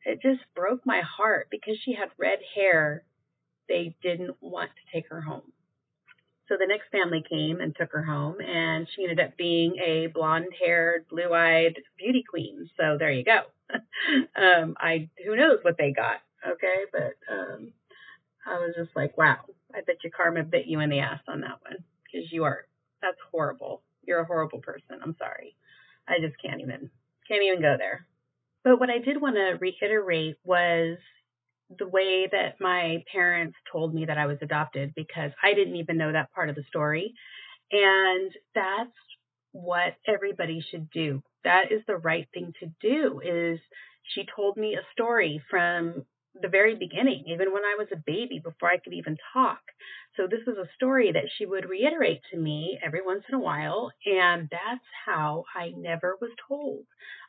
it 0.04 0.20
just 0.20 0.40
broke 0.56 0.84
my 0.84 1.00
heart 1.00 1.46
because 1.48 1.76
she 1.84 1.94
had 1.94 2.08
red 2.18 2.38
hair. 2.56 3.04
They 3.68 3.94
didn't 4.02 4.36
want 4.40 4.70
to 4.70 4.96
take 4.96 5.08
her 5.10 5.20
home. 5.20 5.52
So 6.48 6.56
the 6.58 6.66
next 6.66 6.90
family 6.90 7.22
came 7.28 7.60
and 7.60 7.76
took 7.76 7.92
her 7.92 8.02
home, 8.02 8.36
and 8.40 8.88
she 8.94 9.02
ended 9.02 9.20
up 9.20 9.36
being 9.36 9.76
a 9.84 10.06
blonde 10.06 10.52
haired, 10.58 11.06
blue 11.08 11.32
eyed 11.34 11.76
beauty 11.98 12.24
queen. 12.28 12.70
So 12.78 12.96
there 12.98 13.10
you 13.10 13.24
go. 13.24 13.40
um, 14.36 14.74
I 14.78 15.10
who 15.24 15.36
knows 15.36 15.58
what 15.62 15.76
they 15.78 15.92
got, 15.92 16.22
okay? 16.46 16.84
But 16.90 17.16
um, 17.30 17.72
I 18.46 18.54
was 18.54 18.74
just 18.76 18.96
like, 18.96 19.18
wow, 19.18 19.38
I 19.74 19.82
bet 19.82 20.02
your 20.02 20.12
karma 20.16 20.42
bit 20.42 20.66
you 20.66 20.80
in 20.80 20.88
the 20.90 21.00
ass 21.00 21.20
on 21.28 21.42
that 21.42 21.60
one 21.68 21.84
because 22.04 22.32
you 22.32 22.44
are 22.44 22.66
that's 23.02 23.18
horrible. 23.30 23.82
You're 24.04 24.20
a 24.20 24.24
horrible 24.26 24.60
person. 24.60 25.00
I'm 25.02 25.16
sorry. 25.18 25.54
I 26.08 26.14
just 26.20 26.40
can't 26.40 26.62
even 26.62 26.90
can't 27.28 27.42
even 27.42 27.60
go 27.60 27.76
there. 27.78 28.06
But 28.64 28.80
what 28.80 28.90
I 28.90 28.98
did 28.98 29.20
want 29.20 29.36
to 29.36 29.58
reiterate 29.60 30.36
was 30.44 30.96
the 31.76 31.88
way 31.88 32.28
that 32.30 32.60
my 32.60 33.04
parents 33.12 33.56
told 33.70 33.94
me 33.94 34.06
that 34.06 34.18
I 34.18 34.26
was 34.26 34.38
adopted 34.40 34.92
because 34.94 35.32
I 35.42 35.54
didn't 35.54 35.76
even 35.76 35.98
know 35.98 36.12
that 36.12 36.32
part 36.32 36.48
of 36.48 36.56
the 36.56 36.64
story. 36.68 37.14
And 37.70 38.32
that's 38.54 38.90
what 39.52 39.94
everybody 40.06 40.64
should 40.70 40.90
do. 40.90 41.22
That 41.44 41.70
is 41.70 41.82
the 41.86 41.96
right 41.96 42.26
thing 42.32 42.52
to 42.60 42.66
do 42.80 43.20
is 43.20 43.60
she 44.14 44.26
told 44.34 44.56
me 44.56 44.74
a 44.74 44.92
story 44.92 45.42
from 45.50 46.04
the 46.40 46.48
very 46.48 46.74
beginning, 46.74 47.24
even 47.26 47.52
when 47.52 47.64
I 47.64 47.76
was 47.78 47.88
a 47.92 48.02
baby 48.06 48.40
before 48.42 48.70
I 48.70 48.78
could 48.78 48.92
even 48.92 49.16
talk. 49.32 49.60
So 50.16 50.26
this 50.26 50.40
was 50.46 50.56
a 50.56 50.70
story 50.76 51.12
that 51.12 51.30
she 51.36 51.46
would 51.46 51.68
reiterate 51.68 52.20
to 52.30 52.38
me 52.38 52.78
every 52.84 53.00
once 53.04 53.24
in 53.28 53.34
a 53.34 53.40
while, 53.40 53.90
and 54.06 54.48
that's 54.50 54.84
how 55.06 55.44
I 55.54 55.72
never 55.76 56.16
was 56.20 56.30
told. 56.48 56.84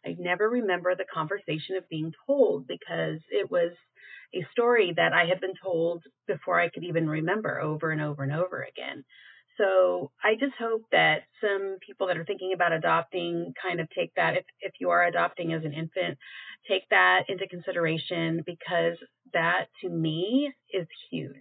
I 0.05 0.15
never 0.19 0.49
remember 0.49 0.95
the 0.95 1.05
conversation 1.11 1.75
of 1.77 1.89
being 1.89 2.13
told 2.27 2.67
because 2.67 3.19
it 3.31 3.49
was 3.49 3.71
a 4.33 4.45
story 4.51 4.93
that 4.95 5.13
I 5.13 5.25
had 5.25 5.41
been 5.41 5.53
told 5.61 6.03
before 6.27 6.59
I 6.59 6.69
could 6.69 6.83
even 6.83 7.09
remember 7.09 7.59
over 7.59 7.91
and 7.91 8.01
over 8.01 8.23
and 8.23 8.33
over 8.33 8.67
again. 8.69 9.03
So 9.57 10.11
I 10.23 10.35
just 10.39 10.55
hope 10.57 10.83
that 10.91 11.23
some 11.41 11.77
people 11.85 12.07
that 12.07 12.17
are 12.17 12.23
thinking 12.23 12.53
about 12.53 12.71
adopting 12.71 13.53
kind 13.61 13.81
of 13.81 13.89
take 13.89 14.13
that 14.15 14.37
if 14.37 14.45
if 14.61 14.71
you 14.79 14.89
are 14.89 15.05
adopting 15.05 15.51
as 15.53 15.65
an 15.65 15.73
infant, 15.73 16.17
take 16.67 16.83
that 16.91 17.23
into 17.27 17.47
consideration 17.47 18.41
because 18.45 18.97
that 19.33 19.65
to 19.81 19.89
me 19.89 20.53
is 20.73 20.87
huge. 21.11 21.33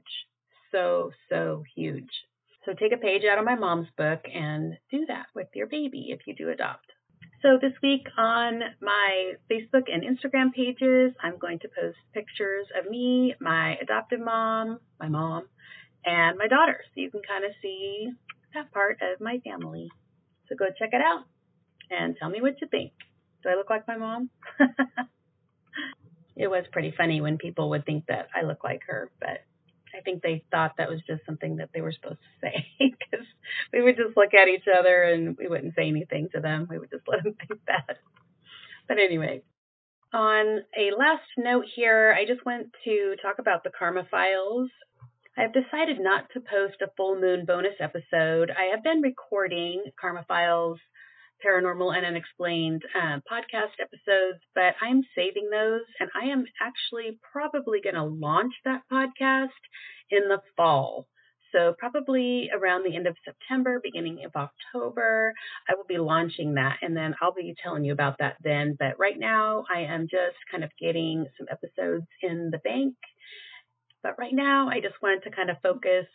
So 0.73 1.13
so 1.29 1.63
huge. 1.77 2.11
So 2.65 2.75
take 2.75 2.93
a 2.93 2.99
page 2.99 3.25
out 3.25 3.39
of 3.39 3.45
my 3.45 3.55
mom's 3.55 3.89
book 3.97 4.21
and 4.35 4.75
do 4.91 5.07
that 5.07 5.27
with 5.35 5.47
your 5.55 5.69
baby 5.69 6.09
if 6.09 6.21
you 6.27 6.35
do 6.35 6.51
adopt. 6.51 6.87
So 7.43 7.57
this 7.61 7.73
week 7.83 8.09
on 8.19 8.61
my 8.83 9.35
Facebook 9.51 9.85
and 9.93 10.03
Instagram 10.03 10.53
pages, 10.53 11.15
I'm 11.23 11.39
going 11.39 11.61
to 11.61 11.69
post 11.69 11.97
pictures 12.13 12.67
of 12.77 12.91
me, 12.91 13.35
my 13.41 13.77
adoptive 13.81 14.19
mom, 14.21 14.81
my 14.99 15.09
mom, 15.09 15.45
and 16.05 16.37
my 16.37 16.49
daughter. 16.49 16.81
So 16.87 17.01
you 17.01 17.11
can 17.13 17.21
kind 17.23 17.45
of 17.45 17.53
see 17.63 18.11
that 18.55 18.73
part 18.73 18.99
of 19.03 19.21
my 19.21 19.39
family. 19.45 19.89
So 20.49 20.57
go 20.57 20.67
check 20.79 20.91
it 20.93 21.01
out. 21.01 21.27
and 21.91 22.17
tell 22.17 22.29
me 22.29 22.41
what 22.41 22.61
you 22.61 22.69
think. 22.69 22.93
Do 23.43 23.51
I 23.51 23.55
look 23.55 23.71
like 23.71 23.87
my 23.87 23.97
mom? 23.97 24.31
it 26.37 26.49
was 26.49 26.65
pretty 26.73 26.93
funny 26.97 27.21
when 27.21 27.39
people 27.39 27.71
would 27.71 27.87
think 27.87 28.07
that 28.09 28.29
I 28.35 28.43
look 28.43 28.65
like 28.65 28.83
her, 28.89 29.11
but 29.21 29.45
I 29.97 30.01
think 30.01 30.23
they 30.23 30.45
thought 30.51 30.77
that 30.79 30.91
was 30.91 31.01
just 31.07 31.25
something 31.27 31.57
that 31.57 31.71
they 31.73 31.81
were 31.81 31.93
supposed 31.93 32.21
to 32.21 32.47
say 32.47 32.67
because 32.79 33.27
we 33.73 33.83
would 33.83 33.97
just 33.97 34.17
look 34.17 34.35
at 34.35 34.49
each 34.49 34.67
other 34.69 35.03
and 35.03 35.37
we 35.37 35.49
wouldn't 35.49 35.75
say 35.75 35.89
anything 35.89 36.29
to 36.35 36.41
them. 36.41 36.67
We 36.71 36.79
would 36.79 36.91
just 36.91 37.09
let 37.09 37.23
them 37.23 37.35
think 37.35 37.61
that. 37.67 37.99
But 38.87 38.99
anyway, 38.99 39.43
on 40.13 40.61
a 40.77 40.97
last 40.97 41.29
note 41.37 41.67
here, 41.75 42.15
I 42.17 42.25
just 42.25 42.45
want 42.47 42.69
to 42.85 43.17
talk 43.21 43.39
about 43.39 43.65
the 43.65 43.71
Karma 43.77 44.07
Files. 44.11 44.71
I've 45.37 45.53
decided 45.53 46.01
not 46.01 46.25
to 46.33 46.41
post 46.41 46.83
a 46.83 46.91
full 46.97 47.21
moon 47.21 47.45
bonus 47.45 47.75
episode. 47.81 48.51
I 48.51 48.75
have 48.75 48.83
been 48.83 49.03
recording 49.03 49.85
Karma 50.01 50.25
Files 50.27 50.79
paranormal 51.45 51.97
and 51.97 52.07
unexplained 52.07 52.83
um, 53.01 53.23
podcast 53.31 53.79
episodes, 53.81 54.41
but 54.55 54.75
I'm 54.83 55.03
saving 55.15 55.49
those 55.51 55.83
and 56.01 56.11
I 56.15 56.27
am 56.29 56.45
actually 56.61 57.19
probably 57.33 57.81
going 57.81 57.95
to 57.95 58.05
launch 58.05 58.55
that 58.65 58.83
podcast 58.91 59.49
in 60.11 60.29
the 60.29 60.41
fall. 60.57 61.07
So, 61.53 61.75
probably 61.79 62.51
around 62.53 62.85
the 62.85 62.95
end 62.95 63.07
of 63.07 63.17
September, 63.25 63.81
beginning 63.83 64.23
of 64.27 64.33
October, 64.37 65.33
I 65.67 65.77
will 65.77 65.87
be 65.89 65.97
launching 65.97 66.55
that 66.55 66.79
and 66.83 66.95
then 66.95 67.15
I'll 67.23 67.33
be 67.33 67.55
telling 67.63 67.85
you 67.85 67.93
about 67.93 68.19
that 68.19 68.37
then. 68.43 68.77
But 68.79 68.99
right 68.99 69.19
now, 69.19 69.65
I 69.75 69.81
am 69.81 70.09
just 70.11 70.37
kind 70.51 70.63
of 70.63 70.71
getting 70.79 71.27
some 71.39 71.47
episodes 71.51 72.07
in 72.23 72.51
the 72.53 72.59
bank. 72.59 72.97
But 74.03 74.19
right 74.19 74.35
now, 74.35 74.69
I 74.69 74.81
just 74.81 75.01
wanted 75.03 75.23
to 75.23 75.31
kind 75.31 75.49
of 75.49 75.57
focus 75.63 76.07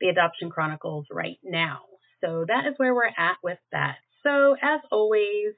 the 0.00 0.08
Adoption 0.08 0.48
Chronicles 0.48 1.06
right 1.10 1.38
now. 1.44 1.80
So, 2.24 2.46
that 2.48 2.66
is 2.66 2.74
where 2.78 2.94
we're 2.94 3.04
at 3.06 3.36
with 3.42 3.58
that. 3.72 3.96
So, 4.22 4.56
as 4.62 4.80
always, 4.90 5.54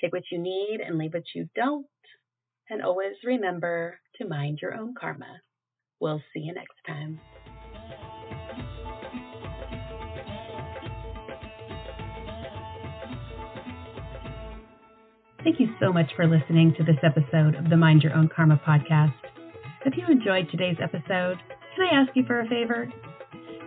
take 0.00 0.12
what 0.12 0.24
you 0.30 0.38
need 0.38 0.80
and 0.84 0.98
leave 0.98 1.14
what 1.14 1.24
you 1.34 1.48
don't. 1.54 1.86
And 2.70 2.82
always 2.82 3.14
remember 3.24 3.98
to 4.16 4.28
mind 4.28 4.58
your 4.60 4.74
own 4.74 4.94
karma. 4.98 5.40
We'll 6.00 6.22
see 6.32 6.40
you 6.40 6.54
next 6.54 6.76
time. 6.86 7.20
Thank 15.44 15.60
you 15.60 15.68
so 15.80 15.92
much 15.92 16.10
for 16.14 16.26
listening 16.26 16.74
to 16.76 16.84
this 16.84 16.98
episode 17.02 17.54
of 17.54 17.70
the 17.70 17.76
Mind 17.76 18.02
Your 18.02 18.12
Own 18.12 18.28
Karma 18.28 18.60
podcast. 18.66 19.14
If 19.86 19.96
you 19.96 20.04
enjoyed 20.10 20.50
today's 20.50 20.76
episode, 20.82 21.38
can 21.74 21.86
I 21.90 22.02
ask 22.02 22.14
you 22.14 22.24
for 22.26 22.40
a 22.40 22.48
favor? 22.48 22.92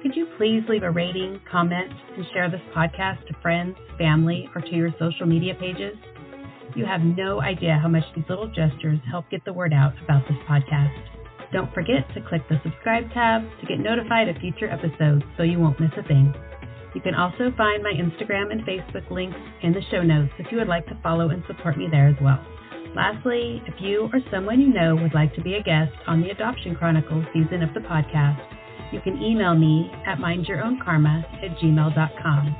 Could 0.02 0.16
you 0.16 0.26
please 0.36 0.64
leave 0.68 0.82
a 0.82 0.89
rating, 0.89 1.39
comment, 1.52 1.91
and 2.16 2.26
share 2.34 2.49
this 2.49 2.62
podcast 2.76 3.24
to 3.28 3.36
friends, 3.39 3.78
family, 3.99 4.49
or 4.56 4.62
to 4.62 4.76
your 4.76 4.89
social 4.97 5.28
media 5.28 5.54
pages? 5.54 5.95
You 6.76 6.86
have 6.86 7.02
no 7.02 7.39
idea 7.39 7.78
how 7.80 7.88
much 7.88 8.04
these 8.16 8.26
little 8.28 8.47
gestures 8.47 8.97
help 9.12 9.30
get 9.30 9.45
the 9.45 9.54
word 9.54 9.74
out 9.74 9.93
about 10.04 10.28
this 10.28 10.38
podcast. 10.49 10.97
Don't 11.54 11.72
forget 11.72 12.02
to 12.16 12.22
click 12.28 12.41
the 12.49 12.60
subscribe 12.64 13.14
tab 13.14 13.43
to 13.60 13.68
get 13.68 13.78
notified 13.78 14.28
of 14.28 14.38
future 14.38 14.72
episodes 14.72 15.22
so 15.38 15.43
you 15.43 15.60
won't 15.60 15.80
miss 15.80 15.91
a 15.95 16.08
thing. 16.08 16.34
You 16.95 17.02
can 17.02 17.14
also 17.14 17.54
find 17.56 17.84
my 17.84 17.93
Instagram 17.93 18.52
and 18.52 18.66
Facebook 18.66 19.08
links 19.12 19.38
in 19.62 19.72
the 19.72 19.84
show 19.91 20.02
notes 20.02 20.34
if 20.39 20.52
you 20.52 20.58
would 20.58 20.68
like 20.68 20.88
to 20.88 20.99
follow 21.04 21.30
and 21.30 21.43
support 21.45 21.78
me 21.78 21.88
there 21.91 22.08
as 22.08 22.18
well. 22.20 22.43
Lastly, 22.95 23.62
if 23.68 23.76
you 23.80 24.10
or 24.12 24.20
someone 24.32 24.60
you 24.62 24.74
know 24.74 24.95
would 24.95 25.14
like 25.14 25.36
to 25.36 25.43
be 25.43 25.54
a 25.56 25.64
guest 25.64 25.93
on 26.08 26.22
the 26.22 26.32
Adoption 26.32 26.76
Chronicles 26.76 27.26
season 27.34 27.62
of 27.62 27.74
the 27.76 27.82
podcast, 27.82 28.41
you 28.92 29.02
can 29.02 29.22
email 29.22 29.56
me 29.56 29.92
at 30.06 30.18
mindyourownkarma 30.18 31.44
at 31.44 31.58
gmail.com. 31.58 32.56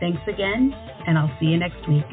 Thanks 0.00 0.22
again, 0.28 0.72
and 1.06 1.18
I'll 1.18 1.30
see 1.40 1.46
you 1.46 1.58
next 1.58 1.86
week. 1.88 2.04